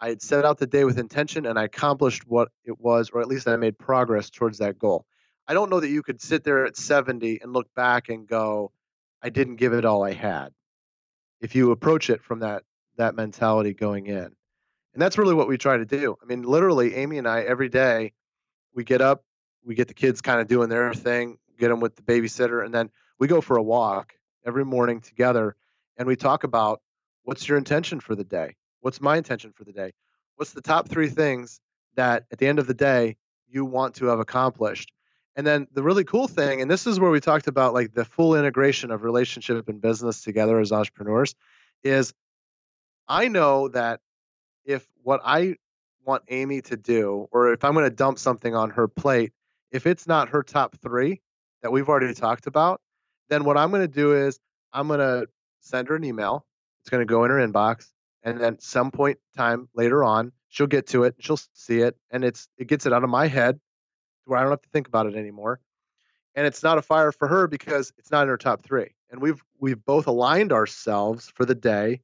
[0.00, 3.22] I had set out the day with intention and I accomplished what it was, or
[3.22, 5.06] at least I made progress towards that goal.
[5.46, 8.72] I don't know that you could sit there at 70 and look back and go,
[9.22, 10.50] I didn't give it all I had.
[11.40, 12.64] If you approach it from that
[12.98, 14.34] that mentality going in.
[14.98, 16.16] And that's really what we try to do.
[16.20, 18.14] I mean, literally, Amy and I, every day,
[18.74, 19.22] we get up,
[19.64, 22.74] we get the kids kind of doing their thing, get them with the babysitter, and
[22.74, 24.14] then we go for a walk
[24.44, 25.54] every morning together
[25.98, 26.80] and we talk about
[27.22, 28.56] what's your intention for the day?
[28.80, 29.92] What's my intention for the day?
[30.34, 31.60] What's the top three things
[31.94, 33.18] that at the end of the day
[33.48, 34.90] you want to have accomplished?
[35.36, 38.04] And then the really cool thing, and this is where we talked about like the
[38.04, 41.36] full integration of relationship and business together as entrepreneurs,
[41.84, 42.12] is
[43.06, 44.00] I know that
[44.68, 45.56] if what I
[46.04, 49.32] want Amy to do, or if I'm going to dump something on her plate,
[49.72, 51.22] if it's not her top three
[51.62, 52.80] that we've already talked about,
[53.30, 54.38] then what I'm going to do is
[54.72, 55.26] I'm going to
[55.60, 56.46] send her an email.
[56.82, 57.90] It's going to go in her inbox,
[58.22, 61.16] and then some point time later on, she'll get to it.
[61.18, 63.58] She'll see it, and it's it gets it out of my head
[64.26, 65.60] where I don't have to think about it anymore.
[66.34, 68.90] And it's not a fire for her because it's not in her top three.
[69.10, 72.02] And we've we've both aligned ourselves for the day,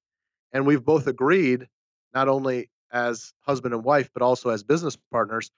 [0.52, 1.68] and we've both agreed
[2.14, 5.50] not only as husband and wife, but also as business partners.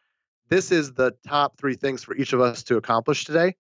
[0.49, 3.55] This is the top three things for each of us to accomplish today.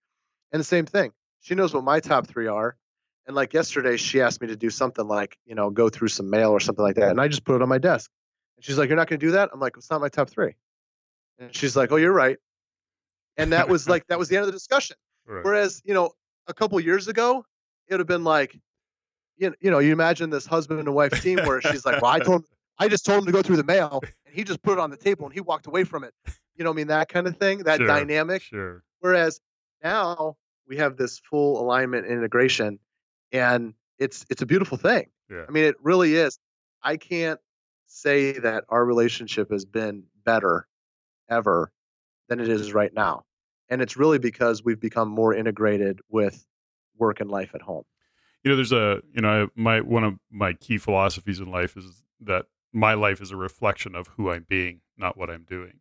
[0.52, 2.76] And the same thing, she knows what my top three are.
[3.26, 6.30] And like yesterday, she asked me to do something like, you know, go through some
[6.30, 7.10] mail or something like that.
[7.10, 8.10] And I just put it on my desk.
[8.56, 9.50] And she's like, You're not going to do that?
[9.52, 10.54] I'm like, It's not my top three.
[11.38, 12.38] And she's like, Oh, you're right.
[13.36, 14.96] And that was like, that was the end of the discussion.
[15.28, 15.44] Right.
[15.44, 16.12] Whereas, you know,
[16.46, 17.44] a couple years ago,
[17.88, 18.56] it would have been like,
[19.38, 22.12] you know, you know, you imagine this husband and wife team where she's like, Well,
[22.12, 22.44] I told
[22.78, 24.90] I just told him to go through the mail and he just put it on
[24.90, 26.12] the table and he walked away from it.
[26.56, 28.42] You know, I mean, that kind of thing, that sure, dynamic.
[28.42, 28.82] Sure.
[29.00, 29.40] Whereas
[29.82, 30.36] now
[30.66, 32.78] we have this full alignment and integration
[33.32, 35.06] and it's it's a beautiful thing.
[35.30, 35.44] Yeah.
[35.48, 36.38] I mean, it really is.
[36.82, 37.40] I can't
[37.86, 40.66] say that our relationship has been better
[41.28, 41.72] ever
[42.28, 43.24] than it is right now.
[43.68, 46.44] And it's really because we've become more integrated with
[46.98, 47.84] work and life at home.
[48.44, 52.04] You know, there's a, you know, my one of my key philosophies in life is
[52.20, 52.46] that
[52.76, 55.80] my life is a reflection of who I'm being, not what I'm doing.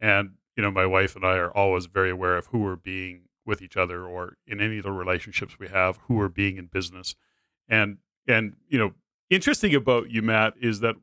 [0.00, 3.22] And, you know, my wife and I are always very aware of who we're being
[3.44, 6.66] with each other or in any of the relationships we have, who we're being in
[6.66, 7.16] business.
[7.68, 7.98] And,
[8.28, 8.94] and, you know,
[9.28, 10.94] interesting about you, Matt, is that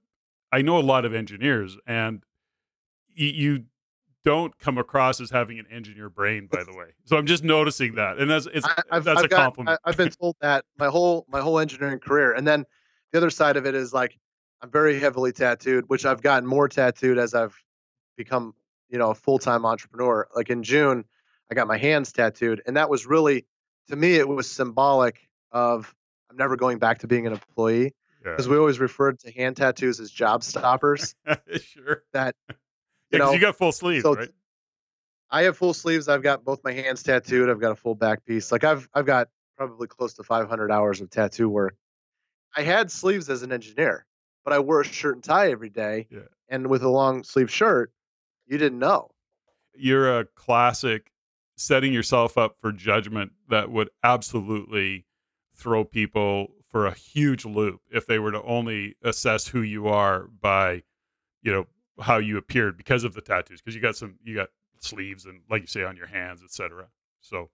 [0.53, 2.23] I know a lot of engineers and
[3.09, 3.65] y- you
[4.23, 6.87] don't come across as having an engineer brain, by the way.
[7.03, 9.79] So I'm just noticing that, and that's it's I've, that's I've a got, compliment.
[9.85, 12.65] I, have been told that my whole my whole engineering career, and then
[13.13, 14.17] the other side of it is like
[14.61, 17.55] I'm very heavily tattooed, which I've gotten more tattooed as I've
[18.15, 18.55] become,
[18.89, 20.27] you know, a full time entrepreneur.
[20.35, 21.05] Like in June,
[21.51, 23.45] I got my hands tattooed, and that was really,
[23.89, 25.93] to me, it was symbolic of
[26.29, 27.93] I'm never going back to being an employee
[28.23, 28.51] because yeah.
[28.51, 31.15] we always referred to hand tattoos as job stoppers.
[31.61, 32.03] sure.
[32.13, 32.55] That you
[33.11, 34.29] yeah, know, you got full sleeves, so right?
[35.29, 36.07] I have full sleeves.
[36.07, 37.49] I've got both my hands tattooed.
[37.49, 38.51] I've got a full back piece.
[38.51, 41.75] Like I've I've got probably close to 500 hours of tattoo work.
[42.55, 44.06] I had sleeves as an engineer
[44.47, 46.07] but I wore a shirt and tie every day.
[46.09, 46.21] Yeah.
[46.47, 47.91] And with a long sleeve shirt,
[48.45, 49.11] you didn't know.
[49.75, 51.11] You're a classic
[51.57, 55.05] setting yourself up for judgment that would absolutely
[55.53, 60.29] throw people for a huge loop if they were to only assess who you are
[60.39, 60.81] by,
[61.41, 61.67] you know,
[61.99, 63.59] how you appeared because of the tattoos.
[63.59, 64.47] Because you got some, you got
[64.79, 66.87] sleeves and, like you say, on your hands, etc.
[67.19, 67.49] So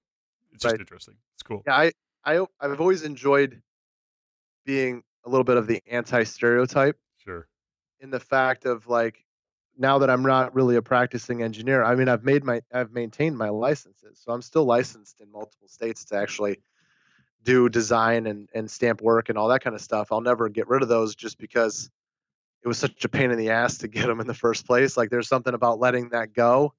[0.52, 0.80] it's just right.
[0.80, 1.16] interesting.
[1.34, 1.64] It's cool.
[1.66, 1.92] Yeah, I,
[2.24, 3.64] I, I've always enjoyed
[4.64, 6.98] being a little bit of the anti stereotype.
[7.18, 7.48] Sure.
[8.00, 9.24] In the fact of like,
[9.78, 13.38] now that I'm not really a practicing engineer, I mean, I've made my, I've maintained
[13.38, 16.60] my licenses, so I'm still licensed in multiple states to actually
[17.44, 20.12] do design and and stamp work and all that kind of stuff.
[20.12, 21.90] I'll never get rid of those just because
[22.64, 24.96] it was such a pain in the ass to get them in the first place.
[24.96, 26.74] Like, there's something about letting that go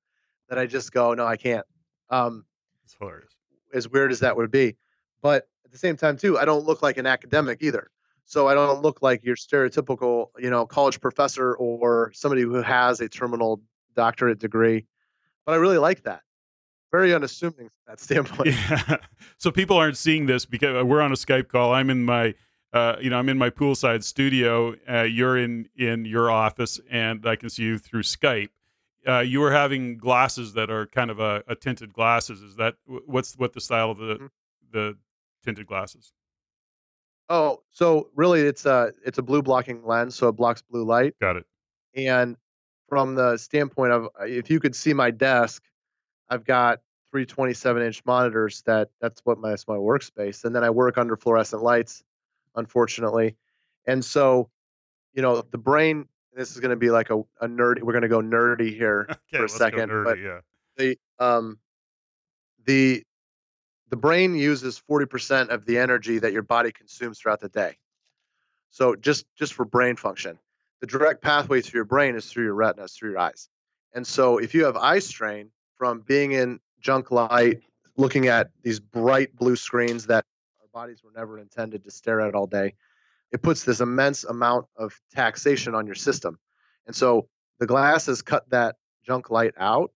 [0.49, 1.67] that I just go, no, I can't.
[2.11, 2.45] Um,
[2.85, 3.33] it's hilarious.
[3.73, 4.77] As weird as that would be,
[5.21, 7.91] but at the same time, too, I don't look like an academic either.
[8.25, 13.01] So I don't look like your stereotypical, you know, college professor or somebody who has
[13.01, 13.61] a terminal
[13.95, 14.87] doctorate degree.
[15.45, 16.23] But I really like that.
[16.91, 18.51] Very unassuming from that standpoint.
[18.51, 18.97] Yeah.
[19.39, 21.75] So people aren't seeing this because uh, we're on a Skype call.
[21.75, 22.35] I'm in my
[22.75, 24.75] uh, you know, I'm in my poolside studio.
[24.91, 28.49] Uh, you're in in your office, and I can see you through Skype.
[29.07, 32.43] Uh, you are having glasses that are kind of a, a, tinted glasses.
[32.43, 34.27] Is that what's what the style of the mm-hmm.
[34.73, 34.97] the
[35.45, 36.13] tinted glasses?
[37.29, 41.15] Oh, so really, it's a it's a blue blocking lens, so it blocks blue light.
[41.21, 41.47] Got it.
[41.97, 42.37] And
[42.89, 45.63] from the standpoint of uh, if you could see my desk,
[46.29, 46.81] I've got
[47.11, 48.63] three 27 inch monitors.
[48.67, 52.03] That that's what my that's my workspace, and then I work under fluorescent lights,
[52.57, 53.37] unfortunately.
[53.87, 54.51] And so,
[55.15, 56.09] you know, the brain.
[56.37, 57.81] This is going to be like a, a nerd.
[57.81, 59.89] We're going to go nerdy here okay, for a second.
[59.89, 60.41] Nerdy, but yeah.
[60.77, 61.59] the um
[62.67, 63.05] the
[63.95, 67.77] the brain uses 40% of the energy that your body consumes throughout the day.
[68.71, 70.37] So just just for brain function,
[70.81, 73.49] the direct pathway to your brain is through your retinas, through your eyes.
[73.95, 77.61] And so if you have eye strain from being in junk light,
[77.97, 80.25] looking at these bright blue screens that
[80.61, 82.75] our bodies were never intended to stare at all day,
[83.31, 86.41] it puts this immense amount of taxation on your system.
[86.89, 87.29] And so
[87.61, 88.75] the glasses cut that
[89.07, 89.93] junk light out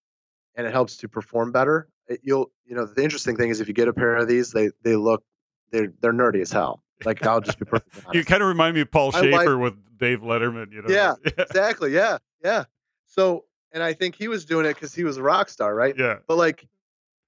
[0.55, 1.89] and it helps to perform better.
[2.07, 4.53] It, you'll, you know, the interesting thing is if you get a pair of these,
[4.53, 5.25] they, they look,
[5.71, 6.83] they're, they're nerdy as hell.
[7.05, 7.97] Like I'll just be perfect.
[8.13, 10.89] you kind of remind me of Paul Shaffer like, with Dave Letterman, you know?
[10.95, 11.93] Yeah, exactly.
[11.93, 12.19] Yeah.
[12.45, 12.65] Yeah.
[13.07, 15.95] So, and I think he was doing it because he was a rock star, right?
[15.97, 16.17] Yeah.
[16.27, 16.67] But like,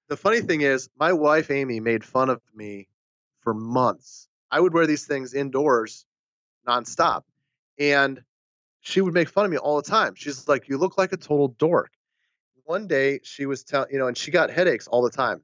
[0.09, 2.87] the funny thing is, my wife Amy made fun of me
[3.41, 4.27] for months.
[4.51, 6.05] I would wear these things indoors
[6.67, 7.23] nonstop.
[7.79, 8.21] And
[8.81, 10.15] she would make fun of me all the time.
[10.15, 11.91] She's like, You look like a total dork.
[12.71, 15.41] One day she was telling, you know, and she got headaches all the time.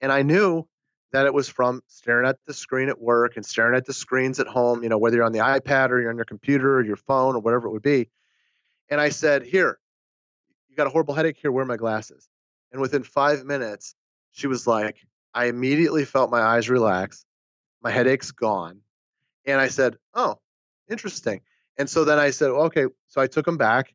[0.00, 0.66] And I knew
[1.12, 4.40] that it was from staring at the screen at work and staring at the screens
[4.40, 6.84] at home, you know, whether you're on the iPad or you're on your computer or
[6.84, 8.08] your phone or whatever it would be.
[8.88, 9.78] And I said, Here,
[10.68, 11.36] you got a horrible headache.
[11.40, 12.28] Here, wear my glasses.
[12.72, 13.94] And within five minutes,
[14.32, 14.96] she was like,
[15.32, 17.24] I immediately felt my eyes relax,
[17.84, 18.80] my headache's gone.
[19.46, 20.40] And I said, Oh,
[20.90, 21.42] interesting.
[21.78, 22.86] And so then I said, Okay.
[23.06, 23.94] So I took them back.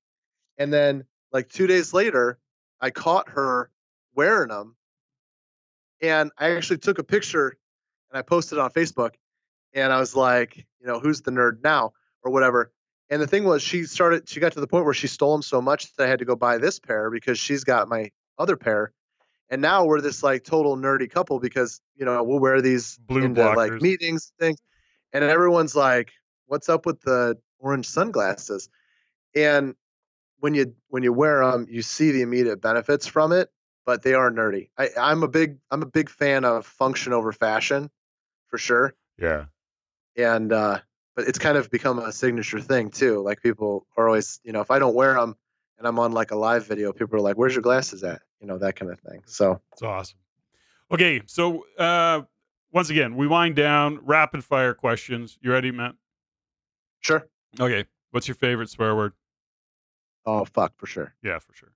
[0.58, 1.04] And then,
[1.38, 2.40] like two days later,
[2.82, 3.70] I caught her
[4.16, 4.76] wearing them.
[6.02, 7.56] And I actually took a picture
[8.10, 9.12] and I posted it on Facebook.
[9.76, 11.94] And I was like, You know, who's the nerd now
[12.24, 12.72] or whatever.
[13.12, 15.44] And the thing was, she started, she got to the point where she stole them
[15.44, 18.58] so much that I had to go buy this pair because she's got my other
[18.58, 18.92] pair
[19.50, 23.24] and now we're this like total nerdy couple because you know we'll wear these blue
[23.24, 23.56] into, blockers.
[23.56, 24.60] like meetings things
[25.14, 26.12] and everyone's like
[26.48, 28.70] what's up with the orange sunglasses
[29.36, 29.74] and
[30.40, 33.50] when you when you wear them you see the immediate benefits from it
[33.86, 37.32] but they are nerdy I, i'm a big i'm a big fan of function over
[37.32, 37.90] fashion
[38.48, 39.46] for sure yeah
[40.16, 40.80] and uh
[41.16, 44.62] but it's kind of become a signature thing too like people are always you know
[44.62, 45.36] if i don't wear them
[45.78, 48.48] and i'm on like a live video people are like where's your glasses at you
[48.48, 49.24] know that kind of thing.
[49.26, 50.20] So it's awesome.
[50.92, 52.22] Okay, so uh,
[52.72, 55.38] once again, we wind down rapid fire questions.
[55.42, 55.96] You ready, Matt?
[57.02, 57.28] Sure.
[57.60, 57.86] Okay.
[58.12, 59.14] What's your favorite swear word?
[60.28, 61.16] Oh fuck, for sure.
[61.24, 61.72] Yeah, for sure.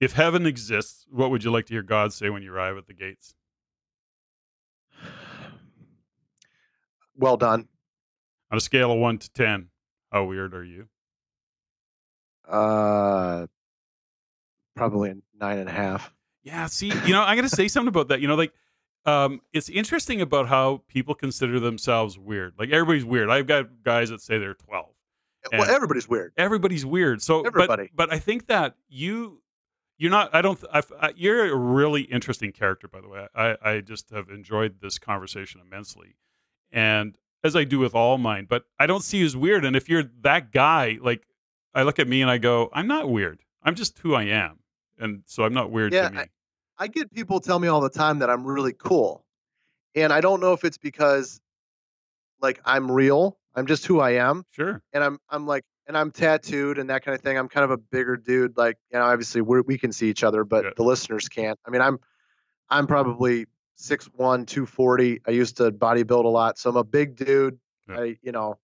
[0.00, 2.86] If heaven exists, what would you like to hear God say when you arrive at
[2.86, 3.34] the gates?
[7.16, 7.68] Well done.
[8.50, 9.68] On a scale of one to ten,
[10.12, 10.88] how weird are you?
[12.46, 13.46] Uh,
[14.76, 16.12] probably a nine and a half.
[16.44, 18.20] Yeah, see, you know, I got to say something about that.
[18.20, 18.52] You know, like,
[19.06, 22.52] um, it's interesting about how people consider themselves weird.
[22.58, 23.30] Like everybody's weird.
[23.30, 24.95] I've got guys that say they're twelve.
[25.52, 26.32] Well, everybody's weird.
[26.36, 27.22] Everybody's weird.
[27.22, 27.90] So, everybody.
[27.94, 29.40] But, but I think that you,
[29.98, 30.34] you're not.
[30.34, 30.62] I don't.
[30.72, 33.26] I, I, you're a really interesting character, by the way.
[33.34, 36.16] I, I just have enjoyed this conversation immensely,
[36.70, 38.46] and as I do with all mine.
[38.48, 39.64] But I don't see you as weird.
[39.64, 41.26] And if you're that guy, like,
[41.74, 43.40] I look at me and I go, I'm not weird.
[43.62, 44.60] I'm just who I am
[44.98, 46.20] and so I'm not weird yeah, to me.
[46.20, 46.28] I,
[46.78, 49.24] I get people tell me all the time that I'm really cool,
[49.94, 51.40] and I don't know if it's because
[52.40, 53.38] like I'm real.
[53.56, 54.44] I'm just who I am.
[54.50, 54.82] Sure.
[54.92, 57.38] And I'm I'm like and I'm tattooed and that kind of thing.
[57.38, 58.56] I'm kind of a bigger dude.
[58.56, 60.70] Like you know, obviously we we can see each other, but yeah.
[60.76, 61.58] the listeners can't.
[61.66, 61.98] I mean, I'm
[62.68, 63.46] I'm probably
[63.78, 65.20] 6'1", 240.
[65.26, 67.58] I used to bodybuild a lot, so I'm a big dude.
[67.88, 68.00] Yeah.
[68.00, 68.58] I you know,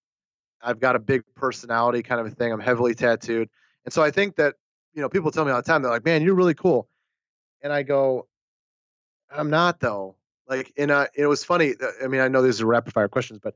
[0.61, 2.53] I've got a big personality kind of a thing.
[2.53, 3.49] I'm heavily tattooed,
[3.85, 4.57] and so I think that
[4.95, 6.89] you know, people tell me all the time, they're like, man, you're really cool.
[7.63, 8.29] And I go,
[9.31, 10.17] I'm not though.
[10.49, 11.75] Like, and uh, it was funny.
[12.03, 13.55] I mean, I know these are rapid fire questions, but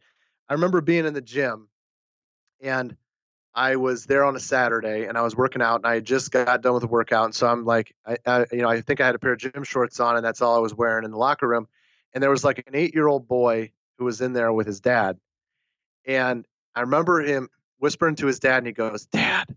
[0.49, 1.69] I remember being in the gym
[2.61, 2.97] and
[3.55, 6.61] I was there on a Saturday and I was working out and I just got
[6.63, 7.25] done with the workout.
[7.25, 9.39] And so I'm like, I, I, you know, I think I had a pair of
[9.39, 11.67] gym shorts on and that's all I was wearing in the locker room.
[12.13, 14.81] And there was like an eight year old boy who was in there with his
[14.81, 15.19] dad.
[16.07, 17.49] And I remember him
[17.79, 19.55] whispering to his dad and he goes, Dad,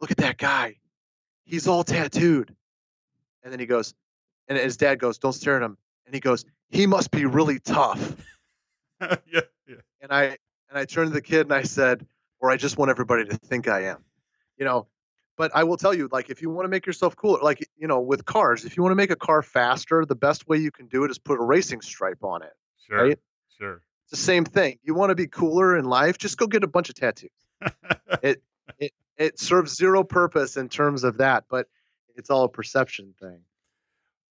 [0.00, 0.76] look at that guy.
[1.44, 2.54] He's all tattooed.
[3.42, 3.94] And then he goes,
[4.48, 5.76] and his dad goes, don't stare at him.
[6.06, 8.16] And he goes, he must be really tough.
[9.32, 9.76] yeah, yeah.
[10.00, 10.24] And I
[10.68, 12.06] and I turned to the kid and I said,
[12.40, 14.04] or I just want everybody to think I am,
[14.56, 14.86] you know.
[15.36, 17.86] But I will tell you, like, if you want to make yourself cooler, like, you
[17.86, 20.72] know, with cars, if you want to make a car faster, the best way you
[20.72, 22.52] can do it is put a racing stripe on it.
[22.88, 23.06] Sure.
[23.06, 23.18] Right?
[23.56, 23.80] Sure.
[24.02, 24.78] It's the same thing.
[24.82, 27.30] You want to be cooler in life, just go get a bunch of tattoos.
[28.22, 28.42] it
[28.78, 31.68] it it serves zero purpose in terms of that, but
[32.16, 33.40] it's all a perception thing.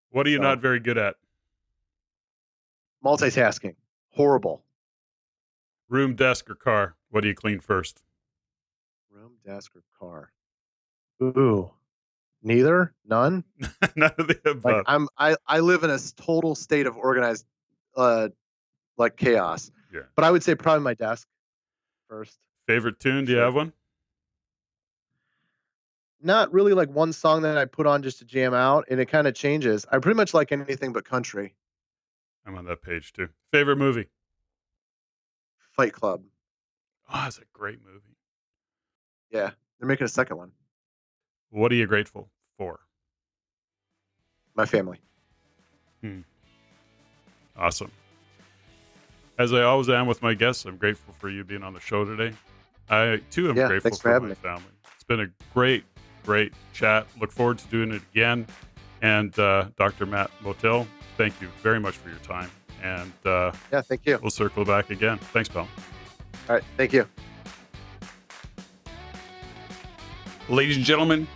[0.09, 1.15] What are you so, not very good at?
[3.03, 3.75] Multitasking.
[4.17, 4.63] Horrible.
[5.89, 6.95] Room, desk, or car?
[7.09, 8.03] What do you clean first?
[9.11, 10.31] Room, desk, or car?
[11.21, 11.71] Ooh,
[12.43, 13.43] neither, none.
[13.95, 14.63] None of the above.
[14.63, 17.45] Like I'm, I, I live in a total state of organized,
[17.95, 18.29] uh,
[18.97, 19.71] like chaos.
[19.93, 20.01] Yeah.
[20.15, 21.27] But I would say probably my desk
[22.09, 22.37] first.
[22.67, 23.25] Favorite tune?
[23.25, 23.71] Do you have one?
[26.21, 29.07] not really like one song that I put on just to jam out, and it
[29.07, 29.85] kind of changes.
[29.91, 31.55] I pretty much like anything but country.
[32.47, 33.27] I'm on that page too.
[33.51, 34.07] Favorite movie?
[35.75, 36.23] Fight Club.
[37.13, 38.15] Oh, that's a great movie.
[39.29, 40.51] Yeah, they're making a second one.
[41.49, 42.79] What are you grateful for?
[44.55, 44.99] My family.
[46.01, 46.21] Hmm.
[47.57, 47.91] Awesome.
[49.37, 52.05] As I always am with my guests, I'm grateful for you being on the show
[52.05, 52.35] today.
[52.89, 54.35] I too am Yeah, grateful for for my me.
[54.35, 54.63] family.
[54.95, 55.83] It's been a great,
[56.25, 57.05] great chat.
[57.19, 58.47] Look forward to doing it again.
[59.01, 60.05] And uh, Dr.
[60.07, 60.87] Matt Motil,
[61.17, 62.49] thank you very much for your time.
[62.81, 64.19] And uh, Yeah, thank you.
[64.21, 65.17] we'll circle back again.
[65.17, 65.67] Thanks, pal.
[66.47, 67.07] All right, thank you.
[70.49, 71.27] Ladies and gentlemen,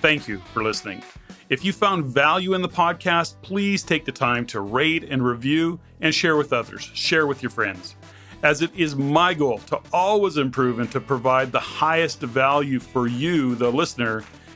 [0.00, 1.02] thank you for listening.
[1.48, 5.80] If you found value in the podcast, please take the time to rate and review
[6.00, 6.82] and share with others.
[6.94, 7.96] Share with your friends.
[8.44, 13.08] As it is my goal to always improve and to provide the highest value for
[13.08, 14.22] you, the listener.